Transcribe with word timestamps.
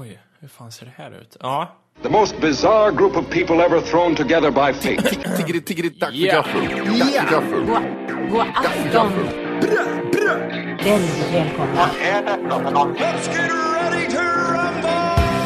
Oj, 0.00 0.18
hur 0.40 0.48
fan 0.48 0.72
ser 0.72 0.86
det 0.86 0.92
här 0.96 1.10
ut? 1.20 1.36
Ja. 1.40 1.76
The 2.02 2.08
most 2.08 2.40
bizarre 2.40 2.90
group 2.92 3.16
of 3.16 3.30
people 3.30 3.64
ever 3.64 3.80
thrown 3.80 4.14
together 4.14 4.50
by 4.50 4.72
fate. 4.72 5.16
Tiggeri, 5.36 5.60
tiggeri, 5.60 5.88
dack 5.88 6.10
för 6.10 6.16
Ja. 6.16 6.34
gaffel. 6.34 6.62
Dack 6.98 7.12
för 7.12 7.30
gaffel. 7.30 7.64
God 8.30 8.40
afton! 8.54 9.12
Väldigt 10.84 11.34
välkomna. 11.34 11.82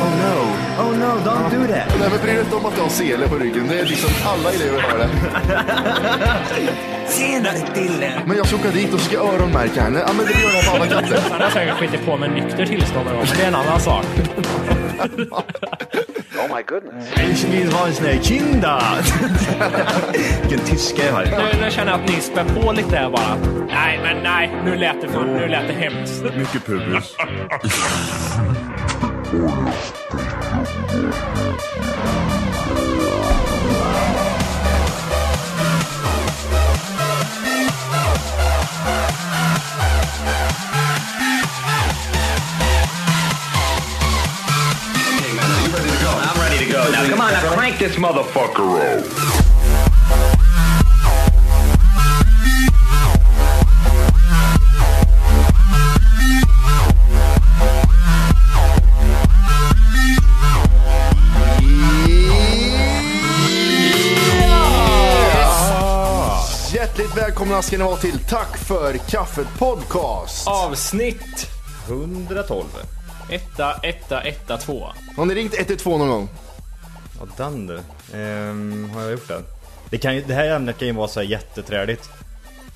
Oh 0.01 0.13
no, 0.23 0.37
oh 0.83 0.99
no, 0.99 1.11
don't 1.31 1.51
do 1.51 1.67
that. 1.73 1.99
Nej 2.01 2.11
men 2.11 2.21
bry 2.23 2.33
dig 2.33 2.41
inte 2.41 2.57
om 2.57 2.67
att 2.67 2.75
du 2.75 2.81
har 2.81 2.89
sele 2.89 3.29
på 3.29 3.35
ryggen. 3.35 3.67
Det 3.69 3.81
är 3.81 3.85
liksom 3.87 4.11
alla 4.27 4.53
elever 4.53 4.81
har 4.81 4.99
det. 4.99 5.09
Tjenare 7.11 7.59
Dille! 7.75 8.23
Men 8.27 8.37
jag 8.37 8.47
ska 8.47 8.57
åka 8.57 8.71
dit 8.71 8.95
och 8.95 9.01
ska 9.01 9.19
öronmärka 9.19 9.83
henne. 9.83 10.05
Ja 10.07 10.13
men 10.13 10.27
det 10.27 10.33
gör 10.33 10.55
jag 10.55 10.65
på 10.65 10.71
alla 10.77 10.87
katter. 10.87 11.21
Han 11.31 11.41
har 11.41 11.51
säkert 11.51 11.75
skitit 11.75 12.07
på 12.07 12.17
med 12.17 12.31
nykter 12.31 12.67
tillstånd 12.67 13.07
någon 13.07 13.15
gång, 13.17 13.25
men 13.29 13.37
det 13.37 13.43
är 13.43 13.49
en 13.49 13.55
annan 13.55 13.81
sak. 13.81 14.05
Ich 17.31 17.45
vill 17.45 17.73
ha 17.73 17.87
en 17.87 17.95
sån 17.95 18.07
här 18.07 18.19
kinda! 18.23 18.83
Vilken 20.41 20.67
tyska 20.67 21.07
jag 21.07 21.13
har. 21.13 21.25
Nu, 21.25 21.65
nu 21.65 21.71
känner 21.71 21.93
jag 21.93 22.01
att 22.01 22.09
ni 22.09 22.21
spär 22.21 22.45
på 22.45 22.73
lite 22.73 22.91
där 22.91 23.11
bara. 23.11 23.37
Nej, 23.69 24.01
men 24.03 24.23
nej. 24.23 24.51
Nu 24.65 24.77
lät 24.77 25.01
det, 25.01 25.09
fan, 25.09 25.27
nu 25.27 25.49
lät 25.49 25.69
det 25.69 25.75
hemskt. 25.75 26.23
Mycket 26.37 26.67
pubis. 26.67 27.15
come 47.19 47.35
on, 47.35 47.43
now 47.43 47.55
crank 47.55 47.79
this 47.79 47.97
motherfucker 47.97 48.79
up. 48.79 49.05
Välkomna 67.17 67.63
ska 67.63 67.79
ni 67.79 67.85
vara 67.85 67.97
till 67.97 68.19
Tack 68.19 68.59
för 68.59 68.95
kaffet 68.95 69.47
podcast. 69.59 70.49
Avsnitt 70.49 71.51
112. 71.89 72.65
Etta, 73.31 73.75
etta, 73.83 74.21
etta, 74.21 74.57
två. 74.57 74.87
Har 75.17 75.27
ni 75.27 75.35
ringt 75.35 75.55
112 75.59 75.99
någon 75.99 76.09
gång? 76.09 76.29
Ja, 77.21 77.27
den 77.37 77.67
du. 77.67 77.81
Ehm, 78.19 78.91
har 78.95 79.03
jag 79.03 79.11
gjort 79.11 79.29
det? 79.29 79.43
Det, 79.91 79.99
kan 79.99 80.15
ju, 80.15 80.23
det 80.23 80.35
här 80.35 80.49
ämnet 80.51 80.79
kan 80.79 80.89
ju 80.89 80.95
vara 80.95 81.09
så 81.09 81.21
här 81.21 81.27
jätteträligt. 81.27 82.11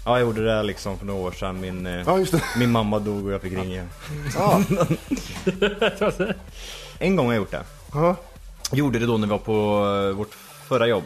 Ja, 0.05 0.19
jag 0.19 0.27
gjorde 0.27 0.45
det 0.45 0.63
liksom 0.63 0.99
för 0.99 1.07
några 1.07 1.21
år 1.21 1.33
sedan. 1.33 1.61
Min, 1.61 1.87
eh, 1.87 2.03
Ja 2.07 2.19
just 2.19 2.33
det. 2.33 2.43
min 2.59 2.71
mamma 2.71 2.99
dog 2.99 3.27
och 3.27 3.33
jag 3.33 3.43
fick 3.43 3.53
ringa. 3.53 3.87
Ja. 4.35 4.61
En 6.99 7.17
gång 7.17 7.27
har 7.27 7.33
jag 7.33 7.41
gjort 7.41 7.51
det. 7.51 7.63
Ja. 7.95 8.17
Gjorde 8.73 8.99
det 8.99 9.07
då 9.07 9.17
när 9.19 9.27
vi 9.27 9.31
var 9.31 9.39
på 9.39 9.87
eh, 10.11 10.17
vårt 10.17 10.35
förra 10.69 10.87
jobb. 10.87 11.05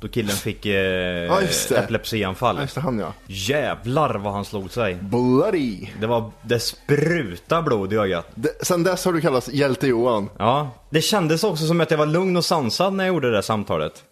Då 0.00 0.08
killen 0.08 0.36
fick 0.36 0.66
eh, 0.66 1.40
just 1.42 1.68
det. 1.68 1.78
epilepsianfall. 1.78 2.56
Ja, 2.56 2.62
Just 2.62 2.74
det, 2.74 2.80
han 2.80 2.98
ja. 2.98 3.12
Jävlar 3.26 4.14
vad 4.14 4.32
han 4.32 4.44
slog 4.44 4.70
sig. 4.70 4.94
Bloody. 4.94 5.88
Det 6.00 6.06
var, 6.06 6.30
det 6.42 6.60
spruta 6.60 7.62
blod 7.62 7.92
i 7.92 7.96
ögat. 7.96 8.26
Det, 8.34 8.66
sen 8.66 8.82
dess 8.82 9.04
har 9.04 9.12
du 9.12 9.20
kallats 9.20 9.48
Hjälte 9.48 9.86
Johan. 9.86 10.28
Ja, 10.38 10.70
det 10.90 11.00
kändes 11.00 11.44
också 11.44 11.66
som 11.66 11.80
att 11.80 11.90
jag 11.90 11.98
var 11.98 12.06
lugn 12.06 12.36
och 12.36 12.44
sansad 12.44 12.92
när 12.92 13.04
jag 13.04 13.14
gjorde 13.14 13.28
det 13.28 13.34
där 13.34 13.42
samtalet. 13.42 14.04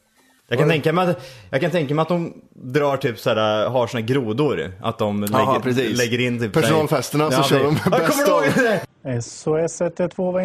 Jag 0.48 0.58
kan, 0.58 0.68
tänka 0.68 0.92
mig 0.92 1.10
att, 1.10 1.24
jag 1.50 1.60
kan 1.60 1.70
tänka 1.70 1.94
mig 1.94 2.02
att 2.02 2.08
de 2.08 2.34
drar 2.52 2.96
typ 2.96 3.18
såhär, 3.18 3.68
har 3.68 3.86
såna 3.86 4.00
grodor. 4.00 4.72
Att 4.82 4.98
de 4.98 5.20
lägger, 5.20 5.60
precis. 5.60 5.98
lägger 5.98 6.20
in 6.20 6.40
typ 6.40 6.52
Personalfesterna 6.52 7.30
så 7.30 7.42
kör 7.42 7.64
de 7.64 7.78
ja, 7.84 7.90
bäst 7.90 8.10
kommer 8.10 8.24
du 8.24 8.30
ihåg 8.30 8.44
av. 8.44 8.78
det? 9.02 9.22
SOS 9.22 9.80
112 9.80 10.32
vad 10.32 10.44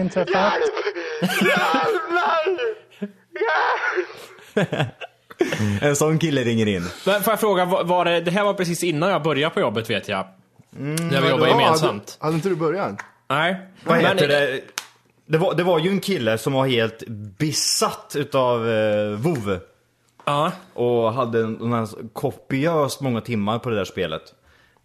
inträffat? 5.60 5.88
En 5.90 5.96
sån 5.96 6.20
kille 6.20 6.44
ringer 6.44 6.66
in. 6.68 6.86
Men 7.06 7.24
får 7.24 7.32
jag 7.32 7.40
fråga, 7.40 7.66
var, 7.66 8.06
det, 8.06 8.22
det 8.22 8.32
här 8.32 8.44
var 8.44 8.54
precis 8.54 8.84
innan 8.84 9.10
jag 9.10 9.24
började 9.24 9.54
på 9.54 9.60
jobbet 9.60 9.90
vet 9.90 10.08
jag. 10.10 10.26
När 10.72 11.22
vi 11.22 11.30
jobbade 11.30 11.52
Ja, 11.52 11.62
gemensamt. 11.62 12.18
Hade, 12.20 12.26
hade 12.26 12.36
inte 12.36 12.50
du 12.50 12.56
börjat? 12.56 12.96
Nej. 13.30 13.56
Vad 13.84 13.98
Men- 13.98 14.06
heter 14.06 14.28
det? 14.28 14.62
Det 15.26 15.38
var, 15.38 15.54
det 15.56 15.64
var 15.64 15.80
ju 15.80 15.90
en 15.90 16.00
kille 16.00 16.38
som 16.38 16.54
var 16.54 16.68
helt 16.68 17.04
besatt 17.40 18.14
utav 18.18 18.70
eh, 18.70 19.10
WoW 19.18 19.60
Ja. 20.26 20.52
Och 20.74 21.14
hade 21.14 21.40
en, 21.40 21.62
en, 21.62 21.74
en 21.74 21.88
kopiöst 22.14 23.02
många 23.02 23.22
timmar 23.22 23.60
på 23.60 23.70
det 23.70 23.76
där 23.76 23.86
spelet. 23.86 24.22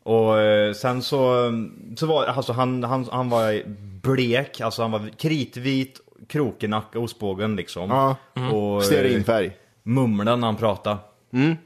Och 0.02 0.38
eh, 0.41 0.72
sen 0.72 1.02
så, 1.02 1.52
så 1.96 2.06
var 2.06 2.24
alltså 2.24 2.52
han, 2.52 2.84
han, 2.84 3.08
han 3.12 3.30
var 3.30 3.62
blek, 4.02 4.60
alltså 4.60 4.82
han 4.82 4.91
var 4.91 5.08
kritvit, 5.18 6.00
krokenacka, 6.28 6.98
ostbågen 6.98 7.56
liksom. 7.56 7.91
Ja. 7.91 8.16
Och, 8.52 8.76
eh, 8.76 8.80
Stearinfärg. 8.80 9.56
Mumlade 9.84 10.37
när 10.37 10.47
han 10.47 10.56
pratade. 10.56 10.99
Mm. 11.33 11.56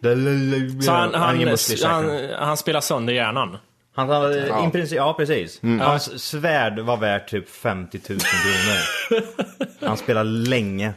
Så 0.83 0.93
han, 0.93 1.15
han, 1.15 1.39
han, 1.84 2.29
han 2.39 2.56
spelar 2.56 2.81
sönder 2.81 3.12
hjärnan. 3.12 3.56
Han 3.95 4.09
hade, 4.09 4.47
Ja. 4.47 4.69
i 4.69 4.71
princip, 4.71 4.97
ja 4.97 5.15
precis. 5.15 5.62
Mm. 5.62 5.81
Hans 5.81 6.23
svärd 6.25 6.79
var 6.79 6.97
värt 6.97 7.29
typ 7.29 7.49
50 7.49 8.01
000 8.09 8.19
kronor. 8.21 9.25
han 9.87 9.97
spelade 9.97 10.31
länge. 10.31 10.93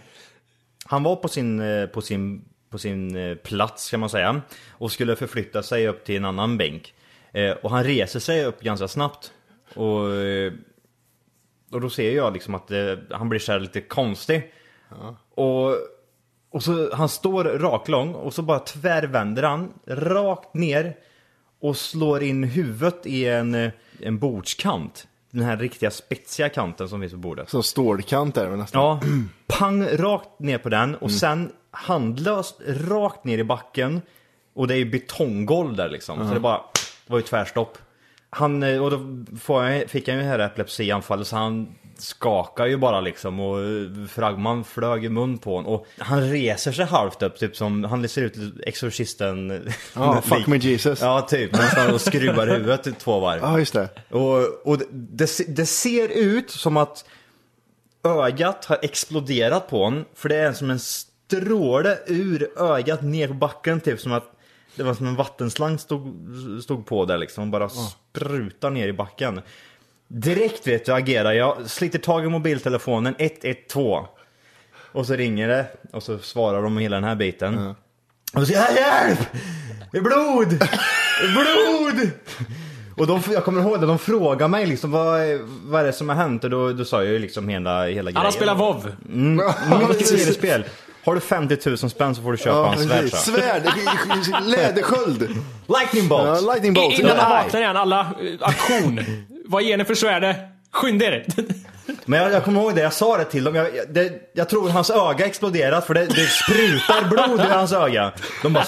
Han 0.85 1.03
var 1.03 1.15
på 1.15 1.27
sin, 1.27 1.59
eh, 1.59 1.85
på 1.87 2.01
sin, 2.01 2.45
på 2.69 2.77
sin 2.77 3.15
eh, 3.15 3.35
plats 3.35 3.91
kan 3.91 3.99
man 3.99 4.09
säga. 4.09 4.41
Och 4.69 4.91
skulle 4.91 5.15
förflytta 5.15 5.63
sig 5.63 5.87
upp 5.87 6.05
till 6.05 6.15
en 6.15 6.25
annan 6.25 6.57
bänk. 6.57 6.93
Eh, 7.33 7.51
Och 7.51 7.71
han 7.71 7.83
reser 7.83 8.19
sig 8.19 8.45
upp 8.45 8.61
ganska 8.61 8.87
snabbt. 8.87 9.31
Och, 9.75 9.99
och 11.71 11.81
då 11.81 11.89
ser 11.89 12.15
jag 12.15 12.33
liksom 12.33 12.55
att 12.55 12.71
han 13.11 13.29
blir 13.29 13.39
så 13.39 13.51
här 13.51 13.59
lite 13.59 13.81
konstig. 13.81 14.53
Och, 15.35 15.75
och 16.51 16.63
så 16.63 16.95
han 16.95 17.09
står 17.09 17.43
raklång 17.43 18.13
och 18.13 18.33
så 18.33 18.41
bara 18.41 18.59
tvärvänder 18.59 19.43
han 19.43 19.73
rakt 19.87 20.53
ner 20.53 20.95
och 21.61 21.77
slår 21.77 22.23
in 22.23 22.43
huvudet 22.43 23.05
i 23.05 23.27
en, 23.27 23.55
eh, 23.55 23.71
en 23.99 24.19
bordskant. 24.19 25.07
Den 25.31 25.43
här 25.43 25.57
riktiga 25.57 25.91
spetsiga 25.91 26.49
kanten 26.49 26.89
som 26.89 26.99
finns 26.99 27.13
på 27.13 27.17
bordet. 27.17 27.49
Som 27.49 27.63
stålkant 27.63 28.35
där 28.35 28.49
nästan. 28.49 28.81
Ja, 28.81 28.99
pang 29.47 29.87
rakt 29.87 30.39
ner 30.39 30.57
på 30.57 30.69
den 30.69 30.95
och 30.95 31.11
sen 31.11 31.51
handlöst 31.71 32.61
rakt 32.67 33.23
ner 33.23 33.37
i 33.37 33.43
backen. 33.43 34.01
Och 34.53 34.67
det 34.67 34.73
är 34.73 34.77
ju 34.77 34.91
betonggolv 34.91 35.75
där 35.75 35.89
liksom. 35.89 36.27
Så 36.27 36.33
det 36.33 36.39
bara, 36.39 36.57
det 37.07 37.13
var 37.13 37.17
ju 37.17 37.23
tvärstopp. 37.23 37.77
Han, 38.29 38.63
eh, 38.63 38.83
och 38.83 38.91
då 38.91 38.99
fick 39.87 40.07
han 40.07 40.17
ju 40.17 40.23
det 40.23 40.29
här 40.29 40.39
epilepsianfallet 40.39 41.27
så 41.27 41.35
han 41.35 41.75
skakar 42.01 42.65
ju 42.65 42.77
bara 42.77 43.01
liksom 43.01 43.39
och 43.39 43.59
eh, 43.59 44.07
fragman 44.09 44.63
flög 44.63 45.05
i 45.05 45.09
mun 45.09 45.37
på 45.37 45.55
honom. 45.55 45.73
Och 45.73 45.85
han 45.97 46.29
reser 46.29 46.71
sig 46.71 46.85
halvt 46.85 47.21
upp, 47.23 47.39
typ 47.39 47.55
som, 47.55 47.83
han 47.83 48.09
ser 48.09 48.21
ut 48.21 48.35
exorcisten. 48.65 49.67
Ja, 49.95 50.21
fuck 50.25 50.47
me 50.47 50.57
Jesus. 50.57 51.01
Ja, 51.01 51.21
typ. 51.21 51.51
Nästan 51.51 51.93
och 51.93 52.01
skruvar 52.01 52.47
huvudet 52.47 52.87
i 52.87 52.91
två 52.91 53.19
varv. 53.19 53.39
Ja, 53.41 53.59
just 53.59 53.73
det. 53.73 53.89
Och, 54.09 54.67
och 54.67 54.77
det, 54.77 54.85
det, 54.91 55.27
se- 55.27 55.45
det 55.47 55.65
ser 55.65 56.07
ut 56.07 56.51
som 56.51 56.77
att 56.77 57.05
ögat 58.03 58.65
har 58.65 58.79
exploderat 58.81 59.69
på 59.69 59.83
honom. 59.83 60.05
För 60.15 60.29
det 60.29 60.35
är 60.35 60.53
som 60.53 60.69
en 60.69 60.79
stråle 60.79 61.97
ur 62.07 62.61
ögat 62.61 63.01
ner 63.03 63.27
på 63.27 63.33
backen 63.33 63.79
typ 63.81 63.99
som 63.99 64.11
att 64.11 64.31
det 64.75 64.83
var 64.83 64.93
som 64.93 65.07
en 65.07 65.15
vattenslang 65.15 65.79
stod, 65.79 66.13
stod 66.63 66.85
på 66.85 67.05
där 67.05 67.17
liksom. 67.17 67.51
Bara 67.51 67.69
sprutar 67.69 68.69
ner 68.69 68.87
i 68.87 68.93
backen. 68.93 69.41
Direkt 70.13 70.67
vet 70.67 70.85
du 70.85 70.93
agerar 70.93 71.31
jag, 71.33 71.57
sliter 71.69 71.99
tag 71.99 72.25
i 72.25 72.29
mobiltelefonen 72.29 73.15
112. 73.19 74.05
Och 74.93 75.05
så 75.07 75.13
ringer 75.13 75.47
det 75.47 75.65
och 75.93 76.03
så 76.03 76.19
svarar 76.19 76.61
de 76.63 76.77
hela 76.77 76.95
den 76.95 77.03
här 77.03 77.15
biten. 77.15 77.75
Och 78.33 78.39
så 78.39 78.45
säger 78.45 78.61
jag 78.61 78.75
hjälp! 78.75 79.19
Det 79.91 79.97
är 79.97 80.01
blod! 80.01 80.49
Det 80.59 81.25
är 81.25 81.31
blod! 81.93 82.11
Och 82.97 83.07
de, 83.07 83.21
jag 83.33 83.45
kommer 83.45 83.61
ihåg 83.61 83.79
det, 83.81 83.85
de 83.87 83.99
frågar 83.99 84.47
mig 84.47 84.65
liksom 84.65 84.91
vad, 84.91 85.21
är- 85.21 85.39
vad 85.71 85.81
är 85.81 85.85
det 85.85 85.93
som 85.93 86.09
har 86.09 86.15
hänt? 86.15 86.43
Och 86.43 86.49
då, 86.49 86.73
då 86.73 86.85
sa 86.85 87.03
jag 87.03 87.13
ju 87.13 87.19
liksom 87.19 87.49
hela, 87.49 87.85
hela 87.85 87.91
grejen. 88.01 88.15
Han 88.15 88.25
har 88.25 88.31
spelat 88.31 88.57
WoW. 88.59 88.95
Mm, 89.09 89.39
mm, 89.71 89.87
vilket 89.87 90.07
tv-spel. 90.07 90.63
Har 91.05 91.15
du 91.15 91.21
50 91.21 91.69
000 91.69 91.77
spänn 91.77 92.15
så 92.15 92.21
får 92.21 92.31
du 92.31 92.37
köpa 92.37 92.57
Ja, 92.57 92.73
en 92.73 92.79
svärd. 92.87 93.09
Svärd, 93.09 93.63
lädersköld. 94.45 95.21
Lightning 95.67 96.07
bolt! 96.07 96.23
Ja, 96.27 96.53
lightning 96.53 96.73
bolt. 96.73 96.99
Innan 96.99 97.17
han 97.17 97.31
vaknar 97.31 97.61
igen, 97.61 97.77
alla 97.77 97.99
eh, 98.01 98.47
aktion. 98.47 98.99
Vad 99.51 99.63
ger 99.63 99.77
ni 99.77 99.85
för 99.85 99.95
svärde? 99.95 100.35
Skynda 100.71 101.05
er! 101.05 101.25
Men 102.05 102.21
jag, 102.21 102.31
jag 102.31 102.43
kommer 102.43 102.61
ihåg 102.61 102.75
det, 102.75 102.81
jag 102.81 102.93
sa 102.93 103.17
det 103.17 103.25
till 103.25 103.43
dem. 103.43 103.55
Jag, 103.55 103.67
det, 103.89 104.31
jag 104.33 104.49
tror 104.49 104.69
hans 104.69 104.89
öga 104.89 105.25
exploderat 105.25 105.87
för 105.87 105.93
det, 105.93 106.05
det 106.05 106.27
sprutar 106.27 107.09
blod 107.09 107.39
ur 107.39 107.49
hans 107.49 107.73
öga. 107.73 108.11
De 108.43 108.53
bara, 108.53 108.65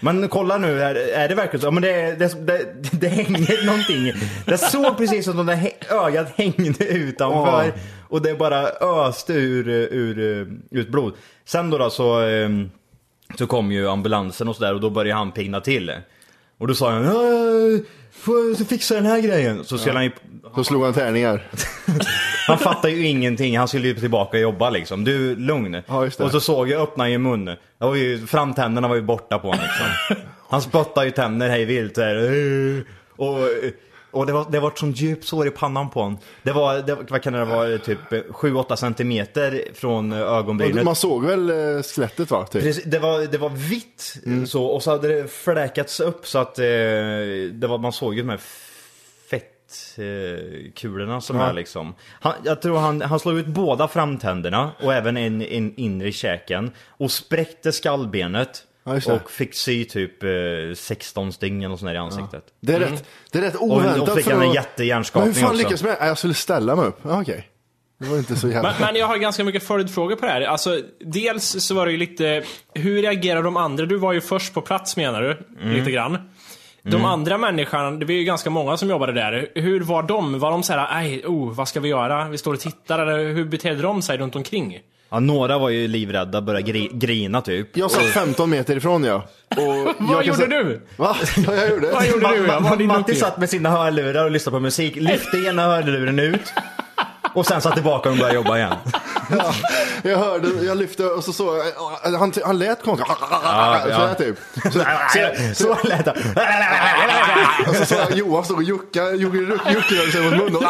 men 0.00 0.28
kolla 0.28 0.58
nu, 0.58 0.82
är, 0.82 0.94
är 0.94 1.28
det 1.28 1.34
verkligen 1.34 1.60
så? 1.60 1.66
Ja, 1.66 1.70
men 1.70 1.82
det, 1.82 2.18
det, 2.18 2.46
det, 2.46 2.66
det 2.92 3.08
hänger 3.08 3.66
någonting. 3.66 4.12
Jag 4.46 4.60
såg 4.60 4.96
precis 4.96 5.24
som 5.24 5.38
om 5.38 5.46
det 5.46 5.54
hä- 5.54 6.06
ögat 6.06 6.32
hängde 6.36 6.84
utanför. 6.84 7.72
Och 8.08 8.22
det 8.22 8.34
bara 8.34 8.68
öste 9.08 9.32
ur, 9.32 9.68
ur, 9.68 10.18
ut 10.70 10.88
blod. 10.88 11.14
Sen 11.44 11.70
då, 11.70 11.78
då 11.78 11.90
så, 11.90 12.20
ehm, 12.20 12.70
så 13.38 13.46
kom 13.46 13.72
ju 13.72 13.88
ambulansen 13.88 14.48
och 14.48 14.56
sådär 14.56 14.74
och 14.74 14.80
då 14.80 14.90
började 14.90 15.18
han 15.18 15.32
pigna 15.32 15.60
till. 15.60 15.92
Och 16.58 16.68
då 16.68 16.74
sa 16.74 16.90
han, 16.90 17.04
"Ja, 18.24 18.32
jag 18.48 18.58
får 18.58 18.64
fixa 18.64 18.94
den 18.94 19.06
här 19.06 19.20
grejen. 19.20 19.64
Så 19.64 19.78
skulle 19.78 19.94
han 19.94 20.04
ju 20.04 20.10
Så 20.54 20.64
slog 20.64 20.84
han 20.84 20.94
tärningar. 20.94 21.50
han 22.46 22.58
fattar 22.58 22.88
ju 22.88 23.06
ingenting, 23.06 23.58
han 23.58 23.68
skulle 23.68 23.88
ju 23.88 23.94
tillbaka 23.94 24.36
och 24.36 24.42
jobba 24.42 24.70
liksom. 24.70 25.04
Du, 25.04 25.36
lugn. 25.36 25.82
Ja, 25.86 26.04
just 26.04 26.18
det. 26.18 26.24
och 26.24 26.30
så 26.30 26.40
såg 26.40 26.68
jag, 26.68 26.82
öppna 26.82 27.10
ju 27.10 27.18
mun. 27.18 27.44
Det 27.44 27.56
var 27.78 27.94
ju, 27.94 28.26
framtänderna 28.26 28.88
var 28.88 28.94
ju 28.94 29.02
borta 29.02 29.38
på 29.38 29.48
honom 29.48 29.64
liksom. 29.64 30.16
Han 30.48 30.62
spottade 30.62 31.06
ju 31.06 31.12
tänder 31.12 31.48
hej 31.48 31.64
vilt 31.64 31.94
där. 31.94 32.84
Och, 33.16 33.38
och 34.16 34.26
det 34.26 34.32
var, 34.32 34.46
det 34.50 34.60
var 34.60 34.68
ett 34.68 34.78
sånt 34.78 35.00
djupt 35.00 35.26
sår 35.26 35.46
i 35.46 35.50
pannan 35.50 35.90
på 35.90 36.00
honom. 36.02 36.18
Det 36.42 36.52
var, 36.52 36.74
det, 36.78 36.94
vad 36.94 37.22
kan 37.22 37.32
det 37.32 37.44
vara, 37.44 37.78
typ 37.78 37.98
7-8 38.10 38.76
centimeter 38.76 39.62
från 39.74 40.12
ögonbrynet. 40.12 40.84
Man 40.84 40.96
såg 40.96 41.24
väl 41.24 41.50
eh, 41.50 41.82
skelettet 41.82 42.30
va? 42.30 42.46
Typ. 42.46 42.62
Precis, 42.62 42.84
det, 42.84 42.98
var, 42.98 43.20
det 43.20 43.38
var 43.38 43.50
vitt 43.50 44.14
så, 44.48 44.64
och 44.64 44.82
så 44.82 44.90
hade 44.90 45.08
det 45.08 45.28
fläkats 45.30 46.00
upp 46.00 46.26
så 46.26 46.38
att 46.38 46.58
eh, 46.58 46.64
det 47.52 47.66
var, 47.68 47.78
man 47.78 47.92
såg 47.92 48.14
ju 48.14 48.22
de 48.22 48.28
här 48.28 48.40
eh, 49.98 50.72
kulorna 50.74 51.20
som 51.20 51.36
Ja. 51.36 51.48
är 51.48 51.52
liksom. 51.52 51.94
Han, 52.20 52.32
jag 52.44 52.62
tror 52.62 52.78
han, 52.78 53.00
han 53.02 53.20
slog 53.20 53.38
ut 53.38 53.46
båda 53.46 53.88
framtänderna 53.88 54.70
och 54.82 54.94
även 54.94 55.16
en, 55.16 55.42
en 55.42 55.74
inre 55.76 56.12
käken 56.12 56.70
och 56.88 57.10
spräckte 57.10 57.72
skallbenet. 57.72 58.62
Ja, 58.86 59.12
och 59.14 59.30
fick 59.30 59.54
sy 59.54 59.84
typ 59.84 60.22
eh, 60.22 60.28
16 60.76 61.32
stygn 61.32 61.64
och 61.72 61.78
sånt 61.78 61.88
där 61.88 61.94
i 61.94 61.98
ansiktet. 61.98 62.44
Det 62.60 62.74
är 62.74 62.80
rätt, 62.80 63.04
det 63.32 63.38
är 63.38 63.42
rätt 63.42 63.54
Och- 63.54 63.62
och 63.70 63.76
oväntat. 63.76 64.14
fick 64.16 64.26
han 64.26 64.42
en 64.42 64.48
att- 64.48 64.54
jättehjärnskakning 64.54 65.28
Men 65.28 65.34
hur 65.34 65.40
fan 65.42 65.50
också. 65.50 65.62
lyckas 65.64 65.82
med 65.82 65.96
det? 66.00 66.06
Jag 66.06 66.18
skulle 66.18 66.34
ställa 66.34 66.76
mig 66.76 66.84
upp. 66.86 66.98
Ja, 67.02 67.20
Okej. 67.22 67.48
Det 67.98 68.06
var 68.08 68.18
inte 68.18 68.36
så 68.36 68.48
jävla... 68.48 68.62
Men, 68.62 68.80
men 68.80 68.96
jag 68.96 69.06
har 69.06 69.16
ganska 69.16 69.44
mycket 69.44 69.62
följdfrågor 69.62 70.16
på 70.16 70.26
det 70.26 70.32
här. 70.32 70.40
Alltså, 70.40 70.80
dels 71.00 71.44
så 71.66 71.74
var 71.74 71.86
det 71.86 71.92
ju 71.92 71.98
lite, 71.98 72.42
hur 72.74 73.02
reagerar 73.02 73.42
de 73.42 73.56
andra? 73.56 73.86
Du 73.86 73.96
var 73.96 74.12
ju 74.12 74.20
först 74.20 74.54
på 74.54 74.60
plats 74.60 74.96
menar 74.96 75.22
du, 75.22 75.38
lite 75.74 75.90
grann. 75.90 76.18
De 76.82 77.04
andra 77.04 77.38
människorna, 77.38 77.90
det 77.90 78.04
var 78.06 78.12
ju 78.12 78.24
ganska 78.24 78.50
många 78.50 78.76
som 78.76 78.88
jobbade 78.90 79.12
där. 79.12 79.48
Hur 79.54 79.80
var 79.80 80.02
de? 80.02 80.38
Var 80.38 80.50
de 80.50 80.62
såhär, 80.62 80.86
aj, 80.90 81.22
oh, 81.26 81.52
vad 81.54 81.68
ska 81.68 81.80
vi 81.80 81.88
göra? 81.88 82.28
Vi 82.28 82.38
står 82.38 82.54
och 82.54 82.60
tittar, 82.60 82.98
eller 82.98 83.34
hur 83.34 83.44
betedde 83.44 83.82
de 83.82 84.02
sig 84.02 84.16
runt 84.18 84.36
omkring? 84.36 84.78
Ja, 85.10 85.20
några 85.20 85.58
var 85.58 85.68
ju 85.68 85.88
livrädda, 85.88 86.40
började 86.40 86.62
gri, 86.72 86.90
grina 86.92 87.40
typ. 87.42 87.76
Jag 87.76 87.90
satt 87.90 88.04
15 88.06 88.50
meter 88.50 88.76
ifrån 88.76 89.04
ja. 89.04 89.14
Och 89.56 89.62
jag 89.62 89.94
Vad 89.98 90.24
gjorde 90.24 90.38
säga- 90.38 90.62
du? 90.62 90.80
Va? 90.96 91.16
Ja, 91.46 91.54
jag 91.54 91.70
gjorde 91.70 91.90
Vad 91.92 92.06
gjorde 92.06 92.28
du? 92.28 92.46
Ja, 92.46 92.60
vad 92.60 92.78
var 92.78 92.86
Matti 92.86 93.14
satt 93.14 93.38
med 93.38 93.50
sina 93.50 93.70
hörlurar 93.70 94.24
och 94.24 94.30
lyssnade 94.30 94.56
på 94.56 94.60
musik, 94.60 94.96
lyfte 94.96 95.36
ena 95.38 95.62
hörluren 95.62 96.18
ut 96.18 96.52
och 97.34 97.46
sen 97.46 97.60
satt 97.60 97.74
tillbaka 97.74 98.10
och 98.10 98.16
började 98.16 98.34
jobba 98.34 98.56
igen. 98.58 98.74
Ja, 99.30 99.54
jag 100.02 100.18
hörde, 100.18 100.48
jag 100.64 100.76
lyfte 100.76 101.04
och 101.06 101.24
så 101.24 101.32
såg 101.32 101.56
jag, 101.56 102.10
han, 102.18 102.32
han 102.44 102.58
lät 102.58 102.82
konstigt. 102.82 103.08
ja. 103.20 103.80
Så 103.84 103.90
här 104.06 104.14
typ. 104.14 104.36
Så, 104.62 104.70
så, 105.54 105.76
Så 105.76 105.88
lät 105.88 106.04
det. 106.04 106.14
och 107.68 107.76
så 107.76 107.84
såg 107.86 107.98
jag 107.98 108.12
Johan 108.18 108.44
stå 108.44 108.54
och 108.54 108.62
jucka, 108.62 109.10
juckade 109.12 110.12
sig 110.12 110.20
mot 110.30 110.32
munnen. 110.32 110.62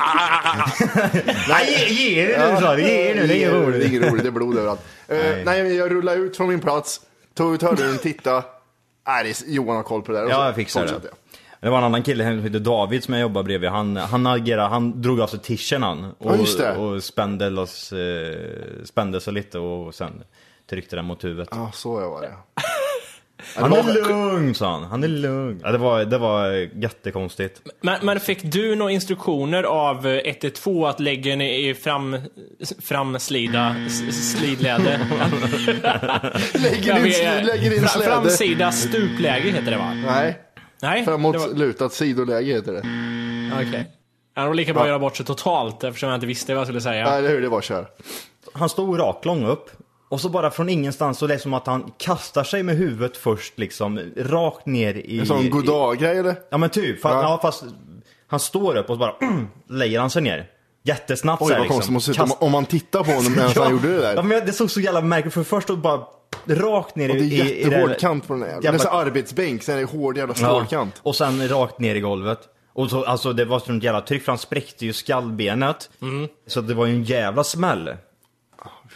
Nej, 1.49 1.87
ge, 1.93 2.27
det 2.27 2.53
nu 2.55 2.61
sa 2.61 2.75
du, 2.77 2.83
ge 2.83 3.15
nu, 3.15 3.27
det 3.27 3.35
är 3.35 3.37
inget 3.37 3.51
Det 3.51 3.57
är 3.59 3.63
roligt. 3.67 3.87
inget 3.93 4.03
roligt, 4.11 4.23
det 4.23 4.29
är 4.29 4.31
blod 4.31 4.59
överallt. 4.59 4.81
Eh, 5.09 5.17
nej, 5.45 5.63
men 5.63 5.77
jag 5.77 5.91
rullade 5.91 6.17
ut 6.19 6.37
från 6.37 6.49
min 6.49 6.61
plats, 6.61 7.01
tog 7.37 7.55
ut 7.55 7.63
hörluren, 7.63 7.99
tittade. 7.99 8.43
Nej, 9.09 9.35
Johan 9.47 9.77
har 9.77 9.83
koll 9.83 10.03
på 10.03 10.13
det 10.13 10.19
där. 10.19 10.25
Så 10.27 10.31
Ja, 10.33 10.47
jag 10.47 10.55
fixar 10.55 10.85
det. 10.87 10.93
Det 11.61 11.71
var 11.71 11.79
en 11.79 11.85
annan 11.85 12.03
kille 12.03 12.25
som 12.25 12.43
hette 12.43 12.59
David 12.59 13.05
som 13.05 13.15
jag 13.15 13.21
jobbade 13.21 13.45
bredvid. 13.45 13.71
Han, 13.71 13.97
han 13.97 14.27
agerade, 14.27 14.69
han 14.69 15.03
drog 15.03 15.21
av 15.21 15.27
sig 15.27 15.39
tischen 15.39 15.83
han. 15.83 16.05
Och, 16.05 16.33
Ja, 16.33 16.37
just 16.37 16.59
det. 16.59 16.77
och 16.77 17.03
spände, 17.05 17.51
loss, 17.51 17.93
eh, 17.93 18.35
spände 18.85 19.21
sig 19.21 19.33
lite 19.33 19.59
och 19.59 19.95
sen 19.95 20.23
tryckte 20.71 20.97
den 20.97 21.05
mot 21.05 21.25
huvudet. 21.25 21.49
Ja, 21.53 21.71
så 21.75 22.01
jag 22.01 22.11
var 22.11 22.21
det. 22.23 22.33
Han 23.57 23.73
är 23.73 23.95
lugn 24.09 24.55
sa 24.55 24.71
han, 24.73 24.83
han 24.85 25.05
är 25.05 25.09
lugn. 25.09 25.61
Ja, 25.65 25.73
det, 25.73 25.79
var, 25.79 26.05
det 26.05 26.19
var 26.19 26.51
jättekonstigt. 26.83 27.61
Men, 27.81 27.99
men 28.03 28.21
fick 28.21 28.43
du 28.43 28.75
några 28.75 28.93
instruktioner 28.93 29.63
av 29.63 30.07
eh, 30.07 30.13
112 30.25 30.85
att 30.85 31.01
lägga 31.01 31.31
den 31.31 31.41
i 31.41 31.75
fram, 31.75 32.17
framslida 32.83 33.77
s- 33.87 34.33
slidläge? 34.39 35.01
Lägger 36.55 36.97
in, 37.41 37.47
lägger 37.47 37.77
in 37.77 37.89
släde. 37.89 38.11
Framsida 38.11 38.73
stupläge 38.73 39.51
heter 39.51 39.71
det 39.71 39.79
va? 39.79 39.95
Nej, 40.07 40.39
Nej? 40.83 41.05
framåt 41.05 41.33
det 41.33 41.39
var- 41.39 41.49
lutat 41.55 41.93
sidoläge 41.93 42.53
heter 42.53 42.73
det. 42.73 42.79
Okej. 43.69 43.91
Ja, 44.35 44.43
det 44.43 44.49
var 44.49 44.55
lika 44.55 44.73
bra 44.73 44.83
att 44.83 44.89
göra 44.89 44.99
bort 44.99 45.17
sig 45.17 45.27
totalt 45.27 45.85
eftersom 45.85 46.09
jag 46.09 46.17
inte 46.17 46.27
visste 46.27 46.55
vad 46.55 46.61
jag 46.61 46.67
skulle 46.67 46.81
säga. 46.81 47.11
Nej, 47.11 47.23
det 47.23 47.29
är 47.29 47.33
hur 47.33 47.43
det 47.43 47.49
var, 47.49 47.61
kör. 47.61 47.87
Han 48.53 48.69
stod 48.69 48.99
raklång 48.99 49.45
upp. 49.47 49.71
Och 50.09 50.21
så 50.21 50.29
bara 50.29 50.51
från 50.51 50.69
ingenstans 50.69 51.19
så 51.19 51.27
det 51.27 51.35
är 51.35 51.39
som 51.39 51.55
att 51.55 51.67
han 51.67 51.91
kastar 51.99 52.45
sig 52.45 52.63
med 52.63 52.77
huvudet 52.77 53.17
först 53.17 53.59
liksom 53.59 54.01
rakt 54.17 54.67
ner 54.67 54.95
i... 54.95 55.19
En 55.19 55.27
sån 55.27 55.51
goddag-grej 55.51 56.19
eller? 56.19 56.35
Ja 56.51 56.59
men 56.59 56.71
typ, 56.71 57.01
fast, 57.01 57.13
Ja. 57.15 57.23
ja. 57.23 57.39
fast 57.43 57.65
han 58.27 58.41
står 58.41 58.77
upp 58.77 58.91
och 58.91 58.95
så 58.97 58.99
bara 58.99 59.15
lägger 59.69 60.01
han 60.01 60.11
sig 60.11 60.23
ner. 60.23 60.51
Jättesnabbt 60.87 61.43
Oj, 61.43 61.49
så 61.49 61.53
här, 61.53 61.61
vad 61.61 61.69
konstigt 61.69 61.89
det 61.89 61.93
måste 61.93 62.15
se 62.15 62.21
ut 62.21 62.23
om, 62.23 62.29
Kast- 62.31 62.43
om 62.43 62.53
man 62.53 62.67
tittar 62.67 63.05
på 63.05 63.11
honom 63.11 63.33
medan 63.33 63.53
han 63.57 63.71
gjorde 63.73 63.89
det 63.99 64.05
Ja 64.09 64.15
där. 64.15 64.23
men 64.23 64.47
det 64.47 64.53
såg 64.53 64.71
så 64.71 64.81
jävla 64.81 65.01
märkligt 65.01 65.35
för 65.35 65.43
först 65.43 65.69
då 65.69 65.77
bara 65.77 66.01
rakt 66.47 66.97
ner 66.97 67.11
Och 67.11 67.17
i... 67.17 67.19
det 67.29 67.41
är 67.41 67.45
i- 67.45 67.53
i 67.53 67.63
jättehård 67.65 67.89
det- 67.89 67.95
kant 67.95 68.27
på 68.27 68.33
den 68.33 68.41
där 68.41 68.49
jävla. 68.49 68.73
Nästan 68.73 69.01
arbetsbänk, 69.01 69.63
sen 69.63 69.75
är 69.77 69.79
det 69.81 69.85
hård 69.87 70.17
jävla 70.17 70.35
Ja, 70.39 70.47
stålkant. 70.49 71.01
och 71.03 71.17
sen 71.17 71.49
rakt 71.49 71.79
ner 71.81 71.95
i 71.95 72.01
golvet. 72.01 72.39
Och 72.73 72.91
så, 72.91 73.05
alltså 73.05 73.33
det 73.33 73.45
var 73.45 73.59
sånt 73.59 73.85
jävla 73.85 74.01
tryck 74.01 74.23
för 74.25 74.33
han 74.33 74.39
spräckte 74.39 74.87
ju 74.87 74.93
skallbenet. 74.93 75.91
Mm. 76.03 76.29
Så 76.47 76.61
det 76.61 76.75
var 76.75 76.87
ju 76.87 76.93
en 76.95 77.05
jävla 77.05 77.45
smäll. 77.45 77.91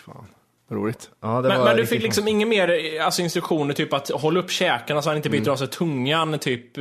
Fan, 0.06 0.26
roligt. 0.70 1.11
Ja, 1.23 1.28
det 1.42 1.49
Men, 1.49 1.59
var 1.59 1.64
men 1.66 1.76
du 1.76 1.87
fick 1.87 2.02
liksom 2.02 2.28
inga 2.28 2.47
mer 2.47 2.97
eh, 2.99 3.04
alltså, 3.06 3.23
instruktioner, 3.23 3.75
typ 3.75 3.92
att 3.92 4.09
hålla 4.11 4.40
upp 4.40 4.50
käkarna 4.50 5.02
så 5.02 5.09
han 5.11 5.16
inte 5.16 5.30
biter 5.30 5.50
av 5.50 5.56
sig 5.56 5.68
tungan, 5.68 6.38
typ... 6.38 6.78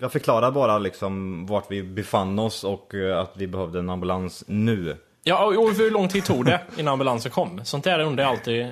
Jag 0.00 0.12
förklarade 0.12 0.52
bara 0.52 0.78
liksom 0.78 1.46
vart 1.46 1.70
vi 1.70 1.82
befann 1.82 2.38
oss 2.38 2.64
och 2.64 2.94
eh, 2.94 3.18
att 3.18 3.32
vi 3.36 3.46
behövde 3.46 3.78
en 3.78 3.90
ambulans 3.90 4.44
nu. 4.46 4.96
Ja, 5.22 5.46
och 5.46 5.74
hur 5.74 5.90
lång 5.90 6.08
tid 6.08 6.24
tog 6.24 6.44
det 6.44 6.60
innan 6.76 6.92
ambulansen 6.92 7.32
kom? 7.32 7.60
Sånt 7.64 7.84
där 7.84 7.98
undrar 8.00 8.24
jag 8.24 8.30
alltid. 8.30 8.70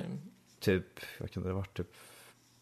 Typ, 0.61 0.85
vad 1.19 1.31
kan 1.31 1.43
det 1.43 1.49
ha 1.49 1.55
varit? 1.57 1.73
Typ 1.77 1.87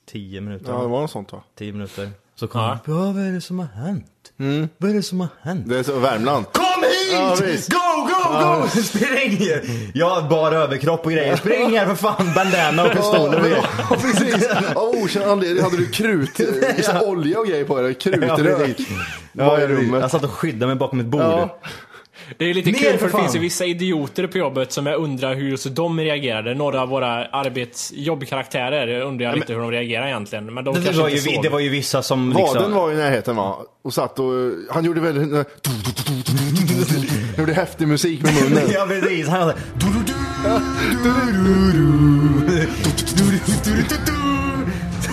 10 0.06 0.42
minuter? 0.42 0.74
Ja, 0.74 0.82
det 0.82 0.88
var 0.88 1.02
något 1.02 1.12
sånt 1.12 1.32
va? 1.32 1.44
10 1.56 1.72
minuter. 1.74 2.10
Så 2.36 2.48
kom 2.48 2.62
Ja. 2.62 2.78
vad 2.86 3.18
är 3.18 3.32
det 3.32 3.42
som 3.42 3.60
har 3.60 3.66
hänt? 3.68 4.34
Vad 4.78 4.90
är 4.90 4.94
det 4.94 5.04
som 5.04 5.20
har 5.20 5.28
hänt? 5.42 5.70
Det 5.70 5.80
är 5.80 5.84
så 5.84 6.00
Värmland. 6.00 6.46
Kom 6.54 6.66
hit! 7.12 7.40
Ja, 7.40 7.46
visst. 7.46 7.72
go, 7.72 7.78
go, 8.08 8.40
go! 8.62 8.68
Spring! 8.84 9.48
Jag 9.94 10.10
har 10.10 10.30
bara 10.30 10.56
överkropp 10.56 11.06
och 11.06 11.12
grejer. 11.12 11.36
Spring 11.36 11.78
här 11.78 11.86
för 11.86 11.96
fan, 11.96 12.32
bandana 12.36 12.84
och 12.84 12.92
pistoler 12.92 13.38
och 13.38 13.44
grejer. 13.44 13.66
Ja, 13.90 13.96
precis. 14.02 14.50
Av 14.76 14.90
okänd 14.90 15.26
anledning 15.26 15.64
hade 15.64 15.78
du 15.78 15.88
krut, 15.88 16.40
liksom 16.78 16.98
olja 17.02 17.40
och 17.40 17.48
grejer 17.48 17.66
på 17.66 17.82
dig. 17.82 17.94
Krutrök. 17.94 18.78
Var 19.32 19.60
i 19.60 19.68
rummet. 19.68 20.02
Jag 20.02 20.12
satt 20.12 20.24
och 20.24 20.32
skyddade 20.32 20.68
mig 20.68 20.76
bakom 20.76 21.00
ett 21.00 21.06
bord. 21.06 21.22
Ja. 21.22 21.60
Det 22.38 22.50
är 22.50 22.54
lite 22.54 22.72
Ner 22.72 22.80
kul 22.80 22.98
för 22.98 23.08
för 23.08 23.18
det 23.18 23.24
finns 23.24 23.36
ju 23.36 23.40
vissa 23.40 23.66
idioter 23.66 24.28
på 24.28 24.38
jobbet 24.38 24.72
som 24.72 24.86
jag 24.86 25.00
undrar 25.00 25.36
hur 25.36 25.50
just 25.50 25.76
de 25.76 26.00
reagerade. 26.00 26.54
Några 26.54 26.82
av 26.82 26.90
våra 26.90 27.26
arbetsjobbkaraktärer 27.26 29.02
undrar 29.02 29.26
jag 29.26 29.36
lite 29.36 29.54
hur 29.54 29.60
de 29.60 29.72
reagerar 29.72 30.08
egentligen. 30.08 30.54
Men 30.54 30.64
de 30.64 30.76
Det, 30.76 30.82
kanske 30.82 31.02
var 31.02 31.10
ju, 31.10 31.18
såg. 31.18 31.44
det 31.44 31.50
var 31.50 31.60
ju 31.60 31.70
vissa 31.70 32.04
som 32.04 32.30
liksom... 32.30 32.56
Vaden 32.58 32.74
var 32.74 32.92
i 32.92 32.96
närheten 32.96 33.36
va? 33.36 33.58
Och 33.84 33.94
satt 33.94 34.20
och, 34.20 34.26
han 34.70 34.86
gjorde 34.86 35.02
väldigt, 35.02 35.48
gjorde 37.38 37.54
häftig 37.54 37.88
musik 37.88 38.22
med 38.22 38.34
munnen. 38.34 38.64
Ja 38.74 38.86
precis, 38.90 39.28
han 39.28 39.42
hade... 39.42 39.56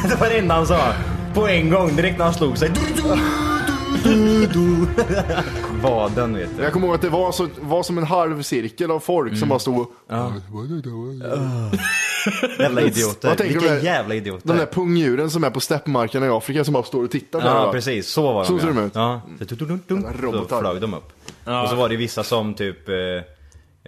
Det 0.08 0.20
var 0.20 0.28
det 0.28 0.38
enda 0.38 0.54
han 0.54 0.66
sa. 0.66 0.92
På 1.34 1.48
en 1.48 1.70
gång, 1.70 1.96
direkt 1.96 2.18
när 2.18 2.24
han 2.24 2.34
slog 2.34 2.58
sig. 2.58 2.70
Vaden 5.82 6.34
vet 6.34 6.56
du. 6.56 6.62
Jag 6.62 6.72
kommer 6.72 6.86
ihåg 6.86 6.94
att 6.94 7.02
det 7.02 7.08
var, 7.08 7.32
så, 7.32 7.48
var 7.60 7.82
som 7.82 7.98
en 7.98 8.04
halv 8.04 8.42
cirkel 8.42 8.90
av 8.90 9.00
folk 9.00 9.38
som 9.38 9.48
bara 9.48 9.58
stod 9.58 9.78
och... 9.80 9.92
Jävla 12.58 12.80
idioter. 12.80 13.28
Vad 13.28 13.38
tänker 13.38 13.54
du 13.54 13.60
Vilka 13.60 13.74
med- 13.74 13.84
jävla 13.84 14.14
idioter. 14.14 14.48
De 14.48 14.56
där 14.56 14.66
pungdjuren 14.66 15.30
som 15.30 15.44
är 15.44 15.50
på 15.50 15.60
steppmarkerna 15.60 16.26
i 16.26 16.28
Afrika 16.28 16.64
som 16.64 16.74
bara 16.74 16.82
står 16.82 17.04
och 17.04 17.10
tittar 17.10 17.40
på 17.40 17.46
Ja, 17.46 17.52
varandra. 17.52 17.72
precis. 17.72 18.08
Så 18.08 18.22
var 18.22 18.34
de. 18.34 18.44
Så 18.46 18.58
ser 18.58 18.66
ja. 18.66 18.72
de 18.72 18.84
ut. 18.86 18.92
Ja. 18.94 19.20
Så, 19.48 19.54
dun, 19.54 19.68
dun, 19.68 19.82
dun, 19.86 20.02
Jävla 20.02 20.18
så 20.20 20.26
robotar. 20.26 20.60
flög 20.60 20.80
de 20.80 20.94
upp. 20.94 21.12
Och 21.62 21.68
så 21.68 21.74
var 21.76 21.88
det 21.88 21.96
vissa 21.96 22.22
som 22.22 22.54
typ... 22.54 22.88
Eh, 22.88 22.94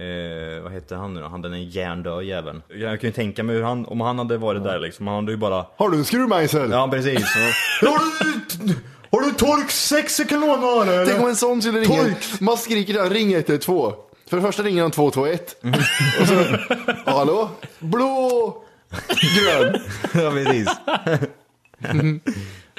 eh, 0.04 0.62
vad 0.62 0.72
hette 0.72 0.96
han 0.96 1.14
nu 1.14 1.20
då? 1.20 1.28
Han 1.28 1.42
den 1.42 1.64
hjärndöd 1.70 2.24
jäveln. 2.24 2.62
Jag 2.68 3.00
kan 3.00 3.08
ju 3.08 3.12
tänka 3.12 3.42
mig 3.42 3.56
hur 3.56 3.62
han, 3.62 3.86
om 3.86 4.00
han 4.00 4.18
hade 4.18 4.36
varit 4.36 4.64
där 4.64 4.78
liksom. 4.78 5.06
Han 5.06 5.16
hade 5.16 5.32
ju 5.32 5.38
bara... 5.38 5.66
Har 5.76 5.90
du 5.90 5.96
en 5.98 6.04
skruvmejsel? 6.04 6.70
Ja, 6.70 6.88
precis. 6.92 7.24
har, 9.10 9.20
du, 9.20 9.24
har 9.26 9.32
du 9.32 9.38
tork 9.38 9.70
6 9.70 10.20
kanoner 10.28 10.82
eller? 10.92 11.06
Tänk 11.06 11.20
om 11.20 11.28
en 11.28 11.36
sån 11.36 11.62
skulle 11.62 11.80
ringa. 11.80 12.02
Tork. 12.02 12.40
Man 12.40 12.56
skriker 12.56 12.94
där, 12.94 13.10
ring 13.10 13.32
112. 13.34 13.92
För 14.28 14.36
det 14.36 14.42
första 14.42 14.62
ringer 14.62 14.82
han 14.82 14.90
221. 14.90 15.64
Mm. 15.64 15.80
Och 16.20 16.26
så, 16.26 16.44
hallå? 17.10 17.50
Blå! 17.78 18.62
Grön. 19.38 19.80
ja, 20.14 20.30
precis. 20.30 20.68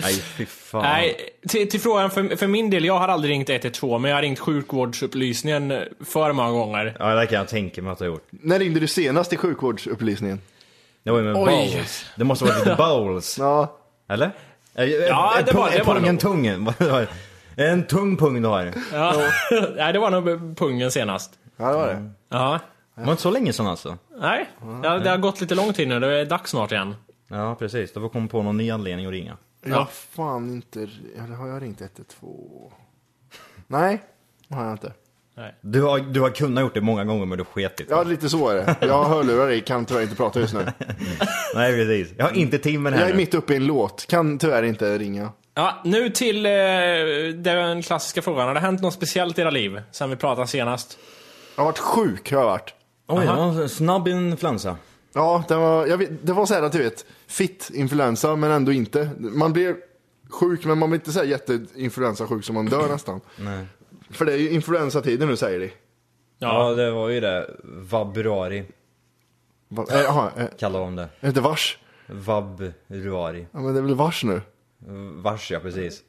Nej, 0.02 0.14
fy 0.14 0.46
fan. 0.46 0.82
Nej, 0.82 1.16
till, 1.48 1.70
till 1.70 1.80
frågan 1.80 2.12
för, 2.12 2.36
för 2.36 2.48
min 2.48 2.70
del, 2.70 2.86
jag 2.86 3.00
har 3.00 3.08
aldrig 3.08 3.32
ringt 3.32 3.50
112 3.50 4.02
men 4.02 4.10
jag 4.12 4.18
har 4.18 4.22
ringt 4.22 4.40
sjukvårdsupplysningen 4.40 5.84
för 6.06 6.34
många 6.34 6.52
gånger. 6.52 6.96
Ja, 7.00 7.16
det 7.16 7.28
kan 7.28 7.38
jag 7.38 7.48
tänka 7.48 7.82
mig 7.82 7.92
att 7.92 8.00
jag 8.00 8.08
har 8.08 8.14
gjort. 8.14 8.28
När 8.30 8.60
ringde 8.60 8.80
du 8.80 8.88
senast 8.88 9.34
i 9.34 9.38
sjukvårdsupplysningen? 9.38 10.42
Det 11.04 11.12
var 11.12 11.18
ju 11.18 11.24
med 11.24 11.36
Oj. 11.36 11.72
bowls. 11.74 12.06
Det 12.16 12.24
måste 12.24 12.46
ha 12.46 12.52
varit 12.52 12.66
lite 12.66 12.78
bowls. 12.78 13.38
Ja. 13.40 13.78
Eller? 14.10 14.32
Ja, 14.74 14.84
det 14.86 15.12
var- 15.12 15.46
det 15.46 15.54
var 15.54 15.72
det 15.72 15.84
Pungen 15.84 16.18
tungen. 16.18 16.70
En 17.56 17.84
tung 17.88 18.18
pung 18.18 18.42
du 18.42 18.48
har. 18.48 18.74
Ja. 18.94 19.14
Nej, 19.76 19.94
det 19.94 20.00
var 20.00 20.10
nog 20.12 20.58
pungen 20.58 20.92
senast. 20.92 21.40
Ja, 21.58 21.68
det 21.70 21.76
var 21.76 21.88
det. 21.88 22.10
Ja. 22.30 22.60
Det 22.96 23.02
var 23.04 23.12
inte 23.12 23.24
så 23.24 23.32
länge 23.32 23.54
sedan 23.54 23.68
alltså. 23.68 23.98
Nej, 24.18 24.50
ja, 24.84 25.00
det 25.00 25.10
har 25.10 25.18
gått 25.18 25.42
lite 25.42 25.56
lång 25.56 25.74
tid 25.74 25.88
nu. 25.88 26.00
Det 26.00 26.18
är 26.20 26.26
dags 26.26 26.52
snart 26.52 26.72
igen. 26.72 26.96
Ja, 27.28 27.56
precis. 27.56 27.94
Då 27.94 28.00
får 28.02 28.10
komma 28.10 28.28
på 28.28 28.44
någon 28.44 28.58
ny 28.58 28.72
anledning 28.72 29.06
att 29.06 29.12
ringa. 29.12 29.38
Jag 29.66 29.76
har 29.76 29.86
fan 29.86 30.50
inte... 30.50 30.80
Eller 31.18 31.36
har 31.36 31.48
jag 31.48 31.62
ringt 31.62 31.82
112? 31.82 32.72
Nej, 33.68 34.02
det 34.48 34.56
har 34.56 34.64
jag 34.64 34.74
inte. 34.74 34.94
Du 35.62 35.82
har, 35.82 36.00
du 36.00 36.22
har 36.22 36.30
kunnat 36.30 36.62
gjort 36.62 36.74
det 36.74 36.82
många 36.82 37.04
gånger 37.06 37.26
men 37.26 37.38
du 37.38 37.44
sket 37.44 37.82
i 37.82 37.84
det. 37.84 37.90
Ja, 37.94 38.04
lite 38.04 38.30
så 38.30 38.50
är 38.50 38.56
det. 38.56 38.76
Jag 38.82 39.04
har 39.04 39.10
hörlurar 39.10 39.50
i, 39.50 39.62
kan 39.62 39.86
tyvärr 39.86 40.02
inte 40.02 40.16
prata 40.16 40.40
just 40.40 40.54
nu. 40.54 40.66
Nej, 41.56 41.74
precis. 41.74 42.14
Jag 42.18 42.26
har 42.26 42.32
inte 42.38 42.58
det 42.58 42.70
här 42.70 42.92
Jag 42.92 43.02
är 43.02 43.08
nu. 43.08 43.18
mitt 43.18 43.34
uppe 43.34 43.54
i 43.54 43.56
en 43.56 43.66
låt, 43.66 44.08
kan 44.08 44.38
tyvärr 44.38 44.64
inte 44.64 44.98
ringa. 44.98 45.30
Ja, 45.54 45.82
nu 45.84 46.10
till 46.10 46.46
eh, 46.46 46.52
den 47.36 47.82
klassiska 47.82 48.22
frågan. 48.22 48.48
Har 48.48 48.54
det 48.54 48.60
hänt 48.60 48.82
något 48.82 48.94
speciellt 48.94 49.38
i 49.38 49.42
era 49.42 49.50
liv 49.50 49.82
sen 49.92 50.10
vi 50.10 50.16
pratade 50.16 50.48
senast? 50.48 50.98
Jag 51.56 51.64
har 51.64 51.72
varit 51.72 51.80
sjuk, 51.80 52.32
har 52.32 52.40
jag 52.40 52.46
varit. 52.46 52.74
Oj, 53.08 53.26
det 53.26 53.34
var 53.34 53.62
en 53.62 53.70
snabb 53.70 54.08
influensa. 54.08 54.78
Ja, 55.14 55.44
det 55.48 55.56
var, 55.56 55.88
jag 55.88 55.98
vet, 55.98 56.10
det 56.26 56.34
var 56.34 56.46
så 56.46 56.54
här 56.54 56.62
att 56.62 56.72
du 56.72 56.78
vet, 56.78 57.06
fit 57.28 57.70
influensa 57.74 58.36
men 58.36 58.52
ändå 58.52 58.72
inte. 58.72 59.10
Man 59.20 59.54
blir 59.54 59.76
sjuk 60.30 60.66
men 60.66 60.78
man 60.78 60.90
blir 60.90 61.00
inte 61.00 61.12
så 61.12 61.20
här 61.20 61.26
jätteinfluensasjuk 61.26 62.44
som 62.46 62.56
man 62.56 62.66
dör 62.66 62.88
nästan. 62.92 63.22
Nej. 63.36 63.66
För 64.14 64.26
det 64.26 64.34
är 64.34 64.38
ju 64.38 64.50
influensatider 64.52 65.28
nu 65.28 65.36
säger 65.38 65.60
de. 65.60 65.72
Ja, 66.40 66.70
det 66.70 66.92
var 66.92 67.10
ju 67.10 67.20
det. 67.20 67.50
Vabruari 67.64 68.64
Va, 69.68 69.86
eh, 69.92 70.02
Jaha, 70.02 70.32
eh, 70.38 70.46
kallar 70.60 70.80
de 70.80 70.96
det. 70.96 71.02
är 71.04 71.08
det 71.20 71.28
inte 71.28 71.42
vars? 71.42 71.78
Vabruari. 72.08 73.46
Ja 73.52 73.60
men 73.60 73.74
det 73.74 73.80
är 73.80 73.84
väl 73.84 73.96
vars 73.96 74.24
nu? 74.24 74.42
Vars 75.16 75.52
ja, 75.52 75.60
precis. 75.60 76.00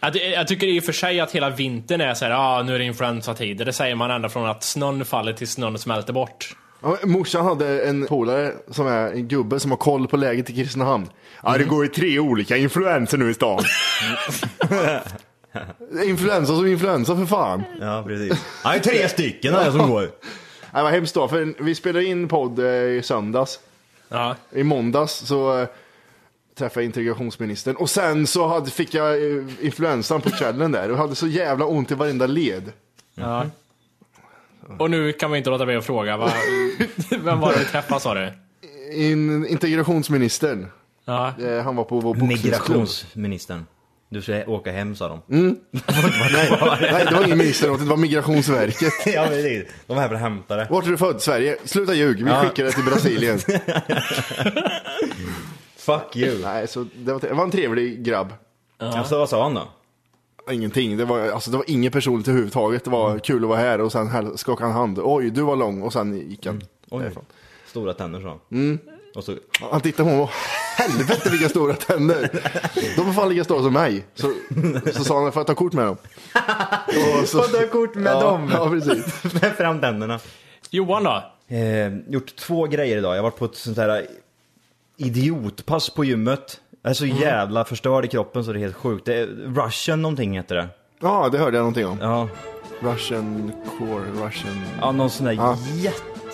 Jag, 0.00 0.12
ty- 0.12 0.18
jag 0.18 0.48
tycker 0.48 0.66
i 0.66 0.80
och 0.80 0.84
för 0.84 0.92
sig 0.92 1.20
att 1.20 1.30
hela 1.32 1.50
vintern 1.50 2.00
är 2.00 2.14
så 2.14 2.24
här, 2.24 2.32
ah, 2.32 2.62
nu 2.62 2.74
är 2.74 2.78
det 2.78 2.84
influensatider. 2.84 3.64
Det 3.64 3.72
säger 3.72 3.94
man 3.94 4.10
ända 4.10 4.28
från 4.28 4.46
att 4.48 4.62
snön 4.62 5.04
faller 5.04 5.32
till 5.32 5.48
snön 5.48 5.78
smälter 5.78 6.12
bort. 6.12 6.56
Ja, 6.82 6.96
men 7.02 7.10
morsan 7.10 7.44
hade 7.44 7.82
en 7.84 8.06
polare 8.06 8.52
som 8.70 8.86
är 8.86 9.12
en 9.12 9.28
gubbe 9.28 9.60
som 9.60 9.70
har 9.70 9.78
koll 9.78 10.08
på 10.08 10.16
läget 10.16 10.50
i 10.50 10.54
Kristinehamn. 10.54 11.08
Ja, 11.42 11.58
det 11.58 11.64
går 11.64 11.84
ju 11.84 11.90
tre 11.90 12.18
olika 12.18 12.56
influenser 12.56 13.18
nu 13.18 13.30
i 13.30 13.34
stan. 13.34 13.62
influensa 16.04 16.56
som 16.56 16.66
influensa 16.66 17.16
för 17.16 17.26
fan. 17.26 17.62
Ja, 17.80 18.04
precis. 18.06 18.46
Nej, 18.64 18.80
tre 18.80 19.08
stycken 19.08 19.54
är 19.54 19.64
det 19.64 19.72
som 19.72 19.90
går. 19.90 20.10
Det 20.74 20.82
var 20.82 20.90
hemskt 20.90 21.14
då, 21.14 21.28
för 21.28 21.54
vi 21.62 21.74
spelade 21.74 22.04
in 22.04 22.28
podd 22.28 22.58
eh, 22.58 22.66
i 22.66 23.00
söndags. 23.04 23.60
Ja. 24.08 24.36
I 24.50 24.62
måndags 24.62 25.12
så 25.12 25.58
eh, 25.58 25.68
träffade 26.54 26.80
jag 26.80 26.86
integrationsministern 26.88 27.76
och 27.76 27.90
sen 27.90 28.26
så 28.26 28.46
hade, 28.48 28.70
fick 28.70 28.94
jag 28.94 29.14
eh, 29.14 29.44
influensan 29.60 30.20
på 30.20 30.30
kvällen 30.30 30.72
där 30.72 30.90
och 30.90 30.98
hade 30.98 31.14
så 31.14 31.26
jävla 31.26 31.64
ont 31.64 31.90
i 31.90 31.94
varenda 31.94 32.26
led. 32.26 32.72
Ja. 33.14 33.46
Och 34.78 34.90
nu 34.90 35.12
kan 35.12 35.30
vi 35.30 35.38
inte 35.38 35.50
låta 35.50 35.66
bli 35.66 35.76
att 35.76 35.84
fråga, 35.86 36.16
vad, 36.16 36.32
vem 37.20 37.40
var 37.40 37.52
det 37.52 37.58
vi 37.58 37.64
träffade 37.64 38.00
sa 38.00 38.14
du? 38.14 38.32
In, 38.92 39.46
integrationsministern, 39.46 40.66
Ja. 41.04 41.32
han 41.64 41.76
var 41.76 41.84
på 41.84 42.00
vår 42.00 42.14
boxningsklubb. 42.14 42.44
Migrationsministern. 42.44 43.66
Du 44.12 44.22
ska 44.22 44.44
åka 44.46 44.72
hem 44.72 44.96
sa 44.96 45.08
de. 45.08 45.20
Nej, 45.26 45.56
nej, 46.80 47.04
det 47.08 47.14
var 47.14 47.24
ingen 47.24 47.38
ministerråd, 47.38 47.78
det 47.80 47.84
var 47.84 47.96
migrationsverket. 47.96 48.92
ja, 49.06 49.26
precis. 49.28 49.64
De 49.86 49.94
var 49.94 50.00
här 50.02 50.08
för 50.08 50.14
att 50.14 50.20
hämta 50.20 50.56
det. 50.56 50.66
Vart 50.70 50.86
är 50.86 50.90
du 50.90 50.96
född? 50.96 51.20
Sverige? 51.22 51.56
Sluta 51.64 51.94
ljug, 51.94 52.24
vi 52.24 52.30
Ja. 52.30 52.42
skickar 52.42 52.64
det 52.64 52.72
till 52.72 52.84
Brasilien. 52.84 53.38
Fuck 55.76 56.16
you. 56.16 56.42
nej, 56.42 56.68
så 56.68 56.86
det 56.96 57.12
var, 57.12 57.20
det 57.20 57.32
var 57.34 57.44
en 57.44 57.50
trevlig 57.50 58.02
grabb. 58.04 58.32
Alltså, 58.78 59.18
vad 59.18 59.28
sa 59.28 59.42
han 59.42 59.54
då? 59.54 59.68
Ingenting, 60.50 60.96
det 60.96 61.04
var, 61.04 61.20
alltså, 61.30 61.50
det 61.50 61.56
var 61.56 61.70
inget 61.70 61.92
personligt 61.92 62.28
överhuvudtaget. 62.28 62.84
Det 62.84 62.90
var 62.90 63.18
kul 63.18 63.42
att 63.42 63.48
vara 63.48 63.58
här 63.58 63.80
och 63.80 63.92
sen 63.92 64.08
här 64.08 64.36
skakade 64.36 64.70
han 64.70 64.78
hand. 64.80 64.98
Oj, 65.02 65.30
du 65.30 65.42
var 65.42 65.56
lång 65.56 65.82
och 65.82 65.92
sen 65.92 66.30
gick 66.30 66.46
han. 66.46 66.62
Oj, 66.90 67.02
därifrån. 67.02 67.24
stora 67.66 67.94
tänder 67.94 68.20
sa 68.20 68.28
han. 68.50 68.78
Och 69.14 69.24
så, 69.24 69.34
Han 69.70 69.80
tittade 69.80 70.08
på 70.10 70.14
mig 70.16 70.22
och 70.24 70.30
helvete 70.76 71.30
vilka 71.30 71.48
stora 71.48 71.74
tänder. 71.74 72.30
De 72.96 73.08
är 73.08 73.12
fan 73.12 73.28
lika 73.28 73.44
stora 73.44 73.62
som 73.62 73.72
mig. 73.72 74.04
Så, 74.14 74.32
så 74.92 75.04
sa 75.04 75.22
han, 75.22 75.32
får 75.32 75.40
jag 75.40 75.46
ta 75.46 75.54
kort 75.54 75.72
med 75.72 75.86
dem? 75.86 75.96
Och 77.20 77.28
så, 77.28 77.42
Får 77.42 77.60
ta 77.60 77.66
kort 77.66 77.94
med 77.94 78.12
ja, 78.12 78.20
dem? 78.20 78.50
Ja, 78.54 78.70
precis. 78.70 79.32
med 79.42 79.52
fram 79.56 79.80
tänderna. 79.80 80.20
Johan 80.70 81.04
då? 81.04 81.24
Eh, 81.56 81.92
gjort 82.08 82.36
två 82.36 82.66
grejer 82.66 82.96
idag. 82.98 83.12
Jag 83.12 83.18
har 83.18 83.22
varit 83.22 83.38
på 83.38 83.44
ett 83.44 83.56
sånt 83.56 83.76
här 83.76 84.06
idiotpass 84.96 85.90
på 85.90 86.04
gymmet. 86.04 86.60
Jag 86.82 86.90
är 86.90 86.94
så 86.94 87.06
jävla 87.06 87.64
förstörd 87.64 88.04
i 88.04 88.08
kroppen 88.08 88.44
så 88.44 88.52
det 88.52 88.58
är 88.58 88.60
helt 88.60 88.76
sjukt. 88.76 89.06
Det 89.06 89.14
är 89.14 89.26
Russian 89.66 90.02
någonting 90.02 90.36
heter 90.36 90.54
det. 90.54 90.68
Ja, 91.00 91.28
det 91.32 91.38
hörde 91.38 91.56
jag 91.56 91.62
någonting 91.62 91.86
om. 91.86 91.98
Ja, 92.00 92.28
Russian 92.80 93.52
core, 93.78 94.04
Russian... 94.26 94.60
ja 94.80 94.92
någon 94.92 95.10
sån 95.10 95.26
där 95.26 95.32
Ja. 95.32 95.58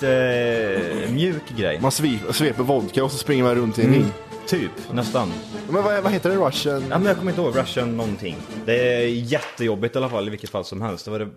jättemjuk 0.00 1.42
grej. 1.56 1.78
Man 1.80 1.90
svep, 1.92 2.20
sveper 2.34 2.62
vodka 2.62 3.04
och 3.04 3.10
så 3.12 3.18
springer 3.18 3.44
man 3.44 3.54
runt 3.54 3.78
i 3.78 3.82
en 3.82 3.88
Mm. 3.94 4.06
Typ, 4.48 4.70
nästan. 4.92 5.32
Men 5.70 5.82
vad, 5.84 6.02
vad 6.02 6.12
heter 6.12 6.30
det? 6.30 6.36
Russian? 6.36 6.84
Ja, 6.90 6.98
men 6.98 7.06
jag 7.06 7.16
kommer 7.16 7.30
inte 7.30 7.42
ihåg 7.42 7.56
Russian 7.58 7.96
någonting. 7.96 8.36
Det 8.66 8.94
är 8.94 9.06
jättejobbigt 9.08 9.94
i 9.94 9.98
alla 9.98 10.08
fall 10.08 10.26
i 10.26 10.30
vilket 10.30 10.50
fall 10.50 10.64
som 10.64 10.82
helst. 10.82 11.04
Det 11.04 11.10
var 11.10 11.18
det... 11.18 11.28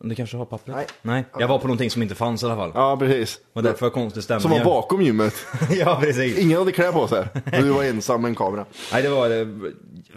Du 0.00 0.14
kanske 0.14 0.36
har 0.36 0.44
pappret? 0.44 0.76
Nej. 0.76 0.86
Nej. 1.02 1.24
Jag 1.38 1.48
var 1.48 1.58
på 1.58 1.66
någonting 1.66 1.90
som 1.90 2.02
inte 2.02 2.14
fanns 2.14 2.42
i 2.42 2.46
alla 2.46 2.56
fall. 2.56 2.72
Ja, 2.74 2.96
precis. 2.96 3.38
Och 3.52 3.62
därför 3.62 3.86
var 3.86 3.90
konstig 3.90 4.22
stämning. 4.22 4.40
Som 4.42 4.50
var 4.50 4.64
bakom 4.64 5.02
gymmet. 5.02 5.34
ja, 5.70 5.98
precis. 6.00 6.38
Ingen 6.38 6.58
hade 6.58 6.72
kläder 6.72 6.92
på 6.92 7.08
sig. 7.08 7.26
Och 7.34 7.62
du 7.62 7.68
var 7.68 7.84
ensam 7.84 8.22
med 8.22 8.28
en 8.28 8.34
kamera. 8.34 8.64
Nej, 8.92 9.02
det 9.02 9.08
var 9.08 9.28
det. 9.28 9.44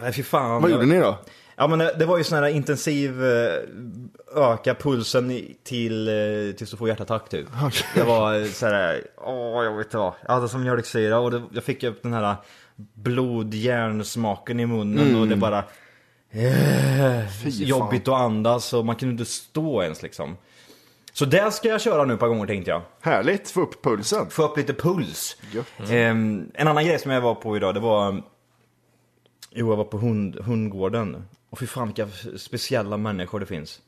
Nej, 0.02 0.14
fy 0.14 0.24
fan. 0.24 0.62
Vad 0.62 0.72
gjorde 0.72 0.86
ni 0.86 1.00
då? 1.00 1.18
Ja 1.56 1.68
men 1.68 1.80
det 1.80 1.96
det 2.00 2.06
var 2.06 2.18
ju 2.18 2.24
sån 2.24 2.38
här 2.38 2.48
intensiv 2.50 3.24
eh, 3.26 3.54
öka 4.36 4.76
pulsen 4.76 5.32
i- 5.32 5.58
till, 5.64 6.08
eh, 6.08 6.56
tills 6.58 6.72
du 6.72 6.78
får 6.78 6.88
hjärtattack 6.88 7.30
typ. 7.30 7.48
Det 7.96 8.04
var 8.04 8.40
eh, 8.40 8.46
så 8.46 8.66
här, 8.66 9.02
åh 9.18 9.64
jag 9.64 9.78
vet 9.78 9.86
inte 9.88 9.98
vad. 9.98 10.14
Jag 10.28 10.34
hade 10.34 10.50
som 10.50 10.62
mjölksyra 10.64 11.20
och 11.20 11.32
det, 11.32 11.44
jag 11.52 11.64
fick 11.64 11.84
upp 11.84 12.04
den 12.04 12.14
här 12.14 12.36
blodjärnsmaken 12.94 14.60
i 14.60 14.66
munnen 14.66 15.16
och 15.22 15.28
det 15.28 15.36
bara 15.36 15.58
eh, 16.32 17.28
fan. 17.28 17.52
jobbigt 17.52 18.08
att 18.08 18.14
andas 18.22 18.74
och 18.74 18.86
man 18.86 18.96
kunde 18.96 19.12
inte 19.12 19.26
stå 19.26 19.84
ens 19.84 20.02
liksom. 20.02 20.38
Så 21.14 21.26
det 21.26 21.52
ska 21.52 21.68
jag 21.70 21.82
köra 21.82 22.06
nu 22.06 22.14
ett 22.14 22.20
par 22.20 22.28
gånger 22.28 22.48
tänkte 22.48 22.72
jag. 22.72 22.82
Härligt, 23.02 23.50
få 23.52 23.62
upp 23.62 23.84
pulsen. 23.84 24.30
Få 24.30 24.44
upp 24.44 24.58
lite 24.58 24.74
puls. 24.74 25.38
Ehm, 25.90 26.52
en 26.54 26.68
annan 26.68 26.86
grej 26.86 27.00
som 27.00 27.12
jag 27.12 27.22
var 27.22 27.36
på 27.36 27.58
idag, 27.58 27.74
det 27.74 27.80
var... 27.80 28.24
Jo, 29.54 29.70
jag 29.70 29.76
var 29.78 29.84
på 29.84 29.98
hund, 29.98 30.36
hundgården. 30.40 31.28
Och 31.52 31.60
fy 31.60 31.68
fan 31.68 31.88
vilka 31.88 32.08
speciella 32.38 32.98
människor 32.98 33.40
det 33.40 33.46
finns. 33.46 33.80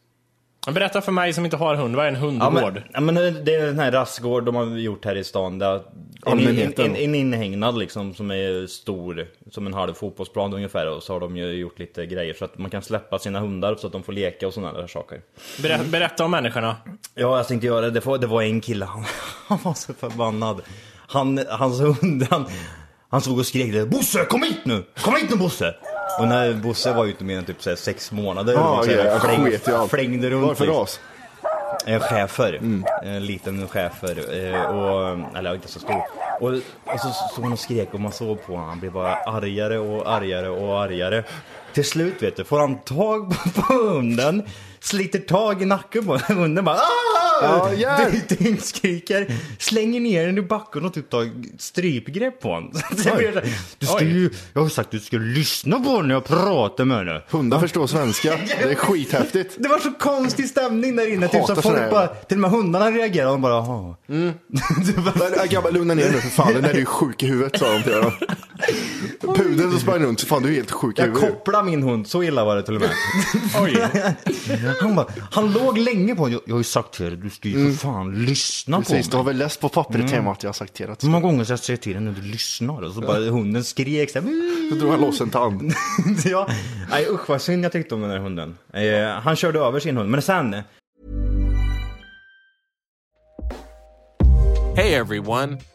Berätta 0.71 1.01
för 1.01 1.11
mig 1.11 1.33
som 1.33 1.45
inte 1.45 1.57
har 1.57 1.75
hund, 1.75 1.95
vad 1.95 2.05
är 2.05 2.09
en 2.09 2.15
Ja 2.15 2.19
hundgård? 2.19 2.73
men, 2.73 2.83
ja, 2.93 2.99
men 2.99 3.15
det 3.15 3.55
är 3.55 3.65
den 3.65 3.79
här 3.79 3.91
rastgård 3.91 4.43
de 4.43 4.55
har 4.55 4.65
gjort 4.65 5.05
här 5.05 5.15
i 5.15 5.23
stan. 5.23 5.59
Där 5.59 5.75
en, 5.75 5.81
en, 6.25 6.31
Allmänheten. 6.31 6.85
en, 6.85 6.95
en 6.95 7.15
inhägnad 7.15 7.77
liksom 7.77 8.13
som 8.13 8.31
är 8.31 8.67
stor, 8.67 9.27
som 9.51 9.67
en 9.67 9.73
halv 9.73 9.93
fotbollsplan 9.93 10.53
ungefär. 10.53 10.89
Och 10.89 11.03
så 11.03 11.13
har 11.13 11.19
de 11.19 11.37
ju 11.37 11.45
gjort 11.45 11.79
lite 11.79 12.05
grejer 12.05 12.33
så 12.33 12.45
att 12.45 12.57
man 12.57 12.69
kan 12.71 12.81
släppa 12.81 13.19
sina 13.19 13.39
hundar 13.39 13.75
så 13.75 13.87
att 13.87 13.93
de 13.93 14.03
får 14.03 14.13
leka 14.13 14.47
och 14.47 14.53
sådana 14.53 14.79
där 14.79 14.87
saker. 14.87 15.21
Berätta, 15.61 15.83
berätta 15.83 16.25
om 16.25 16.31
människorna. 16.31 16.75
Ja, 17.15 17.37
jag 17.37 17.47
tänkte 17.47 17.67
göra 17.67 17.89
det. 17.89 18.05
Var, 18.05 18.17
det 18.17 18.27
var 18.27 18.41
en 18.41 18.61
kille, 18.61 18.85
han, 18.85 19.05
han 19.47 19.59
var 19.63 19.73
så 19.73 19.93
förbannad. 19.93 20.61
Han, 21.07 21.39
hans 21.49 21.81
hund, 21.81 22.27
han, 22.29 22.45
han 23.09 23.21
stod 23.21 23.39
och 23.39 23.45
skrek 23.45 23.87
Bosse 23.89 24.25
kom 24.25 24.43
hit 24.43 24.65
nu! 24.65 24.83
Kom 25.01 25.15
hit 25.15 25.29
nu 25.29 25.35
Bosse! 25.35 25.75
Och 26.19 26.27
när 26.27 26.53
Bosse 26.53 26.93
var 26.93 27.05
ute 27.05 27.23
mer 27.23 27.37
än 27.37 27.45
typ 27.45 27.63
så 27.63 27.69
här, 27.69 27.77
sex 27.77 28.11
månader 28.11 28.53
Ja, 28.53 28.77
och 28.79 28.85
så 28.85 28.91
här, 28.91 28.97
okej, 28.99 29.07
jag 29.11 29.21
fläng, 29.21 29.45
sket 29.45 29.67
i 29.67 29.71
allt. 29.71 29.91
flängde 29.91 30.29
runt. 30.29 30.47
Vad 30.47 30.57
för 30.57 30.65
liksom. 30.65 30.81
ras? 30.81 30.99
En 31.85 31.99
schäfer. 31.99 32.53
Mm. 32.53 32.85
En 33.03 33.25
liten 33.25 33.67
schäfer. 33.67 34.45
Eh, 34.53 34.61
och, 34.61 35.37
eller 35.37 35.55
inte 35.55 35.67
så 35.67 35.79
stor. 35.79 36.03
Och, 36.39 36.49
och 36.93 36.99
så 36.99 37.09
stod 37.31 37.43
han 37.43 37.53
och 37.53 37.59
skrek 37.59 37.93
och 37.93 37.99
man 37.99 38.11
såg 38.11 38.45
på 38.45 38.53
honom. 38.53 38.69
Han 38.69 38.79
blev 38.79 38.91
bara 38.91 39.15
argare 39.15 39.77
och 39.79 40.11
argare 40.11 40.49
och 40.49 40.81
argare. 40.81 41.23
Till 41.73 41.85
slut 41.85 42.23
vet 42.23 42.35
du, 42.35 42.43
får 42.43 42.59
han 42.59 42.77
tag 42.79 43.29
på, 43.29 43.61
på 43.61 43.73
hunden. 43.73 44.43
Sliter 44.79 45.19
tag 45.19 45.61
i 45.61 45.65
nacken 45.65 46.05
på 46.05 46.17
den. 46.17 46.37
Hunden 46.37 46.65
bara 46.65 46.75
Aah! 46.75 47.32
Hjälp! 47.77 48.41
yeah. 48.41 48.57
skriker. 48.57 49.33
Slänger 49.59 49.99
ner 49.99 50.25
den 50.25 50.37
i 50.37 50.41
backen 50.41 50.85
och 50.85 50.93
typ 50.93 51.09
tar 51.09 51.29
strypgrepp 51.57 52.41
på 52.41 52.49
honom. 52.49 52.71
Du 53.79 53.85
ska 53.85 54.03
ju, 54.03 54.29
jag 54.53 54.61
har 54.61 54.69
sagt 54.69 54.87
att 54.87 54.91
du 54.91 54.99
ska 54.99 55.17
lyssna 55.17 55.79
på 55.79 56.01
när 56.01 56.13
jag 56.13 56.25
pratar 56.25 56.85
med 56.85 56.97
henne. 56.97 57.21
Hundar 57.29 57.59
förstår 57.59 57.87
svenska. 57.87 58.37
Det 58.47 58.71
är 58.71 58.75
skithäftigt. 58.75 59.55
Det 59.59 59.69
var 59.69 59.79
så 59.79 59.91
konstig 59.91 60.49
stämning 60.49 60.95
där 60.95 61.13
inne. 61.13 61.27
Typ 61.27 61.45
så 61.45 61.55
folk 61.55 61.91
bara, 61.91 62.07
till 62.07 62.37
och 62.37 62.41
med 62.41 62.51
hundarna 62.51 62.91
reagerade 62.91 63.31
och 63.31 63.39
bara 63.39 63.53
jaha. 63.53 63.95
Men, 64.07 64.33
äh, 65.39 65.45
grabbar, 65.49 65.71
lugna 65.71 65.93
ner 65.93 66.11
nu 66.11 66.17
för 66.17 66.29
fan. 66.29 66.53
Den 66.53 66.61
där 66.61 66.69
är 66.69 66.77
ju 66.77 66.85
sjuk 66.85 67.23
i 67.23 67.27
huvudet 67.27 67.59
sa 67.59 67.73
de 67.73 67.83
till 67.83 67.93
honom. 67.93 68.13
Pudeln 69.27 69.71
som 69.71 69.79
sprang 69.79 70.03
runt, 70.03 70.21
fan 70.21 70.43
du 70.43 70.49
är 70.49 70.53
helt 70.53 70.71
sjuk 70.71 70.99
i 70.99 71.01
Jag 71.01 71.07
huvudet. 71.07 71.29
kopplade 71.29 71.65
min 71.65 71.83
hund, 71.83 72.07
så 72.07 72.23
illa 72.23 72.45
var 72.45 72.55
det 72.55 72.63
till 72.63 72.75
och 72.75 72.81
med. 72.81 72.89
Oj. 73.63 73.77
Han, 74.81 74.95
bara, 74.95 75.07
han 75.31 75.51
låg 75.53 75.77
länge 75.77 76.15
på 76.15 76.29
jag, 76.29 76.41
jag 76.45 76.53
har 76.53 76.59
ju 76.59 76.63
sagt 76.63 76.93
till 76.93 77.05
dig, 77.05 77.15
du 77.17 77.29
ska 77.29 77.47
ju 77.49 77.71
för 77.73 77.77
fan 77.87 78.25
lyssna 78.25 78.77
Mm. 78.77 78.83
Precis, 78.85 79.07
på 79.07 79.11
du 79.11 79.17
har 79.17 79.23
mig. 79.23 79.33
väl 79.33 79.37
läst 79.39 79.59
på 79.59 79.69
pappret 79.69 80.11
hemma 80.11 80.31
att 80.31 80.43
jag 80.43 80.47
har 80.47 80.53
sagt 80.53 80.73
till 80.73 80.85
dig 80.85 80.93
att 80.93 81.03
Hur 81.03 81.09
många 81.09 81.21
gånger 81.27 81.43
ska 81.43 81.51
jag 81.53 81.59
säga 81.59 81.77
till 81.77 81.93
dig 81.93 82.01
när 82.01 82.11
du 82.11 82.21
lyssnar? 82.21 82.81
Och 82.83 82.93
så 82.93 83.01
bara 83.01 83.19
hunden 83.19 83.63
skrek 83.63 84.09
så 84.09 84.19
här. 84.21 84.69
så 84.69 84.75
drog 84.75 84.91
han 84.91 85.01
loss 85.01 85.21
en 85.21 85.29
tand. 85.29 85.73
ja. 86.25 86.47
Nej 86.89 87.07
usch 87.09 87.29
vad 87.29 87.41
synd 87.41 87.65
jag 87.65 87.71
tyckte 87.71 87.95
om 87.95 88.01
den 88.01 88.09
där 88.09 88.19
hunden. 88.19 88.57
Eh, 88.73 89.21
han 89.21 89.35
körde 89.35 89.59
över 89.59 89.79
sin 89.79 89.97
hund, 89.97 90.09
men 90.09 90.21
sen. 90.21 90.55
Hey 94.75 94.93
everyone, 94.93 95.57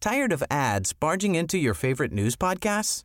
Tired 0.00 0.32
of 0.32 0.42
ads 0.50 0.94
barging 0.94 1.34
into 1.34 1.58
your 1.58 1.74
favorite 1.74 2.10
news 2.10 2.34
podcasts? 2.34 3.02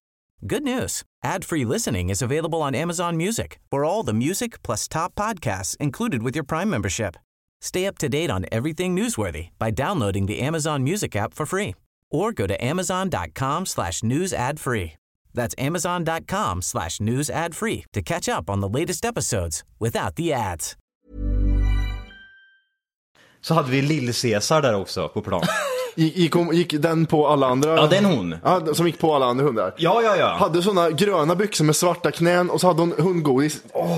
Good 0.47 0.63
news. 0.63 1.03
Ad-free 1.25 1.65
listening 1.65 2.09
is 2.09 2.21
available 2.21 2.61
on 2.61 2.73
Amazon 2.73 3.17
Music 3.17 3.59
for 3.69 3.83
all 3.83 4.01
the 4.03 4.13
music 4.13 4.63
plus 4.63 4.87
top 4.87 5.13
podcasts 5.15 5.75
included 5.77 6.23
with 6.23 6.35
your 6.35 6.45
Prime 6.45 6.69
membership. 6.69 7.17
Stay 7.59 7.85
up 7.85 7.97
to 7.97 8.07
date 8.07 8.31
on 8.31 8.45
everything 8.49 8.95
newsworthy 8.95 9.49
by 9.59 9.71
downloading 9.71 10.25
the 10.27 10.39
Amazon 10.39 10.83
Music 10.83 11.17
app 11.17 11.33
for 11.33 11.45
free 11.45 11.75
or 12.11 12.31
go 12.31 12.47
to 12.47 12.63
amazon.com 12.63 13.65
slash 13.65 14.01
news 14.01 14.31
ad 14.31 14.57
free. 14.57 14.93
That's 15.33 15.55
amazon.com 15.57 16.61
slash 16.61 17.01
news 17.01 17.29
ad 17.29 17.55
free 17.55 17.83
to 17.91 18.01
catch 18.01 18.29
up 18.29 18.49
on 18.49 18.61
the 18.61 18.69
latest 18.69 19.03
episodes 19.03 19.65
without 19.79 20.15
the 20.15 20.31
ads. 20.31 20.77
Så 23.41 23.53
hade 23.53 23.71
vi 23.71 23.81
Lill-Cesar 23.81 24.61
där 24.61 24.75
också 24.75 25.09
på 25.09 25.21
plan. 25.21 25.43
Gick, 25.97 26.17
gick, 26.17 26.33
hon- 26.33 26.65
den 26.81 27.05
på 27.05 27.27
alla 27.27 27.47
andra? 27.47 27.75
Ja, 27.75 27.87
den 27.87 28.05
hon. 28.05 28.35
Ja, 28.43 28.61
som 28.73 28.85
gick 28.87 28.99
på 28.99 29.15
alla 29.15 29.25
andra 29.25 29.45
hundar? 29.45 29.73
Ja, 29.77 30.01
ja, 30.03 30.15
ja. 30.15 30.35
Hade 30.39 30.61
såna 30.61 30.89
gröna 30.89 31.35
byxor 31.35 31.65
med 31.65 31.75
svarta 31.75 32.11
knän 32.11 32.49
och 32.49 32.61
så 32.61 32.67
hade 32.67 32.79
hon 32.81 32.93
hundgodis 32.97 33.53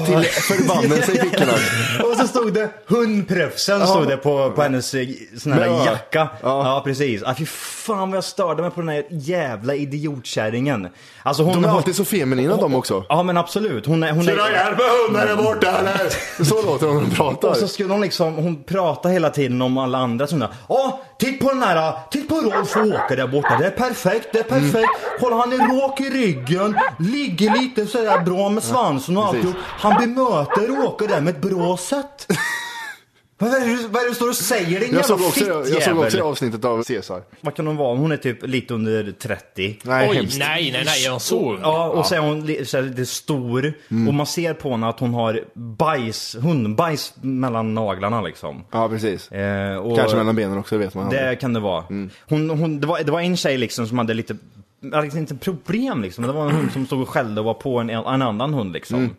till 0.06 0.24
förbannelse 0.24 1.12
i 1.12 1.18
fickorna. 1.20 1.54
Och 2.12 2.18
så 2.18 2.28
stod 2.28 2.54
det 2.54 2.70
hundpröfsen 2.88 3.88
stod 3.88 4.08
det 4.08 4.18
på, 4.18 4.52
på 4.56 4.62
hennes 4.62 4.94
eh, 4.94 5.08
sån 5.38 5.52
här 5.52 5.66
Ja. 5.66 5.86
jacka. 5.86 6.28
Ja, 6.42 6.66
Ja. 6.66 6.82
precis. 6.86 7.24
Ah, 7.24 7.34
fy 7.38 7.46
fan 7.46 8.10
vad 8.12 8.18
jag 8.18 8.24
störde 8.24 8.62
mig 8.62 8.72
på 8.72 8.82
den 8.82 8.90
här 8.90 9.04
jävla 9.10 9.76
idiotkärringen. 9.76 10.88
Alltså 11.24 11.44
hon... 11.44 11.54
De 11.54 11.64
är 11.64 11.68
hon- 11.68 11.78
alltid 11.78 11.96
så 11.96 12.06
feminina 12.06 12.56
de 12.58 12.76
också. 12.76 13.04
Ja 13.10 13.24
men 13.24 13.38
absolut. 13.38 13.86
Hon 13.86 14.04
är... 14.04 14.12
Hon 14.12 14.24
Ska 14.24 14.34
du 14.36 14.42
är 14.42 14.52
hjälp 14.52 14.78
med 14.78 14.88
hunden 15.06 15.38
där 15.38 15.44
borta 15.44 15.68
eller? 15.78 16.44
Så 16.44 16.62
låter 16.66 16.88
hon 16.88 16.96
när 16.98 17.04
de 17.10 17.16
pratar. 17.16 17.50
och 17.50 17.58
så 17.58 17.68
skulle 17.68 17.94
hon 17.94 18.02
liksom, 18.02 18.36
hon 18.36 18.64
prata 18.64 19.10
hela 19.10 19.30
tiden 19.30 19.62
om 19.62 19.78
alla 19.78 19.98
andra 19.98 20.28
sådana. 20.28 20.50
Ja, 20.70 21.02
titt 21.18 21.40
på 21.40 21.50
den 21.50 21.64
här, 21.64 21.94
titt 22.12 22.30
på 22.30 22.36
Rolf 22.36 22.76
och 22.76 22.86
Åke 22.86 23.16
där 23.16 23.28
borta. 23.28 23.58
Det 23.58 23.66
är 23.66 23.72
perfekt, 23.72 24.28
det 24.34 24.40
är 24.40 24.44
perfekt. 24.44 24.76
Mm. 24.76 25.18
Kolla 25.20 25.36
han 25.36 25.54
är 25.54 25.82
rak 25.82 26.02
i 26.02 26.10
ryggen, 26.10 26.78
ligger 27.00 27.58
lite 27.58 27.86
sådär 27.86 28.20
bra 28.22 28.50
med 28.50 28.64
svansen 28.64 29.18
och 29.18 29.26
alltihop. 29.26 29.56
Han 29.64 30.02
bemöter 30.02 30.86
Åke 30.86 31.08
där 31.08 31.22
med 31.22 31.36
ett 31.36 31.42
bra 31.42 31.78
sätt. 31.78 32.28
Vad 33.40 33.54
är, 33.54 33.60
det, 33.60 33.66
du- 33.66 33.88
vad 33.88 33.96
är 34.02 34.06
det 34.06 34.12
du 34.12 34.16
står 34.16 34.30
och 34.30 34.36
säger 34.36 34.80
din 34.80 34.94
Jag 34.94 35.06
såg, 35.06 35.20
jävla 35.20 35.28
också, 35.28 35.40
jag 35.46 35.84
såg 35.84 35.98
också 35.98 36.04
fittjävel? 36.06 36.22
avsnittet 36.28 36.66
av 36.66 36.84
Caesar. 36.84 37.22
Vad 37.42 37.56
kan 37.56 37.68
hon 37.68 37.76
vara? 37.76 37.98
Hon 37.98 38.12
är 38.12 38.18
typ 38.18 38.48
lite 38.48 38.74
under 38.74 39.12
30. 39.12 39.78
Nej, 39.84 40.10
Oj, 40.10 40.16
hemskt. 40.16 40.40
nej, 40.40 40.72
nej, 40.72 40.84
nej, 40.86 41.06
är 41.06 41.12
hon 41.12 41.20
så? 41.20 41.58
Ja, 41.62 41.88
och 41.90 42.06
så 42.06 42.16
är 42.16 42.20
hon 42.20 42.46
li- 42.46 42.66
så 42.66 42.78
här 42.78 42.84
lite 42.84 43.06
stor. 43.06 43.74
Mm. 43.92 44.08
Och 44.08 44.14
man 44.14 44.26
ser 44.26 44.54
på 44.54 44.72
henne 44.72 44.88
att 44.88 45.00
hon 45.00 45.14
har 45.14 45.44
bajs, 45.54 46.36
hundbajs 46.42 47.14
mellan 47.22 47.74
naglarna 47.74 48.22
liksom. 48.22 48.64
Ja, 48.72 48.90
precis. 48.90 49.32
Eh, 49.32 49.78
och 49.78 49.98
Kanske 49.98 50.18
mellan 50.18 50.36
benen 50.36 50.58
också, 50.58 50.78
det 50.78 50.86
vet 50.86 50.94
man 50.94 51.10
Det 51.10 51.20
aldrig. 51.20 51.40
kan 51.40 51.54
det 51.54 51.60
vara. 51.60 51.84
Mm. 51.90 52.10
Hon, 52.30 52.50
hon, 52.50 52.80
det, 52.80 52.88
var, 52.88 53.04
det 53.04 53.12
var 53.12 53.22
en 53.22 53.38
tjej 53.38 53.58
liksom 53.58 53.88
som 53.88 53.98
hade 53.98 54.14
lite, 54.14 54.38
hade 54.92 55.02
liksom 55.02 55.20
inte 55.20 55.36
problem 55.36 56.02
liksom. 56.02 56.24
Det 56.28 56.34
var 56.34 56.46
en 56.46 56.52
hund 56.52 56.72
som 56.72 56.86
stod 56.86 57.02
och 57.02 57.10
skällde 57.10 57.42
och 57.42 57.46
var 57.46 57.54
på 57.54 57.78
en, 57.80 57.90
en 57.90 58.06
annan 58.22 58.54
hund 58.54 58.74
liksom. 58.74 59.10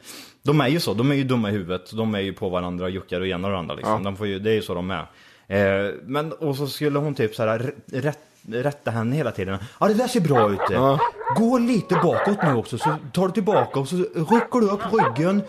De 0.48 0.60
är 0.60 0.68
ju 0.68 0.80
så, 0.80 0.94
de 0.94 1.10
är 1.10 1.14
ju 1.14 1.24
dumma 1.24 1.48
i 1.48 1.52
huvudet. 1.52 1.90
De 1.96 2.14
är 2.14 2.20
ju 2.20 2.32
på 2.32 2.48
varandra 2.48 2.84
och 2.84 2.90
juckar 2.90 3.20
och 3.20 3.26
ena 3.26 3.48
och 3.48 3.58
andra 3.58 3.74
liksom. 3.74 3.92
Ja. 3.92 3.98
De 4.04 4.16
får 4.16 4.26
ju, 4.26 4.38
det 4.38 4.50
är 4.50 4.54
ju 4.54 4.62
så 4.62 4.74
de 4.74 4.90
är. 4.90 5.06
Eh, 5.48 5.92
men, 6.02 6.32
och 6.32 6.56
så 6.56 6.66
skulle 6.66 6.98
hon 6.98 7.14
typ 7.14 7.34
så 7.34 7.42
här 7.46 7.58
rä- 7.58 8.00
rätt, 8.02 8.18
rätta 8.52 8.90
henne 8.90 9.16
hela 9.16 9.30
tiden. 9.30 9.58
Ja 9.80 9.88
det 9.88 9.94
där 9.94 10.08
ser 10.08 10.20
bra 10.20 10.50
ut. 10.52 10.60
det. 10.68 10.98
Gå 11.36 11.58
lite 11.58 11.94
bakåt 11.94 12.38
nu 12.42 12.54
också, 12.54 12.78
så 12.78 12.94
tar 13.12 13.26
du 13.26 13.32
tillbaka 13.32 13.80
och 13.80 13.88
så 13.88 13.96
rycker 13.96 14.60
du 14.60 14.66
upp 14.70 14.80
ryggen. 14.92 15.42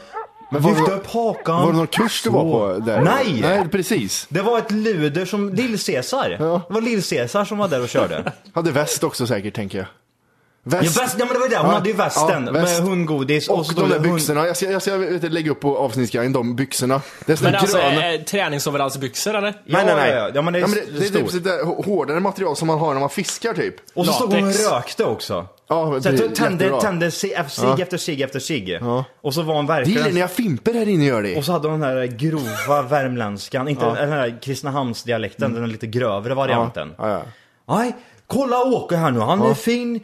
Men 0.52 0.62
var 0.62 0.72
nå- 0.72 0.86
upp 0.96 1.08
hakan. 1.08 1.62
Var 1.62 1.72
det 1.72 1.78
någon 1.78 1.88
kurs 1.88 2.24
du 2.24 2.30
var 2.30 2.44
på 2.44 2.80
där? 2.86 3.02
Nej! 3.02 3.40
Nej, 3.42 3.70
precis. 3.70 4.28
Det 4.30 4.42
var 4.42 4.58
ett 4.58 4.72
luder 4.72 5.26
som 5.26 5.54
Lill-Cesar. 5.54 6.36
Ja. 6.40 6.62
Det 6.68 6.74
var 6.74 6.82
Lill-Cesar 6.82 7.46
som 7.46 7.58
var 7.58 7.68
där 7.68 7.82
och 7.84 7.90
körde. 7.90 8.32
Hade 8.54 8.72
väst 8.72 9.04
också 9.04 9.28
säkert, 9.28 9.54
tänker 9.56 9.78
jag. 9.78 9.88
Ja, 10.72 10.78
väst, 11.02 11.16
ja 11.20 11.26
men 11.26 11.28
det 11.34 11.40
var 11.40 11.50
det, 11.50 11.58
hon 11.58 11.66
Ja, 11.68 11.74
hade 11.74 11.90
ju 11.90 11.96
västen 11.96 12.46
ja, 12.46 12.52
väst. 12.52 12.80
med 12.80 12.90
hundgodis 12.90 13.50
Och, 13.50 13.66
så 13.66 13.74
de 13.74 13.90
där 13.90 14.00
hund- 14.00 14.14
byxorna. 14.14 14.48
Jag 14.48 14.58
ska, 14.58 14.72
jag 14.72 14.82
ska 14.82 14.98
vet, 14.98 15.32
lägga 15.34 15.52
upp 15.52 15.60
på 15.60 15.78
avsnittsguiden, 15.78 16.34
de 16.34 16.56
byxorna. 16.56 17.02
Det 17.26 17.40
är 17.40 17.44
Men 17.44 17.56
alltså, 17.56 17.78
gröna. 17.78 18.14
eh, 18.14 18.22
träningsoverallsbyxor 18.22 19.36
eller? 19.36 19.48
Ja, 19.48 19.54
nej, 19.66 19.86
nej, 19.86 19.96
nej. 19.96 20.32
Ja, 20.36 20.42
men 20.42 20.54
det 20.54 20.60
är, 20.60 20.62
Ja, 20.62 20.68
men 20.68 20.76
det, 20.94 21.00
det 21.00 21.06
är 21.06 21.10
typ 21.22 21.32
sådär 21.32 21.64
hå- 21.64 21.86
hårdare 21.86 22.20
material 22.20 22.56
som 22.56 22.68
man 22.68 22.80
har 22.80 22.94
när 22.94 23.00
man 23.00 23.10
fiskar 23.10 23.54
typ. 23.54 23.76
Och 23.94 24.06
så 24.06 24.12
stod 24.14 24.34
hon 24.34 24.44
och 24.48 24.72
rökte 24.72 25.06
också. 25.06 25.48
Ja, 25.68 26.00
Så 26.02 26.10
det 26.10 26.18
är 26.18 26.22
jag 26.24 26.36
tände, 26.36 26.82
tände 26.82 27.12
sig 27.12 27.34
efter 27.34 27.98
sig 27.98 28.24
efter 28.24 28.40
sig. 28.40 28.72
Ja. 28.82 29.06
Och 29.22 29.34
så 29.34 29.42
var 29.42 29.56
hon 29.56 29.66
Det 29.66 29.74
gillar 29.74 29.86
verkligen... 29.86 30.14
när 30.14 30.22
jag 30.22 30.32
fimper 30.32 30.74
här 30.74 30.90
inne 30.90 31.06
gör 31.06 31.24
det. 31.24 31.38
Och 31.38 31.46
så 31.46 31.52
hade 31.52 31.68
hon 31.68 31.80
den 31.80 31.90
här 31.90 32.06
grova 32.06 32.82
värmländskan, 32.90 33.68
inte 33.68 33.86
den 33.86 34.10
här 34.12 34.40
Kristinehamnsdialekten, 34.42 35.54
den 35.54 35.70
lite 35.70 35.88
grövre 35.88 36.34
varianten. 36.34 36.94
Ja, 36.98 37.10
ja. 37.12 37.22
Nej, 37.78 37.96
kolla 38.30 38.64
Åke 38.64 38.96
här 38.96 39.12
nu. 39.12 39.20
Han 39.20 39.42
är 39.42 39.54
fin, 39.54 40.00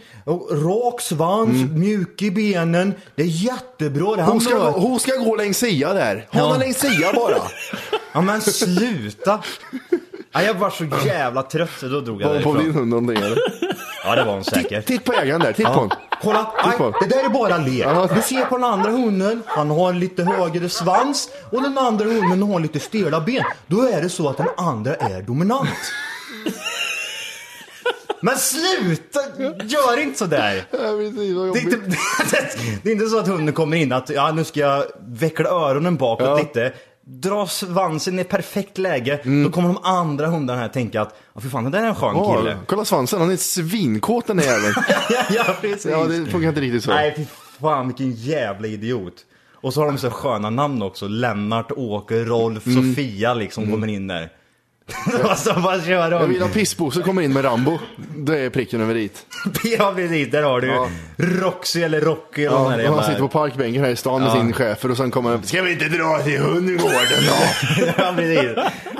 rak 0.51 1.01
svans, 1.01 1.71
mjuk 1.71 2.21
i 2.21 2.31
benen. 2.31 2.93
Det 3.15 3.21
är 3.23 3.25
jättebra. 3.27 4.15
Det 4.15 4.23
Hon 4.23 4.41
ska, 4.41 4.69
hon 4.69 4.99
ska 4.99 5.11
gå 5.15 5.35
längs 5.35 5.57
sia 5.57 5.93
där. 5.93 6.27
Hon 6.31 6.41
Ja. 6.41 6.57
längs 6.57 6.77
sia 6.77 7.13
bara. 7.13 7.37
Ja 8.13 8.21
men 8.21 8.41
sluta! 8.41 9.39
Ja, 10.31 10.41
jag 10.41 10.53
var 10.53 10.69
så 10.69 10.85
jävla 11.05 11.43
trött 11.43 11.69
så 11.79 11.87
då 11.87 12.01
drog 12.01 12.21
jag 12.21 12.27
Var 12.27 12.35
hon 12.35 12.43
på 12.55 12.61
din 12.61 12.73
hund 12.73 12.87
någonting 12.89 13.17
eller? 13.17 13.37
Ja 14.05 14.15
det 14.15 14.23
var 14.23 14.33
hon 14.33 14.43
säkert. 14.43 14.85
Titt 14.85 15.03
på 15.03 15.13
ägaren 15.13 15.41
där, 15.41 15.53
titt 15.53 15.65
på 15.65 15.71
Ja. 15.71 15.79
hon. 15.79 15.89
Kolla, 16.23 16.51
nej, 16.65 16.91
det 17.01 17.07
där 17.15 17.25
är 17.25 17.29
bara 17.29 17.57
lek. 17.57 18.15
Du 18.15 18.21
ser 18.21 18.45
på 18.45 18.57
den 18.57 18.63
andra 18.65 18.91
hunden, 18.91 19.43
han 19.45 19.69
har 19.69 19.93
lite 19.93 20.23
högre 20.23 20.69
svans 20.69 21.29
och 21.51 21.61
den 21.61 21.77
andra 21.77 22.05
hunden 22.05 22.43
har 22.43 22.59
lite 22.59 22.79
stela 22.79 23.21
ben. 23.21 23.43
Då 23.67 23.81
är 23.87 24.01
det 24.01 24.09
så 24.09 24.29
att 24.29 24.37
den 24.37 24.47
andra 24.57 24.95
är 24.95 25.21
dominant. 25.21 25.69
Men 28.25 28.37
sluta! 28.37 29.19
Gör 29.63 29.99
inte 30.01 30.17
sådär! 30.19 30.63
Ja, 30.71 30.77
precis, 30.77 31.15
vad 31.17 31.25
Det 31.25 31.31
är, 31.31 31.45
jobbigt. 31.47 31.63
inte, 31.63 31.79
det 32.83 32.89
är 32.89 32.93
inte 32.93 33.07
så 33.07 33.19
att 33.19 33.27
hunden 33.27 33.53
kommer 33.53 33.77
in 33.77 33.91
att 33.91 34.09
ja, 34.09 34.31
nu 34.31 34.43
ska 34.43 34.59
jag 34.59 34.83
veckla 35.07 35.49
öronen 35.49 35.95
bakåt 35.95 36.27
Ja. 36.27 36.37
lite. 36.37 36.73
Dra 37.07 37.47
svansen 37.47 38.19
i 38.19 38.23
perfekt 38.23 38.77
läge. 38.77 39.19
Mm. 39.23 39.43
Då 39.43 39.49
kommer 39.49 39.67
de 39.67 39.77
andra 39.83 40.27
hundarna 40.27 40.59
här 40.59 40.67
tänka 40.67 41.01
att 41.01 41.15
ja, 41.33 41.41
för 41.41 41.49
fan 41.49 41.63
det 41.63 41.69
där 41.69 41.83
är 41.83 41.87
en 41.87 41.95
skön 41.95 42.15
Ja, 42.15 42.37
kille. 42.37 42.57
kolla 42.67 42.85
svansen, 42.85 43.19
han 43.21 43.31
är 43.31 43.37
svinkåt 43.37 44.27
den 44.27 44.37
där 44.37 44.43
jäveln. 44.45 44.73
ja, 45.09 45.23
ja, 45.29 45.43
precis. 45.61 45.85
Ja, 45.91 46.03
det 46.03 46.25
funkar 46.31 46.49
inte 46.49 46.61
riktigt 46.61 46.83
så. 46.83 46.91
Nej, 46.91 47.13
fy 47.17 47.25
fan 47.61 47.87
vilken 47.87 48.11
jävla 48.11 48.67
idiot. 48.67 49.13
Och 49.53 49.73
så 49.73 49.81
har 49.81 49.87
de 49.87 49.97
så 49.97 50.09
sköna 50.09 50.49
namn 50.49 50.81
också. 50.81 51.07
Lennart, 51.07 51.71
Åke, 51.71 52.23
Rolf, 52.23 52.65
Mm. 52.67 52.95
Sofia 52.95 53.33
liksom 53.33 53.71
kommer 53.71 53.87
in 53.87 54.07
där. 54.07 54.29
Och 55.31 55.37
så 55.37 55.53
bara 55.53 55.81
kör 55.81 55.91
Jag 55.91 56.11
de. 56.11 56.29
vill 56.29 56.41
ha 56.41 56.49
pissbosse 56.49 57.01
kommer 57.01 57.21
in 57.21 57.33
med 57.33 57.45
Rambo. 57.45 57.79
Det 58.17 58.39
är 58.39 58.49
pricken 58.49 58.81
över 58.81 58.93
dit. 58.93 59.25
Ja, 59.63 59.93
precis. 59.95 60.31
Där 60.31 60.43
har 60.43 60.61
du 60.61 60.67
Ja. 60.67 60.87
Roxy 61.17 61.81
eller 61.83 62.01
Rocky 62.01 62.45
eller 62.45 62.55
Ja, 62.57 62.63
vad 62.63 62.77
det 62.77 62.83
är. 62.83 62.89
och 62.89 62.95
han 62.95 63.05
sitter 63.05 63.19
på 63.19 63.27
parkbänken 63.27 63.83
här 63.83 63.89
i 63.91 63.95
stan 63.95 64.21
med 64.21 64.31
sin 64.31 64.53
chefer 64.53 64.91
och 64.91 64.97
sen 64.97 65.11
kommer 65.11 65.29
han, 65.29 65.43
Ska 65.43 65.61
vi 65.61 65.71
inte 65.71 65.85
dra 65.85 66.19
till 66.23 66.39
hundgården 66.39 67.23
då? 67.27 67.33
ja, 67.97 68.13
precis. 68.15 68.49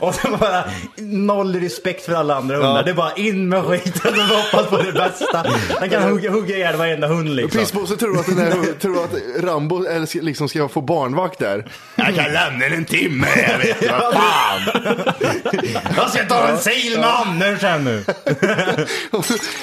Och 0.01 0.15
så 0.15 0.37
bara 0.37 0.63
noll 0.97 1.55
respekt 1.59 2.05
för 2.05 2.13
alla 2.13 2.35
andra 2.35 2.55
hundar. 2.55 2.83
Det 2.83 2.89
är 2.91 2.95
bara 2.95 3.13
in 3.13 3.49
med 3.49 3.63
skiten 3.65 4.13
och 4.13 4.37
hoppas 4.37 4.67
på 4.69 4.77
det 4.81 4.91
bästa. 4.93 5.45
Han 5.79 5.89
kan 5.89 6.03
hugga, 6.03 6.31
hugga 6.31 6.55
ihjäl 6.55 6.75
varenda 6.75 7.07
hund 7.07 7.35
liksom. 7.35 7.59
Pissbosse 7.61 7.97
tror 7.97 8.19
att, 8.19 8.25
den 8.25 8.35
där, 8.35 8.79
tror 8.79 9.03
att 9.03 9.13
Rambo 9.43 9.85
eller, 9.85 10.05
ska- 10.05 10.21
liksom 10.21 10.49
ska 10.49 10.67
få 10.67 10.81
barnvakt 10.81 11.39
där. 11.39 11.65
Jag 11.95 12.15
kan 12.15 12.33
lämna 12.33 12.65
en 12.65 12.85
timme, 12.85 13.27
jag 13.51 13.57
vet 13.57 13.91
vad 13.91 14.13
fan. 14.13 14.61
Jag 15.95 16.09
ska 16.09 16.25
ta 16.25 16.47
en 16.47 16.57
sil 16.67 16.93
med 16.99 17.09
Anders 17.09 17.61
här 17.61 17.79
nu. 17.79 18.03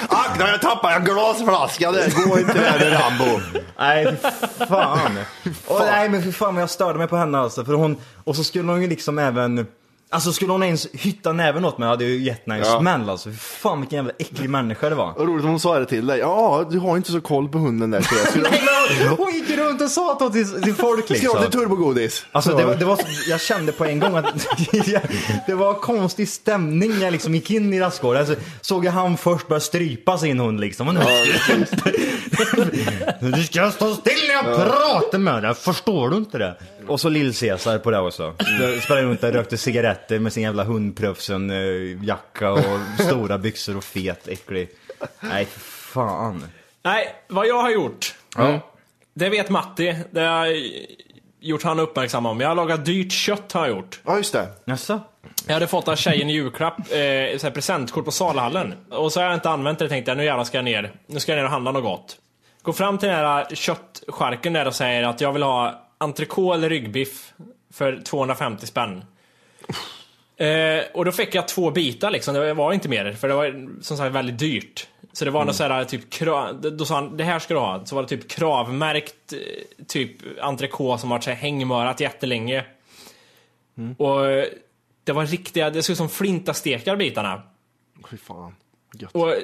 Akta, 0.09 0.47
jag 0.47 0.61
tappade 0.61 0.95
en 0.95 1.03
glasflaska 1.03 1.91
där. 1.91 2.27
Gå 2.27 2.39
inte 2.39 2.53
där 2.53 2.79
med 2.79 3.01
Rambo. 3.01 3.41
Nej, 3.77 4.17
fy 4.59 4.65
fan. 4.65 5.17
Och, 5.67 5.79
nej, 5.79 6.09
men 6.09 6.23
fy 6.23 6.31
fan 6.31 6.57
jag 6.57 6.69
störde 6.69 6.97
mig 6.97 7.07
på 7.07 7.17
henne 7.17 7.39
alltså. 7.39 7.65
För 7.65 7.73
hon, 7.73 7.97
och 8.23 8.35
så 8.35 8.43
skulle 8.43 8.71
hon 8.71 8.81
ju 8.81 8.87
liksom 8.87 9.19
även... 9.19 9.67
Alltså 10.13 10.33
skulle 10.33 10.51
hon 10.51 10.63
ens 10.63 10.87
hytta 10.93 11.33
näven 11.33 11.65
åt 11.65 11.77
mig 11.77 11.89
hade 11.89 12.03
jag 12.03 12.13
ju 12.13 12.23
gett 12.23 12.41
henne 12.45 12.59
en 12.59 12.65
Ja. 12.71 12.79
smäll 12.79 13.09
alltså. 13.09 13.29
Fan 13.31 13.79
vilken 13.79 13.95
jävla 13.97 14.11
äcklig 14.19 14.49
människa 14.49 14.89
det 14.89 14.95
var. 14.95 15.13
Vad 15.17 15.27
roligt 15.27 15.43
om 15.43 15.49
hon 15.49 15.59
sa 15.59 15.79
det 15.79 15.85
till 15.85 16.07
dig. 16.07 16.19
Ja, 16.19 16.67
du 16.71 16.79
har 16.79 16.97
inte 16.97 17.11
så 17.11 17.21
koll 17.21 17.49
på 17.49 17.57
hunden 17.57 17.91
där. 17.91 18.01
Skulle... 18.01 18.43
Nej, 18.49 19.07
hon- 19.17 19.33
gick 19.33 19.57
runt 19.57 19.81
och 19.81 19.89
sa 19.89 20.17
det 20.19 20.31
till, 20.31 20.61
till 20.63 20.73
folk 20.75 21.09
liksom. 21.09 21.29
ha 21.29 21.39
lite 21.39 21.51
turbogodis? 21.51 22.25
Alltså 22.31 22.51
Så. 22.51 22.57
det 22.57 22.65
var, 22.65 22.75
det 22.75 22.85
var, 22.85 22.99
jag 23.29 23.41
kände 23.41 23.71
på 23.71 23.85
en 23.85 23.99
gång 23.99 24.15
att 24.15 24.25
det 25.47 25.53
var 25.53 25.73
konstig 25.73 26.29
stämning 26.29 26.91
när 26.95 27.03
jag 27.03 27.11
liksom 27.11 27.35
gick 27.35 27.51
in 27.51 27.73
i 27.73 27.79
rastgården. 27.79 28.19
Alltså, 28.19 28.35
såg 28.61 28.85
jag 28.85 28.91
han 28.91 29.17
först 29.17 29.47
börja 29.47 29.59
strypa 29.59 30.17
sin 30.17 30.39
hund 30.39 30.59
liksom. 30.59 30.87
Och 30.87 30.93
nu, 30.93 30.99
du 33.21 33.43
ska 33.43 33.71
stå 33.71 33.95
still 33.95 34.13
när 34.27 34.33
jag 34.33 34.43
pratar 34.67 35.17
med 35.17 35.43
dig, 35.43 35.53
förstår 35.53 36.09
du 36.09 36.17
inte 36.17 36.37
det? 36.37 36.57
Och 36.87 36.99
så 36.99 37.09
Lill-Cesar 37.09 37.77
på 37.77 37.91
det 37.91 37.99
också. 37.99 38.35
Sprang 38.81 39.03
runt 39.03 39.23
och 39.23 39.29
rökte 39.29 39.57
cigaretter 39.57 40.19
med 40.19 40.33
sin 40.33 40.43
jävla 40.43 40.63
hundprufsen 40.63 41.49
eh, 41.49 42.03
jacka 42.05 42.51
och 42.51 42.59
stora 42.99 43.37
byxor 43.37 43.77
och 43.77 43.83
fet, 43.83 44.27
äcklig. 44.27 44.69
Nej, 45.19 45.45
för 45.45 45.59
fan. 45.59 46.45
Nej, 46.83 47.15
vad 47.27 47.47
jag 47.47 47.61
har 47.61 47.69
gjort. 47.69 48.15
Ja. 48.35 48.59
Det 49.13 49.29
vet 49.29 49.49
Matti. 49.49 49.95
Det 50.11 50.19
har 50.19 50.45
jag 50.45 50.57
gjort 51.39 51.63
han 51.63 51.79
uppmärksam 51.79 52.25
om. 52.25 52.39
Jag 52.39 52.47
har 52.47 52.55
lagat 52.55 52.85
dyrt 52.85 53.11
kött 53.11 53.51
har 53.51 53.67
jag 53.67 53.77
gjort. 53.77 54.01
Ja, 54.05 54.17
just 54.17 54.33
det. 54.33 54.47
Jaså? 54.65 54.99
Jag 55.47 55.53
hade 55.53 55.67
fått 55.67 55.87
av 55.87 55.95
tjejen 55.95 56.29
i 56.29 56.33
julklapp, 56.33 56.77
eh, 56.79 57.37
så 57.37 57.47
här 57.47 57.51
presentkort 57.51 58.05
på 58.05 58.11
Salhallen. 58.11 58.73
Och 58.91 59.11
så 59.11 59.19
har 59.19 59.25
jag 59.25 59.33
inte 59.33 59.49
använt 59.49 59.79
det, 59.79 59.89
tänkte 59.89 60.11
jag 60.11 60.17
nu 60.17 60.25
jävlar 60.25 60.43
ska 60.43 60.57
jag 60.57 60.65
ner. 60.65 60.91
Nu 61.07 61.19
ska 61.19 61.31
jag 61.31 61.37
ner 61.37 61.45
och 61.45 61.51
handla 61.51 61.71
något 61.71 61.83
gott. 61.83 62.17
Går 62.61 62.73
fram 62.73 62.97
till 62.97 63.09
den 63.09 63.17
här 63.17 63.55
köttskärken 63.55 64.53
där 64.53 64.67
och 64.67 64.75
säger 64.75 65.03
att 65.03 65.21
jag 65.21 65.33
vill 65.33 65.43
ha 65.43 65.81
entrecote 66.03 66.57
eller 66.57 66.69
ryggbiff 66.69 67.33
för 67.73 68.01
250 68.05 68.65
spänn. 68.65 69.03
Eh, 70.37 70.83
och 70.93 71.05
då 71.05 71.11
fick 71.11 71.35
jag 71.35 71.47
två 71.47 71.71
bitar 71.71 72.11
liksom, 72.11 72.33
det 72.33 72.53
var 72.53 72.73
inte 72.73 72.89
mer. 72.89 73.13
För 73.13 73.27
det 73.27 73.33
var 73.33 73.69
som 73.81 73.97
sagt 73.97 74.15
väldigt 74.15 74.39
dyrt. 74.39 74.87
Så 75.13 75.25
det 75.25 75.31
var 75.31 75.45
något 75.45 75.55
sådär 75.55 75.85
typ 75.85 76.09
krav, 76.09 76.61
då 76.61 76.85
sa 76.85 76.95
han 76.95 77.17
det 77.17 77.23
här 77.23 77.39
ska 77.39 77.53
du 77.53 77.59
ha. 77.59 77.85
Så 77.85 77.95
var 77.95 78.01
det 78.01 78.07
typ 78.07 78.29
kravmärkt 78.29 79.33
eh, 79.33 79.39
typ 79.87 80.11
entrecote 80.41 81.01
som 81.01 81.09
varit 81.09 81.25
hängmörat 81.25 81.99
jättelänge. 81.99 82.65
Och 83.97 84.29
eh, 84.29 84.45
det 85.03 85.11
var 85.11 85.25
riktiga, 85.25 85.69
det 85.69 85.83
såg 85.83 85.91
ut 85.91 85.97
som 85.97 86.09
flintastekar 86.09 86.95
bitarna. 86.95 87.41
Fy 88.09 88.17
fan. 88.17 88.55
Gött. 88.93 89.15
Och 89.15 89.35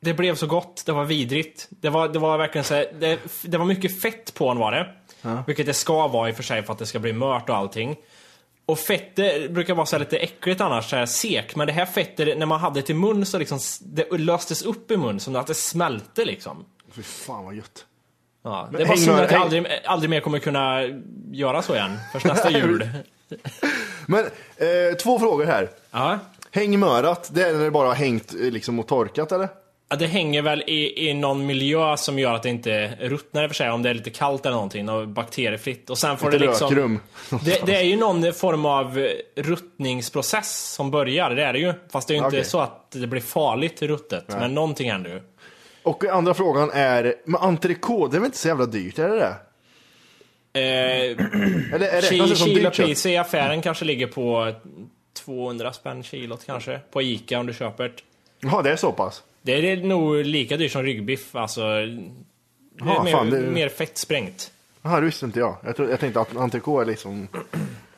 det 0.00 0.14
blev 0.14 0.34
så 0.34 0.46
gott, 0.46 0.82
det 0.86 0.92
var 0.92 1.04
vidrigt. 1.04 1.68
Det 1.70 1.88
var, 1.90 2.08
det 2.08 2.18
var 2.18 2.38
verkligen 2.38 2.64
så 2.64 2.74
här, 2.74 2.86
det, 3.00 3.18
det 3.42 3.58
var 3.58 3.64
mycket 3.64 4.00
fett 4.00 4.34
på 4.34 4.48
den 4.48 4.58
var 4.58 4.72
det. 4.72 4.94
Vilket 5.46 5.66
det 5.66 5.74
ska 5.74 6.08
vara 6.08 6.28
i 6.28 6.32
och 6.32 6.36
för 6.36 6.42
sig 6.42 6.62
för 6.62 6.72
att 6.72 6.78
det 6.78 6.86
ska 6.86 6.98
bli 6.98 7.12
mört 7.12 7.48
och 7.48 7.56
allting. 7.56 7.96
Och 8.66 8.78
fettet 8.78 9.50
brukar 9.50 9.74
vara 9.74 9.86
så 9.86 9.98
lite 9.98 10.18
äckligt 10.18 10.60
annars, 10.60 10.90
så 10.90 10.96
här 10.96 11.06
sek. 11.06 11.56
Men 11.56 11.66
det 11.66 11.72
här 11.72 11.86
fettet, 11.86 12.38
när 12.38 12.46
man 12.46 12.60
hade 12.60 12.80
det 12.80 12.86
till 12.86 12.94
mun 12.94 13.26
så 13.26 13.38
liksom, 13.38 13.58
det 13.80 14.18
löstes 14.18 14.62
upp 14.62 14.90
i 14.90 14.96
mun 14.96 15.20
som 15.20 15.36
att 15.36 15.46
det 15.46 15.54
smälte 15.54 16.24
liksom. 16.24 16.64
Fy 16.92 17.02
fan 17.02 17.44
vad 17.44 17.54
gött. 17.54 17.86
Ja, 18.42 18.68
Men 18.70 18.78
det 18.78 18.84
var 18.84 18.94
häng 18.94 19.04
synd 19.04 19.18
att 19.20 19.30
jag 19.30 19.42
aldrig, 19.42 19.66
aldrig 19.84 20.10
mer 20.10 20.20
kommer 20.20 20.38
kunna 20.38 20.82
göra 21.32 21.62
så 21.62 21.74
igen. 21.74 21.98
Först 22.12 22.26
nästa 22.26 22.50
jul. 22.58 22.88
Men 24.06 24.24
eh, 24.56 24.96
två 25.02 25.18
frågor 25.18 25.44
här. 25.46 25.70
Ja. 25.90 26.18
Hängmörat, 26.52 27.30
det 27.32 27.42
är 27.42 27.52
när 27.52 27.64
det 27.64 27.70
bara 27.70 27.88
har 27.88 27.94
hängt 27.94 28.34
eh, 28.34 28.40
liksom 28.40 28.78
och 28.78 28.86
torkat 28.86 29.32
eller? 29.32 29.48
Ja, 29.92 29.96
det 29.96 30.06
hänger 30.06 30.42
väl 30.42 30.62
i, 30.66 31.08
i 31.08 31.14
någon 31.14 31.46
miljö 31.46 31.96
som 31.96 32.18
gör 32.18 32.34
att 32.34 32.42
det 32.42 32.48
inte 32.48 32.96
ruttnar 33.00 33.42
i 33.42 33.46
och 33.46 33.50
för 33.50 33.54
sig, 33.54 33.70
om 33.70 33.82
det 33.82 33.90
är 33.90 33.94
lite 33.94 34.10
kallt 34.10 34.46
eller 34.46 34.54
någonting 34.56 34.88
och 34.88 35.08
bakteriefritt. 35.08 35.90
Och 35.90 35.98
sen 35.98 36.16
får 36.16 36.30
det 36.30 36.38
liksom... 36.38 36.70
rökrum. 36.70 37.00
Det, 37.44 37.66
det 37.66 37.76
är 37.76 37.82
ju 37.82 37.96
någon 37.96 38.32
form 38.32 38.64
av 38.66 39.08
ruttningsprocess 39.36 40.72
som 40.74 40.90
börjar, 40.90 41.30
det 41.30 41.44
är 41.44 41.52
det 41.52 41.58
ju. 41.58 41.74
Fast 41.92 42.08
det 42.08 42.12
är 42.12 42.16
ju 42.16 42.24
inte 42.24 42.36
Okej. 42.36 42.44
så 42.44 42.60
att 42.60 42.90
det 42.90 43.06
blir 43.06 43.20
farligt 43.20 43.82
ruttet, 43.82 44.24
men 44.28 44.54
någonting 44.54 44.90
händer 44.90 45.10
ju. 45.10 45.20
Och 45.82 46.04
andra 46.04 46.34
frågan 46.34 46.70
är, 46.74 47.14
men 47.24 47.40
entrecote, 47.40 48.10
det 48.12 48.16
är 48.16 48.20
väl 48.20 48.26
inte 48.26 48.38
så 48.38 48.48
jävla 48.48 48.66
dyrt, 48.66 48.98
är 48.98 49.08
det 49.08 49.16
det? 49.16 49.34
Eh, 50.52 51.74
Eller 51.74 51.86
är 51.86 52.02
det 52.02 52.10
ki- 52.10 52.34
kilopris 52.34 53.06
i 53.06 53.16
affären 53.16 53.62
kanske 53.62 53.84
ligger 53.84 54.06
på 54.06 54.52
200 55.24 55.72
spänn 55.72 56.02
kilot 56.02 56.46
kanske. 56.46 56.80
På 56.92 57.02
Ica 57.02 57.38
om 57.40 57.46
du 57.46 57.54
köper 57.54 57.84
det. 57.84 57.94
Ja, 58.40 58.62
det 58.62 58.70
är 58.70 58.76
så 58.76 58.92
pass. 58.92 59.22
Det 59.42 59.52
är 59.72 59.76
nog 59.76 60.14
lika 60.16 60.56
dyrt 60.56 60.72
som 60.72 60.82
ryggbiff, 60.82 61.36
alltså. 61.36 61.60
Det 61.62 61.66
är 61.76 62.12
Ja, 62.78 63.02
mer, 63.02 63.12
fan, 63.12 63.30
det- 63.30 63.40
mer 63.40 63.68
fettsprängt. 63.68 64.52
Jaha, 64.82 65.00
det 65.00 65.06
visste 65.06 65.26
inte 65.26 65.38
jag. 65.38 65.56
Jag, 65.64 65.76
tror, 65.76 65.90
jag 65.90 66.00
tänkte 66.00 66.20
att 66.20 66.36
entrecote 66.36 66.82
är 66.82 66.86
liksom, 66.86 67.28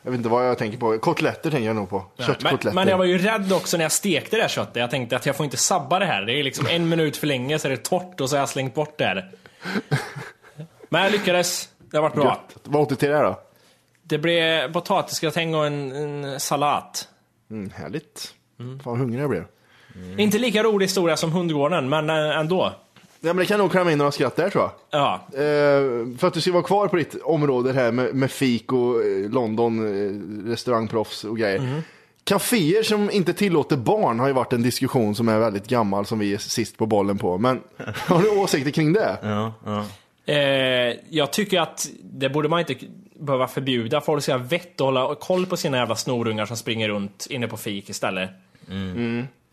jag 0.02 0.10
vet 0.10 0.18
inte 0.18 0.28
vad 0.28 0.48
jag 0.48 0.58
tänker 0.58 0.78
på. 0.78 0.98
Kotletter 0.98 1.50
tänker 1.50 1.66
jag 1.66 1.76
nog 1.76 1.90
på. 1.90 2.04
Men, 2.16 2.26
Köttkotletter. 2.26 2.72
men 2.74 2.88
jag 2.88 2.98
var 2.98 3.04
ju 3.04 3.18
rädd 3.18 3.52
också 3.52 3.76
när 3.76 3.84
jag 3.84 3.92
stekte 3.92 4.36
det 4.36 4.42
här 4.42 4.48
köttet. 4.48 4.76
Jag 4.76 4.90
tänkte 4.90 5.16
att 5.16 5.26
jag 5.26 5.36
får 5.36 5.44
inte 5.44 5.56
sabba 5.56 5.98
det 5.98 6.06
här. 6.06 6.22
Det 6.22 6.32
är 6.32 6.44
liksom 6.44 6.66
en 6.66 6.88
minut 6.88 7.16
för 7.16 7.26
länge 7.26 7.58
så 7.58 7.68
är 7.68 7.70
det 7.70 7.76
torrt 7.84 8.20
och 8.20 8.30
så 8.30 8.36
har 8.36 8.40
jag 8.40 8.48
slängt 8.48 8.74
bort 8.74 8.98
det 8.98 9.04
här. 9.04 9.30
Men 10.88 11.02
jag 11.02 11.12
lyckades. 11.12 11.68
Det 11.78 11.96
har 11.96 12.02
varit 12.02 12.14
bra. 12.14 12.24
Gött. 12.24 12.56
Vad 12.64 12.82
åt 12.82 12.88
du 12.88 12.94
till 12.96 13.08
det 13.08 13.18
då? 13.18 13.40
Det 14.02 14.18
blev 14.18 14.72
potatisgratäng 14.72 15.54
och 15.54 15.66
en, 15.66 15.92
en 15.92 16.40
salat. 16.40 17.08
Mm, 17.50 17.70
härligt. 17.70 18.34
Fan 18.58 18.80
vad 18.84 18.98
hungrig 18.98 19.22
jag 19.22 19.30
blev. 19.30 19.44
Inte 20.18 20.38
lika 20.38 20.62
rolig 20.62 20.86
historia 20.86 21.16
som 21.16 21.32
hundgården, 21.32 21.88
men 21.88 22.10
eh, 22.10 22.38
ändå. 22.38 22.72
Ja, 23.24 23.32
men 23.32 23.36
det 23.36 23.46
kan 23.46 23.58
nog 23.58 23.70
klämma 23.70 23.92
in 23.92 23.98
några 23.98 24.12
skratt 24.12 24.36
där 24.36 24.50
tror 24.50 24.64
jag. 24.64 25.00
Ja. 25.00 25.20
Eh, 25.32 26.18
för 26.18 26.26
att 26.26 26.34
du 26.34 26.40
ska 26.40 26.52
vara 26.52 26.62
kvar 26.62 26.88
på 26.88 26.96
ditt 26.96 27.22
område 27.22 27.72
här 27.72 27.92
med, 27.92 28.14
med 28.14 28.30
fik 28.30 28.72
och 28.72 29.04
eh, 29.04 29.30
London, 29.30 29.78
eh, 29.78 30.50
restaurangproffs 30.50 31.24
och 31.24 31.38
grejer. 31.38 31.58
Mhm. 31.58 31.82
Caféer 32.24 32.82
som 32.82 33.10
inte 33.10 33.32
tillåter 33.32 33.76
barn 33.76 34.20
har 34.20 34.26
ju 34.26 34.32
varit 34.32 34.52
en 34.52 34.62
diskussion 34.62 35.14
som 35.14 35.28
är 35.28 35.38
väldigt 35.38 35.66
gammal 35.68 36.06
som 36.06 36.18
vi 36.18 36.34
är 36.34 36.38
sist 36.38 36.78
på 36.78 36.86
bollen 36.86 37.18
på. 37.18 37.38
Men 37.38 37.60
har 38.06 38.22
du 38.22 38.28
åsikter 38.28 38.70
kring 38.70 38.92
det? 38.92 39.18
Ja, 39.22 39.52
ja. 39.64 39.84
Eh, 40.32 40.96
jag 41.08 41.32
tycker 41.32 41.60
att 41.60 41.88
det 42.02 42.28
borde 42.28 42.48
man 42.48 42.60
inte 42.60 42.74
behöva 43.20 43.48
förbjuda. 43.48 44.00
Folk 44.00 44.22
ska 44.22 44.32
ha 44.32 44.38
vett 44.38 44.80
och 44.80 44.86
hålla 44.86 45.14
koll 45.14 45.46
på 45.46 45.56
sina 45.56 45.76
jävla 45.76 45.96
snorungar 45.96 46.46
som 46.46 46.56
springer 46.56 46.88
runt 46.88 47.26
inne 47.30 47.48
på 47.48 47.56
fik 47.56 47.90
istället. 47.90 48.30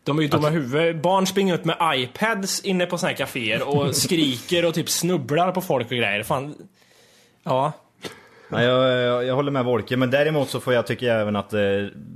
De 0.10 0.18
är 0.18 0.22
ju 0.22 0.28
dumma 0.28 0.48
i 0.50 0.52
huvudet. 0.52 1.02
Barn 1.02 1.28
springer 1.28 1.56
ut 1.56 1.66
med 1.66 1.78
iPads 1.96 2.62
inne 2.62 2.86
på 2.86 2.98
såna 2.98 3.10
här 3.10 3.18
kaféer 3.18 3.68
och 3.68 3.96
skriker 3.96 4.66
och 4.66 4.74
typ 4.74 4.90
snubblar 4.90 5.52
på 5.52 5.62
folk 5.62 5.86
och 5.92 5.98
grejer. 5.98 6.24
Fan. 6.24 6.56
Ja. 7.44 7.72
Nej, 8.52 8.66
jag, 8.66 9.02
jag, 9.02 9.26
jag 9.26 9.36
håller 9.36 9.52
med 9.52 9.66
Wolke, 9.66 9.98
men 9.98 10.12
däremot 10.12 10.50
så 10.50 10.60
får 10.60 10.74
jag 10.74 10.88
tycker 10.88 11.06
jag 11.06 11.22
även 11.22 11.36
att 11.36 11.54
eh, 11.54 11.60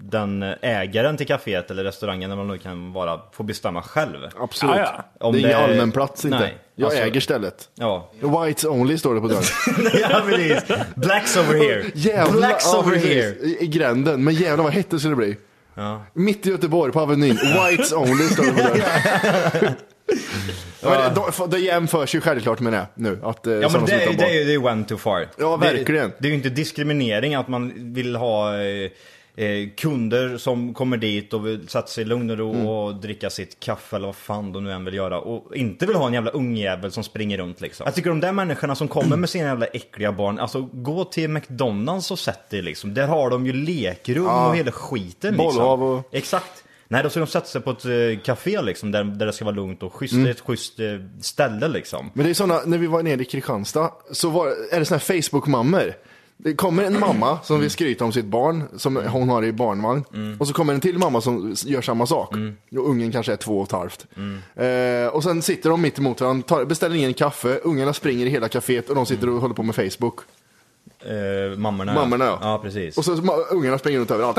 den 0.03 0.43
ägaren 0.61 1.17
till 1.17 1.27
kaféet 1.27 1.71
eller 1.71 1.83
restaurangen, 1.83 2.31
eller 2.31 2.41
vad 2.41 2.47
det 2.47 2.51
nu 2.53 2.57
kan 2.57 2.93
vara, 2.93 3.19
får 3.31 3.43
bestämma 3.43 3.81
själv. 3.81 4.17
Absolut. 4.39 4.75
Ja, 4.75 5.03
ja. 5.19 5.27
Om 5.27 5.33
det 5.33 5.39
är 5.39 5.41
ingen 5.41 5.57
allmän 5.57 5.91
plats 5.91 6.25
inte. 6.25 6.39
Nej, 6.39 6.57
jag 6.75 6.85
alltså- 6.85 7.01
äger 7.01 7.19
stället. 7.19 7.69
Ja. 7.75 8.11
Whites 8.19 8.65
only 8.65 8.97
står 8.97 9.15
det 9.15 9.21
på 9.21 9.27
dörren. 9.27 9.43
ja 10.09 10.21
precis. 10.25 10.77
Blacks 10.95 11.37
over 11.37 11.53
here. 11.53 11.83
Jävlar, 11.93 12.37
Blacks 12.37 12.73
over 12.73 12.95
here. 12.95 13.29
I, 13.29 13.57
I 13.61 13.67
gränden. 13.67 14.23
Men 14.23 14.33
jävlar 14.33 14.63
vad 14.63 14.73
hett 14.73 14.89
det 14.89 14.99
skulle 14.99 15.15
bli. 15.15 15.37
Ja. 15.75 16.05
Mitt 16.13 16.47
i 16.47 16.49
Göteborg 16.49 16.91
på 16.93 16.99
Avenyn. 16.99 17.35
Whites 17.35 17.93
only 17.93 18.23
står 18.27 18.43
det 18.43 18.51
på 18.51 18.57
dörren. 18.59 18.81
ja, 20.81 20.89
men 20.89 21.13
det, 21.13 21.31
de, 21.37 21.49
det 21.49 21.59
jämförs 21.59 22.15
ju 22.15 22.21
självklart 22.21 22.59
med 22.59 22.73
det 22.73 22.87
nu. 22.95 23.19
Att, 23.23 23.47
eh, 23.47 23.53
Ja 23.53 23.69
men 23.69 23.85
det, 23.85 23.91
är- 23.93 24.13
det, 24.17 24.23
är 24.23 24.33
ju- 24.33 24.43
det 24.43 24.53
är 24.53 24.59
went 24.59 24.87
too 24.87 24.97
far. 24.97 25.27
Ja, 25.37 25.57
Det- 25.61 25.67
verkligen. 25.73 26.11
Det, 26.19 26.27
är 26.27 26.29
ju 26.29 26.35
inte 26.35 26.49
diskriminering 26.49 27.35
att 27.35 27.47
man 27.47 27.93
vill 27.93 28.15
ha 28.15 28.53
eh, 29.35 29.69
kunder 29.77 30.37
som 30.37 30.73
kommer 30.73 30.97
dit 30.97 31.33
och 31.33 31.47
vill 31.47 31.67
sätta 31.67 31.87
sig 31.87 32.01
i 32.01 32.05
lugn 32.05 32.29
och 32.29 32.37
ro 32.37 32.53
Mm. 32.53 32.67
och 32.67 32.95
dricka 32.95 33.29
sitt 33.29 33.59
kaffe 33.59 33.95
eller 33.95 34.05
vad 34.07 34.15
fan 34.15 34.51
de 34.53 34.63
nu 34.63 34.71
än 34.71 34.85
vill 34.85 34.93
göra. 34.93 35.19
Och 35.19 35.55
inte 35.55 35.85
vill 35.85 35.95
ha 35.95 36.07
en 36.07 36.13
jävla 36.13 36.31
ungjävel 36.31 36.91
som 36.91 37.03
springer 37.03 37.37
runt 37.37 37.61
liksom. 37.61 37.83
Jag 37.85 37.95
tycker 37.95 38.09
de 38.09 38.19
där 38.19 38.31
människorna 38.31 38.75
som 38.75 38.87
kommer 38.87 39.17
med 39.17 39.29
sina 39.29 39.47
jävla 39.47 39.65
äckliga 39.65 40.11
barn, 40.11 40.39
alltså 40.39 40.69
gå 40.73 41.03
till 41.05 41.29
McDonalds 41.29 42.11
och 42.11 42.19
sätt 42.19 42.49
dig 42.49 42.61
liksom. 42.61 42.93
Där 42.93 43.07
har 43.07 43.29
de 43.29 43.45
ju 43.45 43.53
lekrum 43.53 44.25
Ja. 44.25 44.47
och 44.49 44.55
hela 44.55 44.71
skiten 44.71 45.31
liksom. 45.33 45.45
Bollhav 45.55 45.83
och- 45.83 46.09
Exakt. 46.11 46.63
Nej, 46.87 47.03
då 47.03 47.09
ska 47.09 47.19
de 47.19 47.27
sätta 47.27 47.45
sig 47.45 47.61
på 47.61 47.71
ett 47.71 47.85
eh, 47.85 48.19
café 48.23 48.61
liksom, 48.61 48.91
där, 48.91 49.03
där 49.03 49.25
det 49.25 49.33
ska 49.33 49.45
vara 49.45 49.55
lugnt 49.55 49.83
och 49.83 49.93
schysst, 49.93 50.13
Mm. 50.13 50.31
ett 50.31 50.39
schysst 50.39 50.79
eh, 50.79 50.85
ställe 51.21 51.67
liksom. 51.67 52.11
Men 52.13 52.25
det 52.25 52.29
är 52.31 52.33
sådana, 52.33 52.61
när 52.65 52.77
vi 52.77 52.87
var 52.87 53.03
nere 53.03 53.21
i 53.21 53.25
Kristianstad, 53.25 53.91
så 54.11 54.29
var, 54.29 54.47
är 54.71 54.79
det 54.79 54.85
sådana 54.85 55.01
här 55.07 55.21
Facebook-mammor. 55.21 55.93
Det 56.37 56.55
kommer 56.55 56.83
en 56.83 56.99
mamma 56.99 57.39
som 57.43 57.59
vill 57.59 57.69
skryta 57.69 58.05
om 58.05 58.11
sitt 58.11 58.25
barn, 58.25 58.63
som 58.77 58.95
hon 58.95 59.29
har 59.29 59.43
i 59.43 59.51
barnvagn. 59.51 60.03
Och 60.39 60.47
så 60.47 60.53
kommer 60.53 60.73
en 60.73 60.79
till 60.79 60.97
mamma 60.97 61.21
som 61.21 61.55
gör 61.65 61.81
samma 61.81 62.05
sak. 62.05 62.31
Och 62.77 62.89
ungen 62.89 63.11
kanske 63.11 63.31
är 63.33 63.37
två 63.37 63.59
och 63.59 63.65
ett 63.67 63.71
halvt. 63.71 64.05
Eh, 64.55 65.07
och 65.15 65.23
sen 65.23 65.41
sitter 65.41 65.69
de 65.69 65.81
mitt 65.81 65.99
emot 65.99 66.21
varandra, 66.21 66.47
tar, 66.47 66.65
beställer 66.65 66.95
in 66.95 67.03
en 67.05 67.13
kaffe, 67.13 67.59
ungarna 67.63 67.93
springer 67.93 68.25
i 68.25 68.29
hela 68.29 68.47
kaféet 68.47 68.89
och 68.89 68.95
de 68.95 69.05
sitter 69.05 69.29
och 69.29 69.41
håller 69.41 69.55
på 69.55 69.63
med 69.63 69.75
Facebook. 69.75 70.19
Eh, 71.05 71.57
mammorna, 71.57 71.93
Mammorna 71.93 72.25
ja. 72.25 72.39
Ja, 72.41 72.59
precis. 72.63 72.97
Och 72.97 73.05
så 73.05 73.15
ma- 73.15 73.43
ungarna 73.51 73.77
springer 73.77 73.99
runt 73.99 74.11
överallt. 74.11 74.37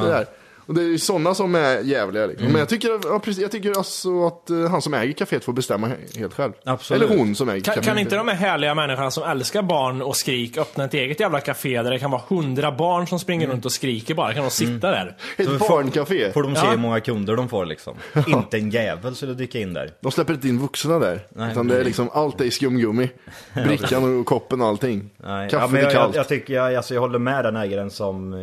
Sådär. 0.00 0.26
Och 0.66 0.74
det 0.74 0.80
är 0.82 0.86
ju 0.86 0.98
sådana 0.98 1.34
som 1.34 1.54
är 1.54 1.78
jävliga 1.80 2.26
liksom. 2.26 2.42
Mm. 2.42 2.52
Men 2.52 2.58
jag 2.58 2.68
tycker, 2.68 3.00
ja, 3.04 3.18
precis, 3.18 3.42
jag 3.42 3.50
tycker 3.50 3.78
alltså 3.78 4.26
att 4.26 4.50
eh, 4.50 4.70
han 4.70 4.82
som 4.82 4.94
äger 4.94 5.12
kaféet 5.12 5.44
får 5.44 5.52
bestämma 5.52 5.88
he- 5.88 6.18
helt 6.18 6.34
själv. 6.34 6.52
Absolut. 6.64 7.02
Eller 7.02 7.18
hon 7.18 7.34
som 7.34 7.48
äger 7.48 7.60
Kan, 7.60 7.74
kaféet. 7.74 7.84
kan 7.86 7.98
inte 7.98 8.16
de 8.16 8.28
här 8.28 8.34
härliga 8.34 8.74
människorna 8.74 9.10
som 9.10 9.24
älskar 9.30 9.62
barn 9.62 10.02
och 10.02 10.16
skrik 10.16 10.58
öppna 10.58 10.84
ett 10.84 10.94
eget 10.94 11.20
jävla 11.20 11.40
café 11.40 11.82
där 11.82 11.90
det 11.90 11.98
kan 11.98 12.10
vara 12.10 12.22
hundra 12.28 12.72
barn 12.72 13.06
som 13.06 13.18
springer 13.18 13.46
runt 13.46 13.64
och 13.64 13.72
skriker 13.72 14.14
bara? 14.14 14.32
Kan 14.34 14.44
de 14.44 14.50
sitta 14.50 14.90
där? 14.90 15.16
Ett 15.36 15.46
Så 15.46 15.58
får- 15.58 15.68
barncafé. 15.68 16.32
Får 16.32 16.42
de 16.42 16.54
se 16.54 16.60
Ja. 16.64 16.70
hur 16.70 16.78
många 16.78 17.00
kunder 17.00 17.36
de 17.36 17.48
får 17.48 17.66
liksom. 17.66 17.94
Inte 18.26 18.56
en 18.56 18.70
jävel 18.70 19.14
skulle 19.14 19.34
dyka 19.34 19.58
in 19.58 19.74
där. 19.74 19.90
De 20.00 20.12
släpper 20.12 20.32
inte 20.34 20.48
in 20.48 20.58
vuxna 20.60 20.98
där. 20.98 21.26
Nej, 21.28 21.52
utan 21.52 21.68
det 21.68 21.74
är 21.74 21.78
nej. 21.78 21.84
liksom, 21.86 22.08
allt 22.12 22.40
är 22.40 22.50
skumgummi. 22.50 23.08
Brickan 23.54 24.20
och 24.20 24.26
koppen 24.26 24.60
och 24.60 24.66
allting. 24.68 25.10
Nej. 25.16 25.50
Kaffet 25.50 25.62
ja, 25.62 25.72
men 25.72 25.80
är 25.80 25.82
jag, 25.84 25.92
kallt. 25.92 26.14
jag, 26.14 26.20
jag 26.20 26.28
tycker, 26.28 26.54
jag, 26.54 26.74
alltså, 26.74 26.94
jag 26.94 27.00
håller 27.00 27.18
med 27.18 27.44
den 27.44 27.56
ägaren 27.56 27.90
som, 27.90 28.32
eh, 28.32 28.38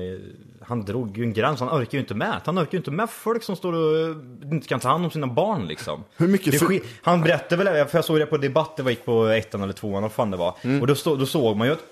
han 0.71 0.85
drog 0.85 1.17
ju 1.17 1.23
en 1.23 1.33
gräns, 1.33 1.59
han 1.59 1.69
orkar 1.69 1.93
ju 1.93 1.99
inte 1.99 2.13
med. 2.13 2.41
Han 2.45 2.59
orkar 2.59 2.71
ju 2.71 2.77
inte 2.77 2.91
med 2.91 3.09
folk 3.09 3.43
som 3.43 3.55
står 3.55 3.73
och 3.73 3.97
eh, 3.97 4.51
inte 4.51 4.67
kan 4.67 4.79
ta 4.79 4.89
hand 4.89 5.05
om 5.05 5.11
sina 5.11 5.27
barn 5.27 5.67
liksom. 5.67 6.03
Hur 6.17 6.27
mycket 6.27 6.59
för- 6.59 6.79
Han 7.01 7.21
berättade 7.21 7.63
väl, 7.63 7.87
för 7.87 7.97
jag 7.97 8.05
såg 8.05 8.19
det 8.19 8.25
på 8.25 8.37
debatt, 8.37 8.77
det 8.77 8.83
var 8.83 8.89
gick 8.89 9.05
på 9.05 9.25
ettan 9.25 9.61
eller 9.61 9.73
tvåan, 9.73 10.03
vad 10.03 10.11
fan 10.11 10.31
det 10.31 10.37
var. 10.37 10.55
Mm. 10.61 10.81
Och 10.81 10.87
då, 10.87 10.95
stå, 10.95 11.15
då 11.15 11.25
såg 11.25 11.57
man 11.57 11.67
ju 11.67 11.73
att 11.73 11.83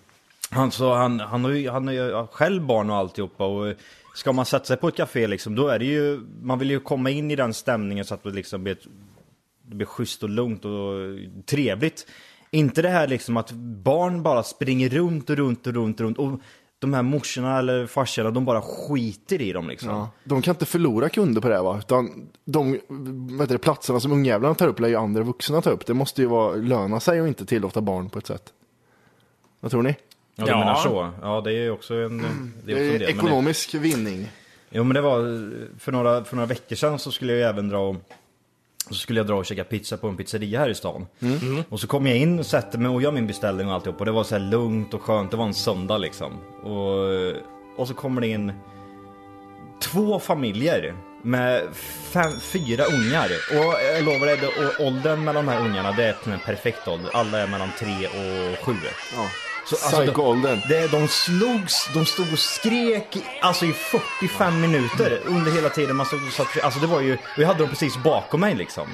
han, 0.50 0.70
så 0.70 0.94
han, 0.94 1.20
han, 1.20 1.44
har 1.44 1.50
ju, 1.50 1.70
han 1.70 1.86
har 1.86 1.94
ju 1.94 2.26
själv 2.26 2.62
barn 2.62 2.90
och 2.90 2.96
alltihopa 2.96 3.46
och 3.46 3.68
eh, 3.68 3.74
Ska 4.14 4.32
man 4.32 4.46
sätta 4.46 4.64
sig 4.64 4.76
på 4.76 4.88
ett 4.88 4.96
café 4.96 5.26
liksom, 5.26 5.54
då 5.54 5.68
är 5.68 5.78
det 5.78 5.84
ju, 5.84 6.20
man 6.42 6.58
vill 6.58 6.70
ju 6.70 6.80
komma 6.80 7.10
in 7.10 7.30
i 7.30 7.36
den 7.36 7.54
stämningen 7.54 8.04
så 8.04 8.14
att 8.14 8.22
det 8.22 8.30
liksom 8.30 8.62
blir, 8.62 8.72
ett, 8.72 8.86
det 9.62 9.74
blir 9.76 9.86
schysst 9.86 10.22
och 10.22 10.28
lugnt 10.28 10.64
och 10.64 10.72
trevligt. 11.46 12.06
Inte 12.50 12.82
det 12.82 12.88
här 12.88 13.06
liksom 13.08 13.36
att 13.36 13.52
barn 13.84 14.22
bara 14.22 14.42
springer 14.42 14.88
runt 14.88 15.30
och 15.30 15.36
runt 15.36 15.66
och 15.66 15.74
runt 15.74 16.00
och 16.00 16.06
runt 16.06 16.18
och 16.18 16.40
de 16.84 16.94
här 16.94 17.02
morsorna 17.02 17.58
eller 17.58 17.86
farsorna, 17.86 18.30
de 18.30 18.44
bara 18.44 18.62
skiter 18.62 19.42
i 19.42 19.52
dem 19.52 19.68
liksom. 19.68 19.88
Ja. 19.88 20.10
De 20.24 20.42
kan 20.42 20.54
inte 20.54 20.66
förlora 20.66 21.08
kunder 21.08 21.40
på 21.40 21.48
det 21.48 21.54
här 21.54 21.62
va? 21.62 21.78
Utan 21.78 22.28
de 22.44 22.80
vad 23.30 23.40
heter 23.40 23.54
det, 23.54 23.58
platserna 23.58 24.00
som 24.00 24.12
ungjävlarna 24.12 24.54
tar 24.54 24.68
upp 24.68 24.80
lär 24.80 24.88
ju 24.88 24.96
andra 24.96 25.22
vuxna 25.22 25.60
ta 25.60 25.70
upp. 25.70 25.86
Det 25.86 25.94
måste 25.94 26.22
ju 26.22 26.28
vara, 26.28 26.54
löna 26.54 27.00
sig 27.00 27.20
och 27.20 27.28
inte 27.28 27.46
tillåta 27.46 27.80
barn 27.80 28.10
på 28.10 28.18
ett 28.18 28.26
sätt. 28.26 28.52
Vad 29.60 29.70
tror 29.70 29.82
ni? 29.82 29.96
Ja, 30.36 30.44
du 30.44 30.50
Ja. 30.50 30.58
menar 30.58 30.74
så? 30.74 31.10
Ja, 31.22 31.40
det 31.40 31.50
är 31.50 31.62
ju 31.62 31.70
också 31.70 31.94
en... 31.94 32.26
Det 32.64 32.72
är 32.72 32.76
också 32.76 32.82
en 32.84 32.88
del. 32.88 32.90
Men 32.90 32.98
det- 32.98 33.04
ekonomisk 33.10 33.74
vinning. 33.74 34.28
Jo 34.70 34.84
men 34.84 34.94
det 34.94 35.00
var, 35.00 35.20
för 35.78 35.92
några, 35.92 36.24
för 36.24 36.36
några 36.36 36.46
veckor 36.46 36.76
sedan 36.76 36.98
så 36.98 37.10
skulle 37.12 37.32
jag 37.32 37.38
ju 37.38 37.44
även 37.44 37.68
dra 37.68 37.78
och 37.88 37.96
så 38.88 38.94
skulle 38.94 39.20
jag 39.20 39.26
dra 39.26 39.34
och 39.34 39.46
käka 39.46 39.64
pizza 39.64 39.96
på 39.96 40.08
en 40.08 40.16
pizzeria 40.16 40.60
här 40.60 40.68
i 40.68 40.74
stan. 40.74 41.06
Och 41.68 41.80
så 41.80 41.86
kom 41.86 42.06
jag 42.06 42.16
in 42.16 42.38
och 42.38 42.46
satte 42.46 42.78
mig 42.78 42.88
och 42.90 43.02
gör 43.02 43.12
min 43.12 43.26
beställning 43.26 43.68
och 43.68 43.74
alltihop 43.74 44.00
och 44.00 44.06
det 44.06 44.12
var 44.12 44.24
så 44.24 44.34
här 44.34 44.42
lugnt 44.42 44.94
och 44.94 45.02
skönt, 45.02 45.30
det 45.30 45.36
var 45.36 45.46
en 45.46 45.54
söndag 45.54 45.98
liksom. 45.98 46.32
Och, 46.62 47.80
och 47.80 47.88
så 47.88 47.94
kommer 47.94 48.20
det 48.20 48.26
in 48.28 48.52
två 49.82 50.18
familjer 50.18 50.94
med 51.22 51.62
fem, 52.12 52.32
fyra 52.40 52.84
ungar. 52.84 53.30
Och 53.50 53.74
jag 53.94 54.04
lovar 54.04 54.26
dig, 54.26 54.38
åldern 54.86 55.24
mellan 55.24 55.46
de 55.46 55.52
här 55.52 55.60
ungarna 55.60 55.92
det 55.92 56.04
är 56.04 56.32
en 56.32 56.38
perfekt 56.38 56.88
ålder. 56.88 57.10
Alla 57.12 57.38
är 57.38 57.46
mellan 57.46 57.68
tre 57.78 58.06
och 58.06 58.66
sju. 58.66 58.74
Ja. 59.16 59.28
Så, 59.66 59.76
alltså, 59.76 60.02
Psycho-åldern. 60.02 60.60
det, 60.68 60.90
de 60.90 61.08
slogs, 61.08 61.90
de 61.94 62.06
stod 62.06 62.32
och 62.32 62.38
skrek 62.38 63.16
alltså 63.40 63.66
i 63.66 63.72
45 63.72 64.60
minuter 64.60 65.20
under 65.26 65.50
hela 65.50 65.68
tiden 65.68 65.96
man 65.96 66.06
stod 66.06 66.26
och 66.26 66.32
satt, 66.32 66.64
Alltså 66.64 66.80
det 66.80 66.86
var 66.86 67.00
ju, 67.00 67.18
jag 67.36 67.46
hade 67.46 67.58
dem 67.58 67.68
precis 67.68 68.02
bakom 68.02 68.40
mig 68.40 68.54
liksom. 68.54 68.88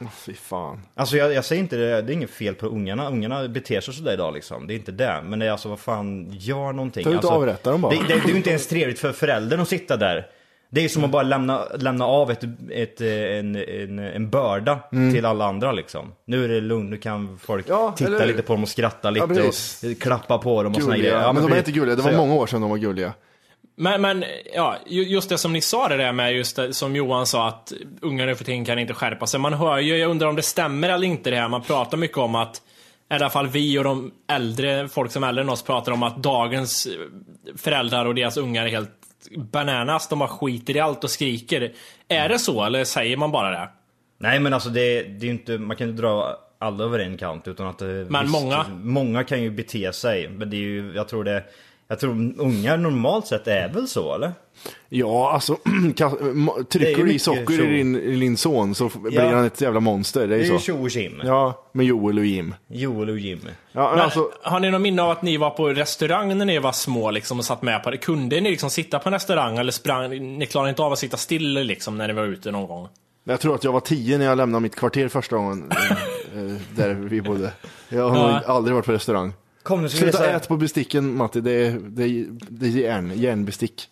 Åh, 0.00 0.06
Fy 0.14 0.34
fan. 0.34 0.80
Alltså 0.94 1.16
jag, 1.16 1.32
jag 1.32 1.44
säger 1.44 1.62
inte 1.62 1.76
det, 1.76 2.02
det 2.02 2.12
är 2.12 2.14
inget 2.14 2.30
fel 2.30 2.54
på 2.54 2.66
ungarna, 2.66 3.08
ungarna 3.08 3.48
beter 3.48 3.80
sig 3.80 3.94
sådär 3.94 4.12
idag 4.12 4.34
liksom. 4.34 4.66
Det 4.66 4.74
är 4.74 4.76
inte 4.76 4.92
det. 4.92 5.22
Men 5.24 5.38
det 5.38 5.46
är 5.46 5.50
alltså 5.50 5.68
vad 5.68 5.80
fan, 5.80 6.30
gör 6.32 6.72
någonting. 6.72 7.04
Ta 7.04 7.10
ut 7.10 7.16
och 7.16 7.24
alltså, 7.24 7.32
avrätta 7.32 7.70
dem 7.70 7.80
bara. 7.80 7.94
Det, 7.94 8.00
det, 8.00 8.14
det 8.14 8.24
är 8.24 8.28
ju 8.28 8.36
inte 8.36 8.50
ens 8.50 8.66
trevligt 8.66 8.98
för 8.98 9.12
föräldern 9.12 9.60
att 9.60 9.68
sitta 9.68 9.96
där. 9.96 10.26
Det 10.74 10.80
är 10.80 10.82
ju 10.82 10.88
som 10.88 11.04
att 11.04 11.10
bara 11.10 11.22
lämna, 11.22 11.64
lämna 11.78 12.04
av 12.06 12.30
ett, 12.30 12.44
ett, 12.70 13.00
eh, 13.00 13.08
en, 13.08 13.56
en, 13.56 13.98
en 13.98 14.30
börda 14.30 14.78
till 15.12 15.24
alla 15.26 15.44
andra 15.46 15.72
liksom. 15.72 16.12
Nu 16.26 16.44
är 16.44 16.48
det 16.48 16.60
lugnt, 16.60 16.90
nu 16.90 16.96
kan 16.96 17.38
folk 17.38 17.68
Mm. 17.68 17.80
Ja, 17.80 17.92
titta 17.96 18.10
eller 18.16 18.26
lite 18.26 18.42
på 18.42 18.52
dem 18.52 18.62
och 18.62 18.68
skratta 18.68 19.10
lite 19.10 19.26
precis. 19.26 19.84
och 19.84 20.02
klappa 20.02 20.38
på 20.38 20.62
dem 20.62 20.74
och 20.74 20.82
såna 20.82 20.96
grejer. 20.96 21.20
Ja, 21.20 21.32
men 21.32 21.42
de 21.42 21.52
är 21.52 21.58
inte 21.58 21.72
gulliga. 21.72 21.96
Det 21.96 22.02
var 22.02 22.12
många 22.12 22.34
år 22.34 22.46
sedan 22.46 22.60
de 22.60 22.70
var 22.70 22.76
gulliga. 22.76 23.12
Men, 23.76 24.00
men 24.02 24.24
ja, 24.54 24.76
ju- 24.86 25.02
just 25.08 25.28
det 25.28 25.38
som 25.38 25.52
ni 25.52 25.60
sa 25.60 25.88
det 25.88 25.96
där 25.96 26.12
med 26.12 26.32
just 26.34 26.56
det, 26.56 26.72
som 26.74 26.96
Johan 26.96 27.26
sa 27.26 27.48
att 27.48 27.72
unga 28.02 28.26
nu 28.26 28.34
för 28.34 28.44
tiden 28.44 28.64
kan 28.64 28.78
inte 28.78 28.94
skärpa 28.94 29.26
sig. 29.26 29.40
Man 29.40 29.52
hör 29.52 29.78
ju, 29.78 29.96
jag 29.96 30.10
undrar 30.10 30.28
om 30.28 30.36
det 30.36 30.42
stämmer 30.42 30.88
eller 30.88 31.06
inte 31.06 31.30
det 31.30 31.36
här. 31.36 31.48
Man 31.48 31.62
pratar 31.62 31.96
mycket 31.96 32.18
om 32.18 32.34
att, 32.34 32.56
i 33.10 33.14
alla 33.14 33.30
fall 33.30 33.46
vi 33.48 33.78
och 33.78 33.84
de 33.84 34.10
äldre, 34.32 34.88
folk 34.88 35.12
som 35.12 35.24
är 35.24 35.28
äldre 35.28 35.42
än 35.44 35.48
oss 35.50 35.62
pratar 35.62 35.92
om 35.92 36.02
att 36.02 36.16
dagens 36.22 36.88
föräldrar 37.56 38.06
och 38.06 38.14
deras 38.14 38.36
ungar 38.36 38.64
är 38.66 38.70
helt 38.70 38.90
bananas. 39.36 40.08
De 40.08 40.18
bara 40.18 40.28
skiter 40.28 40.76
i 40.76 40.80
allt 40.80 41.04
och 41.04 41.10
skriker. 41.10 41.72
Är 42.08 42.28
det 42.28 42.38
så 42.38 42.64
eller 42.64 42.84
säger 42.84 43.16
man 43.16 43.30
bara 43.30 43.50
det? 43.50 43.68
Nej 44.18 44.40
men 44.40 44.52
alltså 44.52 44.68
det, 44.68 45.02
det 45.02 45.26
är 45.26 45.30
inte, 45.30 45.58
man 45.58 45.76
kan 45.76 45.88
inte 45.88 46.02
dra 46.02 46.38
alla 46.58 46.84
över 46.84 46.98
en 46.98 47.16
kant 47.16 47.48
utan 47.48 47.66
att 47.66 47.80
Men 47.80 48.30
många? 48.30 48.66
Många 48.82 49.24
kan 49.24 49.42
ju 49.42 49.50
bete 49.50 49.92
sig, 49.92 50.28
men 50.28 50.50
det 50.50 50.56
är 50.56 50.60
ju, 50.60 50.92
jag 50.94 51.08
tror 51.08 51.24
det 51.24 51.44
Jag 51.88 52.00
tror 52.00 52.10
ungar 52.38 52.76
normalt 52.76 53.26
sett 53.26 53.46
är 53.48 53.68
väl 53.68 53.88
så 53.88 54.14
eller? 54.14 54.32
Ja, 54.88 55.32
alltså 55.32 55.56
trycker 56.68 57.04
du 57.04 57.12
i 57.12 57.18
socker 57.18 57.62
i 57.70 57.76
din, 57.76 57.96
i 57.96 58.16
din 58.16 58.36
son 58.36 58.74
så 58.74 58.90
blir 58.94 59.12
Ja. 59.20 59.34
han 59.36 59.44
ett 59.44 59.60
jävla 59.60 59.80
monster. 59.80 60.20
Det 60.20 60.24
är, 60.26 60.28
Det 60.28 60.34
är 60.34 60.46
ju 60.46 60.52
ju 60.52 60.58
så. 60.58 60.64
tjo 60.64 60.82
och 60.82 60.90
tjim. 60.90 61.20
Ja, 61.24 61.68
med 61.72 61.86
Joel 61.86 62.18
och 62.18 62.24
Jim. 62.24 62.54
Joel 62.68 63.10
och 63.10 63.18
Jim. 63.18 63.40
Ja, 63.72 63.82
men 63.82 63.90
Men, 63.90 64.00
alltså, 64.04 64.30
har 64.42 64.60
ni 64.60 64.70
någon 64.70 64.82
minne 64.82 65.02
av 65.02 65.10
att 65.10 65.22
ni 65.22 65.36
var 65.36 65.50
på 65.50 65.68
restaurang 65.68 66.38
när 66.38 66.44
ni 66.44 66.58
var 66.58 66.72
små 66.72 67.10
liksom, 67.10 67.38
och 67.38 67.44
satt 67.44 67.62
med 67.62 67.82
på 67.82 67.90
det? 67.90 67.96
Kunde 67.96 68.40
ni 68.40 68.50
liksom 68.50 68.70
sitta 68.70 68.98
på 68.98 69.08
en 69.08 69.12
restaurang 69.12 69.58
eller 69.58 69.72
sprang, 69.72 70.38
ni 70.38 70.46
klarade 70.46 70.70
inte 70.70 70.82
av 70.82 70.92
att 70.92 70.98
sitta 70.98 71.16
still 71.16 71.52
liksom, 71.52 71.98
när 71.98 72.08
ni 72.08 72.14
var 72.14 72.24
ute 72.24 72.50
någon 72.50 72.66
gång? 72.68 72.88
jag 73.26 73.40
tror 73.40 73.54
att 73.54 73.64
jag 73.64 73.72
var 73.72 73.80
tio 73.80 74.18
när 74.18 74.24
jag 74.24 74.36
lämnade 74.38 74.62
mitt 74.62 74.76
kvarter 74.76 75.08
första 75.08 75.36
gången. 75.36 75.72
eh, 76.34 76.40
där 76.76 76.94
vi 76.94 77.22
bodde. 77.22 77.52
Jag 77.88 78.08
har 78.08 78.30
Ja. 78.30 78.40
aldrig 78.46 78.74
varit 78.74 78.86
på 78.86 78.92
restaurang. 78.92 79.32
Kom 79.64 79.82
nu 79.82 79.88
ska 79.88 79.96
vi 79.96 80.02
Sluta 80.02 80.18
säga. 80.18 80.36
ät 80.36 80.48
på 80.48 80.56
besticken 80.56 81.16
Matti, 81.16 81.40
det 81.40 81.52
är, 81.52 81.70
det 81.88 82.02
är, 82.04 82.26
det 82.48 82.66
är 82.66 82.70
järn, 82.70 83.12
järnbestick. 83.16 83.88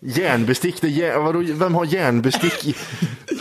järnbestick, 0.00 0.80
det 0.80 0.86
är 0.86 0.90
järn, 0.90 1.24
vadå, 1.24 1.42
vem 1.46 1.74
har 1.74 1.84
järnbestick? 1.84 2.76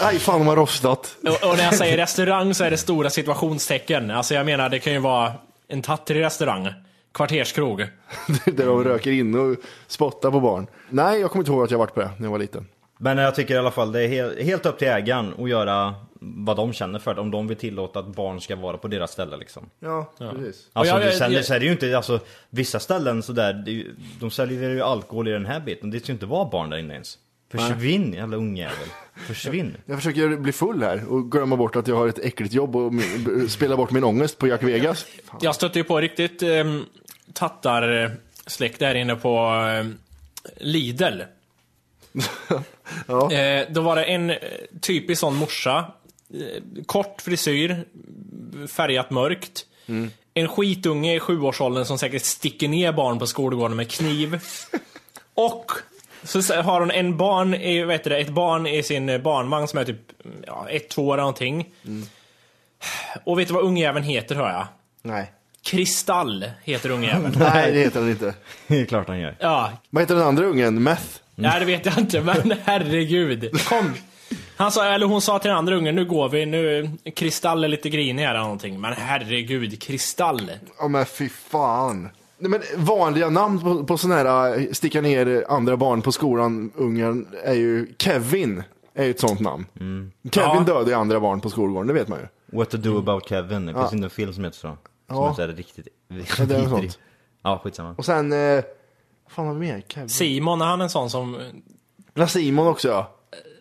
Aj 0.01 0.19
fan 0.19 0.39
de 0.39 0.47
har 0.47 0.55
rostat. 0.55 1.15
Och, 1.23 1.49
och 1.49 1.57
när 1.57 1.63
jag 1.63 1.75
säger 1.75 1.97
restaurang 1.97 2.53
så 2.53 2.63
är 2.63 2.71
det 2.71 2.77
stora 2.77 3.09
situationstecken. 3.09 4.11
Alltså 4.11 4.33
jag 4.33 4.45
menar, 4.45 4.69
det 4.69 4.79
kan 4.79 4.93
ju 4.93 4.99
vara 4.99 5.31
en 5.67 5.81
tattrig 5.81 6.21
restaurang. 6.21 6.69
Kvarterskrog. 7.13 7.79
Där 8.45 8.65
de 8.65 8.83
röker 8.83 9.11
in 9.11 9.35
och 9.35 9.57
spottar 9.87 10.31
på 10.31 10.39
barn. 10.39 10.67
Nej, 10.89 11.19
jag 11.19 11.31
kommer 11.31 11.41
inte 11.41 11.51
ihåg 11.51 11.63
att 11.63 11.71
jag 11.71 11.77
varit 11.77 11.93
på 11.93 11.99
det 11.99 12.11
när 12.17 12.25
jag 12.25 12.31
var 12.31 12.39
liten. 12.39 12.67
Men 12.99 13.17
jag 13.17 13.35
tycker 13.35 13.53
i 13.55 13.57
alla 13.57 13.71
fall 13.71 13.91
det 13.91 14.01
är 14.03 14.07
helt, 14.07 14.39
helt 14.41 14.65
upp 14.65 14.79
till 14.79 14.87
ägaren 14.87 15.33
att 15.39 15.49
göra 15.49 15.95
vad 16.21 16.57
de 16.57 16.73
känner 16.73 16.99
för 16.99 17.13
det. 17.15 17.21
Om 17.21 17.31
de 17.31 17.47
vill 17.47 17.57
tillåta 17.57 17.99
att 17.99 18.07
barn 18.15 18.41
ska 18.41 18.55
vara 18.55 18.77
på 18.77 18.87
deras 18.87 19.11
ställe 19.11 19.37
liksom. 19.37 19.69
Ja, 19.79 20.11
precis. 20.19 20.67
Alltså 20.73 20.93
jag- 20.93 21.01
det, 21.05 21.11
sen, 21.11 21.31
jag- 21.31 21.45
så 21.45 21.53
är 21.53 21.59
det 21.59 21.65
ju 21.65 21.71
inte, 21.71 21.97
alltså 21.97 22.19
vissa 22.49 22.79
ställen 22.79 23.23
sådär, 23.23 23.53
det 23.53 23.71
är 23.71 23.73
ju- 23.73 23.95
de 24.19 24.31
säljer 24.31 24.69
ju 24.69 24.81
alkohol 24.81 25.27
i 25.27 25.31
den 25.31 25.45
här 25.45 25.59
biten. 25.59 25.89
Det 25.91 25.99
ska 25.99 26.07
ju 26.07 26.13
inte 26.13 26.25
vara 26.25 26.49
barn 26.49 26.69
där 26.69 26.77
inne 26.77 26.93
ens. 26.93 27.17
Försvinn 27.51 28.13
jävla 28.13 28.37
ungjävel. 28.37 28.87
Försvinn. 29.27 29.77
Jag 29.85 29.97
försöker 29.97 30.37
bli 30.37 30.51
full 30.51 30.83
här 30.83 31.05
och 31.09 31.31
glömma 31.31 31.55
bort 31.55 31.75
att 31.75 31.87
jag 31.87 31.95
har 31.95 32.07
ett 32.07 32.19
äckligt 32.19 32.53
jobb 32.53 32.75
och 32.75 32.91
spela 33.49 33.77
bort 33.77 33.91
min 33.91 34.03
ångest 34.03 34.37
på 34.37 34.47
Jack 34.47 34.63
Vegas. 34.63 35.05
Fan. 35.25 35.39
Jag 35.41 35.55
stötte 35.55 35.79
ju 35.79 35.83
på 35.83 36.01
riktigt 36.01 36.43
um, 36.43 36.85
tattarsläkt 37.33 38.79
där 38.79 38.95
inne 38.95 39.15
på 39.15 39.49
um, 39.81 39.97
Lidl. 40.57 41.21
Ja. 43.07 43.31
Eh, 43.31 43.67
då 43.71 43.81
var 43.81 43.95
det 43.95 44.03
en 44.03 44.29
eh, 44.29 44.35
typisk 44.81 45.19
sån 45.19 45.35
morsa. 45.35 45.85
Eh, 46.33 46.83
kort 46.85 47.21
frisyr, 47.21 47.85
färgat 48.67 49.11
mörkt. 49.11 49.65
Mm. 49.87 50.11
En 50.33 50.47
skitunge 50.47 51.15
i 51.15 51.19
sjuårsåldern 51.19 51.85
som 51.85 51.97
säkert 51.97 52.23
sticker 52.23 52.67
ner 52.67 52.91
barn 52.91 53.19
på 53.19 53.27
skolgården 53.27 53.77
med 53.77 53.91
kniv. 53.91 54.39
Och 55.33 55.71
så 56.23 56.53
har 56.61 56.79
hon 56.79 56.91
en 56.91 57.17
barn 57.17 57.53
i, 57.53 57.83
vet 57.83 58.03
du 58.03 58.09
det, 58.09 58.17
ett 58.17 58.29
barn 58.29 58.67
i 58.67 58.83
sin 58.83 59.09
eh, 59.09 59.17
barnvagn 59.21 59.67
som 59.67 59.79
är 59.79 59.83
typ 59.85 60.01
ja, 60.47 60.67
ett, 60.69 60.89
två 60.89 61.07
år 61.07 61.13
eller 61.13 61.21
någonting. 61.23 61.73
Mm. 61.85 62.07
Och 63.23 63.39
vet 63.39 63.47
du 63.47 63.53
vad 63.53 63.63
ungjäveln 63.63 64.05
heter 64.05 64.35
hör 64.35 64.49
jag? 64.49 64.67
Nej. 65.01 65.31
Kristall 65.65 66.45
heter 66.63 66.89
ungjäveln. 66.89 67.35
Nej, 67.39 67.71
det 67.71 67.79
heter 67.79 67.99
den 67.99 68.09
inte. 68.09 68.33
Det 68.67 68.81
är 68.81 68.85
klart 68.85 69.07
han 69.07 69.19
gör. 69.19 69.35
Ja, 69.39 69.71
Vad 69.89 70.03
heter 70.03 70.15
den 70.15 70.23
andra 70.23 70.45
ungen? 70.45 70.83
Meth? 70.83 71.05
nej 71.35 71.59
det 71.59 71.65
vet 71.65 71.85
jag 71.85 71.97
inte 71.97 72.21
men 72.21 72.53
herregud. 72.63 73.61
Kom. 73.67 73.93
Han 74.57 74.71
sa, 74.71 74.85
eller 74.85 75.05
hon 75.05 75.21
sa 75.21 75.39
till 75.39 75.49
den 75.49 75.57
andra 75.57 75.75
ungen, 75.75 75.95
nu 75.95 76.05
går 76.05 76.29
vi, 76.29 76.45
nu, 76.45 76.89
Kristall 77.15 77.63
är 77.63 77.67
lite 77.67 77.89
grinig 77.89 78.23
här 78.23 78.29
eller 78.29 78.39
någonting. 78.43 78.81
Men 78.81 78.93
herregud, 78.93 79.81
Kristall. 79.81 80.51
Ja 80.79 80.87
men 80.87 81.05
fy 81.05 81.29
fan. 81.29 82.09
Nej, 82.39 82.49
men 82.51 82.61
vanliga 82.85 83.29
namn 83.29 83.59
på, 83.59 83.83
på 83.83 83.97
sådana 83.97 84.15
här 84.29 84.59
äh, 84.59 84.71
sticka 84.71 85.01
ner 85.01 85.45
andra 85.49 85.77
barn 85.77 86.01
på 86.01 86.11
skolan, 86.11 86.71
ungen, 86.75 87.27
är 87.43 87.53
ju 87.53 87.93
Kevin. 87.99 88.63
Är 88.93 89.03
ju 89.05 89.11
ett 89.11 89.19
sånt 89.19 89.39
namn. 89.39 89.65
Kevin 90.31 90.51
Ja. 90.55 90.63
dödade 90.65 90.97
andra 90.97 91.19
barn 91.19 91.41
på 91.41 91.49
skolgården, 91.49 91.87
det 91.87 91.93
vet 91.93 92.07
man 92.07 92.19
ju. 92.19 92.57
What 92.57 92.69
to 92.69 92.77
do 92.77 92.97
about 92.97 93.29
Kevin. 93.29 93.65
Det 93.65 93.73
finns 93.73 93.93
inte 93.93 94.05
en 94.05 94.09
film 94.09 94.33
som 94.33 94.43
heter 94.43 94.57
så. 94.57 94.61
Som 94.67 94.77
Ja. 95.09 95.29
är 95.29 95.33
så 95.33 95.41
här 95.41 95.47
riktigt 95.49 95.87
Ja, 96.39 96.45
det 96.45 96.55
är 96.55 96.67
sånt. 96.69 96.99
Ja, 97.43 97.59
skitsamma. 97.63 97.95
Och 97.97 98.05
sen, 98.05 98.33
eh, 98.33 98.63
vad 99.23 99.31
fan 99.31 99.47
har 99.47 99.53
vi 99.53 99.59
mer? 99.59 99.83
Kevin? 99.87 100.09
Simon, 100.09 100.61
är 100.61 100.65
han 100.65 100.81
en 100.81 100.89
sån 100.89 101.09
som... 101.09 101.37
Ja, 102.13 102.27
Simon 102.27 102.67
också 102.67 102.87
ja. 102.87 103.13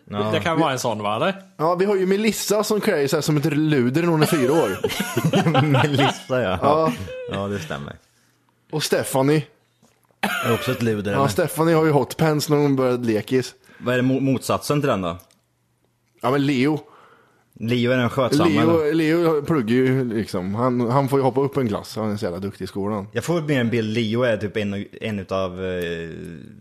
Ja. 0.09 0.31
Det 0.33 0.39
kan 0.39 0.59
vara 0.59 0.71
en 0.71 0.79
sån 0.79 1.03
va, 1.03 1.15
eller? 1.15 1.41
Ja, 1.57 1.75
vi 1.75 1.85
har 1.85 1.95
ju 1.95 2.05
Melissa 2.05 2.63
som 2.63 2.81
klär 2.81 3.07
sig 3.07 3.21
som 3.23 3.37
ett 3.37 3.45
luder 3.45 4.01
när 4.01 4.09
hon 4.09 4.21
är 4.21 4.25
fyra 4.25 4.53
år. 4.53 4.77
Melissa 5.61 6.41
ja. 6.41 6.59
Ja. 6.61 6.93
Ja, 7.31 7.47
det 7.47 7.59
stämmer. 7.59 7.95
Och 8.71 8.83
Stephanie. 8.83 9.43
Det 10.43 10.49
är 10.49 10.53
också 10.53 10.71
ett 10.71 10.81
luder. 10.81 11.11
Ja, 11.11 11.17
eller? 11.17 11.27
Stephanie 11.27 11.75
har 11.75 11.85
ju 11.85 11.91
hotpants 11.91 12.49
när 12.49 12.57
hon 12.57 12.75
började 12.75 13.05
lekis. 13.07 13.55
Vad 13.77 13.93
är 13.93 13.97
det 13.97 14.07
mo- 14.07 14.19
motsatsen 14.19 14.81
till 14.81 14.89
den 14.89 15.01
då? 15.01 15.17
Ja, 16.21 16.31
men 16.31 16.45
Leo. 16.45 16.79
Leo 17.59 17.91
är 17.91 17.97
den 17.97 18.09
skötsamma 18.09 18.61
eller? 18.61 18.93
Leo, 18.93 19.23
Leo 19.23 19.41
pluggar 19.41 19.75
ju 19.75 20.13
liksom. 20.13 20.55
Han, 20.55 20.89
han 20.91 21.09
får 21.09 21.19
ju 21.19 21.23
hoppa 21.23 21.41
upp 21.41 21.57
en 21.57 21.67
klass. 21.67 21.95
Han 21.95 22.11
är 22.11 22.17
så 22.17 22.25
jävla 22.25 22.39
duktig 22.39 22.63
i 22.65 22.67
skolan. 22.67 23.07
Jag 23.11 23.23
får 23.23 23.41
mer 23.41 23.59
en 23.61 23.69
bild, 23.69 23.93
Leo 23.97 24.23
är 24.23 24.37
typ 24.37 24.57
en, 24.57 24.85
en 25.01 25.19
utav 25.19 25.65
eh, 25.65 26.09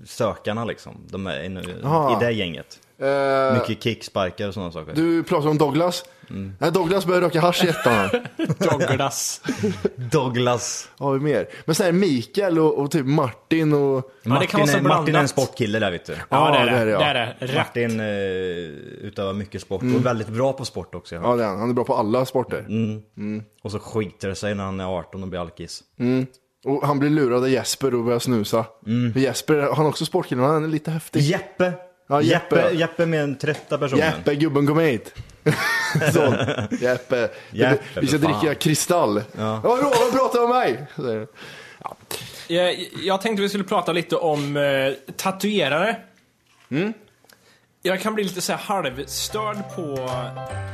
sökarna 0.04 0.64
liksom. 0.64 0.92
De 1.08 1.26
är 1.26 1.40
en, 1.40 1.84
Aha. 1.84 2.16
i 2.22 2.24
det 2.24 2.32
gänget. 2.32 2.78
Eh, 2.98 3.54
Mycket 3.54 3.82
kicksparkar 3.82 4.48
och 4.48 4.54
sådana 4.54 4.72
saker. 4.72 4.92
Du 4.94 5.22
pratar 5.22 5.48
om 5.48 5.58
Douglas. 5.58 6.04
Nej, 6.58 6.72
Douglas 6.72 7.06
började 7.06 7.26
röka 7.26 7.40
hasch 7.40 7.64
i 7.64 7.68
ettan. 7.68 8.08
Douglas. 8.78 9.40
Douglas. 9.96 10.88
Har 10.98 11.12
vi 11.12 11.20
mer? 11.20 11.48
Men 11.64 11.74
sen 11.74 11.86
är 11.86 11.92
Mikael 11.92 12.58
och, 12.58 12.78
och 12.78 12.90
typ 12.90 13.06
Martin 13.06 13.72
och... 13.72 14.10
Ja, 14.22 14.38
det 14.40 14.46
kan 14.46 14.60
vara 14.60 14.70
så 14.70 14.76
är, 14.76 14.82
Martin 14.82 15.14
är 15.14 15.20
en 15.20 15.28
sportkille 15.28 15.78
där 15.78 15.90
vet 15.90 16.04
du. 16.04 16.16
Ja, 16.28 16.50
det 16.50 16.58
är 16.58 16.66
det. 16.66 16.72
det 16.72 16.78
är 16.78 16.86
det, 16.86 16.90
ja. 16.90 16.98
det, 16.98 17.04
är 17.04 17.36
det. 17.40 17.46
Rätt. 17.46 17.56
Martin 17.56 18.00
eh, 18.00 18.06
utövar 19.06 19.32
mycket 19.32 19.62
sport 19.62 19.82
och 19.82 20.06
väldigt 20.06 20.28
bra 20.28 20.52
på 20.52 20.64
sport 20.64 20.94
också. 20.94 21.14
Ja. 21.14 21.20
Ja, 21.24 21.36
det 21.36 21.44
är 21.44 21.48
han. 21.48 21.58
Han 21.58 21.70
är 21.70 21.74
bra 21.74 21.84
på 21.84 21.94
alla 21.94 22.26
sporter. 22.26 22.66
Och 23.62 23.70
så 23.72 23.78
skiter 23.78 24.28
det 24.28 24.34
sig 24.34 24.54
när 24.54 24.64
han 24.64 24.80
är 24.80 24.98
18 24.98 25.22
och 25.22 25.28
blir 25.28 25.40
alkis. 25.40 25.82
Och 26.64 26.86
han 26.86 26.98
blir 26.98 27.10
lurad 27.10 27.42
av 27.42 27.50
Jesper 27.50 27.94
och 27.94 28.04
börjar 28.04 28.18
snusa. 28.18 28.64
För 29.12 29.20
Jesper, 29.20 29.68
han 29.74 29.84
är 29.84 29.88
också 29.88 30.04
sportkille, 30.04 30.42
han 30.42 30.64
är 30.64 30.68
lite 30.68 30.90
häftig. 30.90 31.20
Jeppe! 31.20 31.72
Ja, 32.08 32.22
Jeppe. 32.22 32.56
Jeppe, 32.56 32.74
Jeppe 32.76 33.06
med 33.06 33.20
den 33.20 33.36
trötta 33.38 33.78
personen. 33.78 34.04
Jeppe, 34.04 34.34
gubben 34.34 34.66
kom 34.66 34.78
hit. 34.78 35.14
Så, 36.12 36.34
Jeppe. 36.80 37.28
Jeppe, 37.50 38.00
Vi 38.00 38.06
ska 38.06 38.18
för 38.18 38.28
fan. 38.28 38.40
dricka 38.40 38.54
kristall. 38.54 39.22
Ja, 39.38 39.60
Roland 39.64 40.12
pratar 40.12 40.44
om 40.44 40.50
mig. 40.50 40.86
Så, 40.96 41.26
Jag, 42.48 42.76
jag 43.04 43.20
tänkte 43.20 43.42
vi 43.42 43.48
skulle 43.48 43.64
prata 43.64 43.92
lite 43.92 44.16
om 44.16 44.56
eh, 44.56 45.12
tatuerare. 45.16 45.96
Jag 47.82 48.00
kan 48.00 48.14
bli 48.14 48.24
lite 48.24 48.40
så 48.40 48.52
här 48.52 48.58
halvstörd 48.58 49.56
på... 49.76 50.08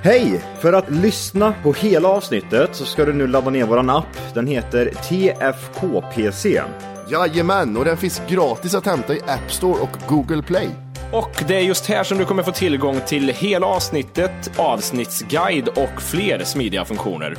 Hej! 0.03 0.45
För 0.61 0.73
att 0.73 0.91
lyssna 0.91 1.55
på 1.63 1.73
hela 1.73 2.09
avsnittet 2.09 2.77
så 2.77 2.85
ska 2.85 3.05
du 3.05 3.13
nu 3.13 3.27
ladda 3.27 3.51
ner 3.51 3.65
våran 3.67 3.91
app. 3.91 4.35
Den 4.35 4.47
heter 4.47 4.87
TFKPC. 4.87 6.63
Jajamän, 7.11 7.77
och 7.77 7.85
den 7.85 7.97
finns 7.97 8.23
gratis 8.29 8.75
att 8.75 8.87
hämta 8.87 9.15
i 9.15 9.21
App 9.21 9.53
Store 9.53 9.81
och 9.81 9.91
Google 10.09 10.43
Play. 10.43 10.69
Och 11.13 11.45
det 11.49 11.57
är 11.57 11.61
just 11.61 11.87
här 11.87 12.05
som 12.05 12.19
du 12.19 12.25
kommer 12.25 12.43
få 12.43 12.53
tillgång 12.53 13.01
till 13.07 13.29
hela 13.29 13.67
avsnittet, 13.67 14.59
avsnittsguide 14.59 15.69
och 15.69 16.03
fler 16.03 16.45
smidiga 16.45 16.85
funktioner. 16.85 17.37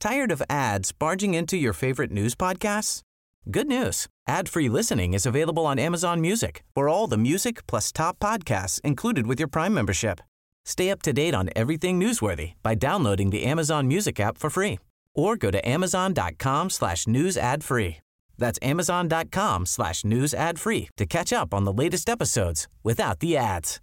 Tired 0.00 0.32
of 0.32 0.42
ads 0.48 0.98
barging 0.98 1.34
into 1.34 1.56
your 1.56 1.72
favorite 1.72 2.12
news 2.12 2.36
podcasts? 2.36 3.00
Good 3.46 3.66
news. 3.66 4.06
Ad-free 4.28 4.68
listening 4.68 5.14
is 5.14 5.26
available 5.26 5.62
on 5.62 5.78
Amazon 5.78 6.20
Music 6.20 6.62
for 6.74 6.88
all 6.88 7.10
the 7.10 7.16
music 7.16 7.66
plus 7.66 7.92
top 7.92 8.18
podcasts 8.18 8.80
included 8.84 9.26
with 9.26 9.40
your 9.40 9.48
Prime 9.48 9.72
membership. 9.74 10.20
Stay 10.66 10.90
up 10.90 11.02
to 11.02 11.12
date 11.12 11.34
on 11.34 11.48
everything 11.56 12.00
newsworthy 12.00 12.52
by 12.62 12.74
downloading 12.74 13.30
the 13.30 13.50
Amazon 13.50 13.88
Music 13.88 14.20
app 14.20 14.38
for 14.38 14.50
free 14.50 14.78
or 15.14 15.36
go 15.36 15.50
to 15.50 15.66
amazon.com 15.68 16.70
slash 16.70 17.06
news 17.06 17.36
ad 17.36 17.64
free. 17.64 17.98
That's 18.38 18.58
amazon.com 18.62 19.66
slash 19.66 20.04
news 20.04 20.34
ad 20.34 20.58
free 20.58 20.88
to 20.96 21.06
catch 21.06 21.32
up 21.32 21.54
on 21.54 21.64
the 21.64 21.72
latest 21.72 22.08
episodes 22.08 22.68
without 22.82 23.20
the 23.20 23.36
ads. 23.36 23.80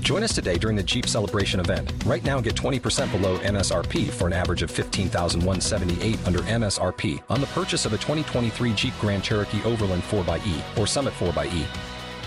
Join 0.00 0.22
us 0.24 0.34
today 0.34 0.58
during 0.58 0.76
the 0.76 0.82
Jeep 0.82 1.06
Celebration 1.06 1.60
event. 1.60 1.92
Right 2.04 2.24
now, 2.24 2.40
get 2.40 2.54
20% 2.56 3.12
below 3.12 3.38
MSRP 3.38 4.10
for 4.10 4.26
an 4.26 4.32
average 4.32 4.62
of 4.62 4.70
15178 4.70 6.26
under 6.26 6.40
MSRP 6.40 7.22
on 7.30 7.40
the 7.40 7.46
purchase 7.48 7.84
of 7.84 7.92
a 7.92 7.98
2023 7.98 8.72
Jeep 8.74 8.94
Grand 9.00 9.22
Cherokee 9.22 9.62
Overland 9.62 10.02
4xE 10.02 10.78
or 10.78 10.86
Summit 10.86 11.14
4xE. 11.14 11.64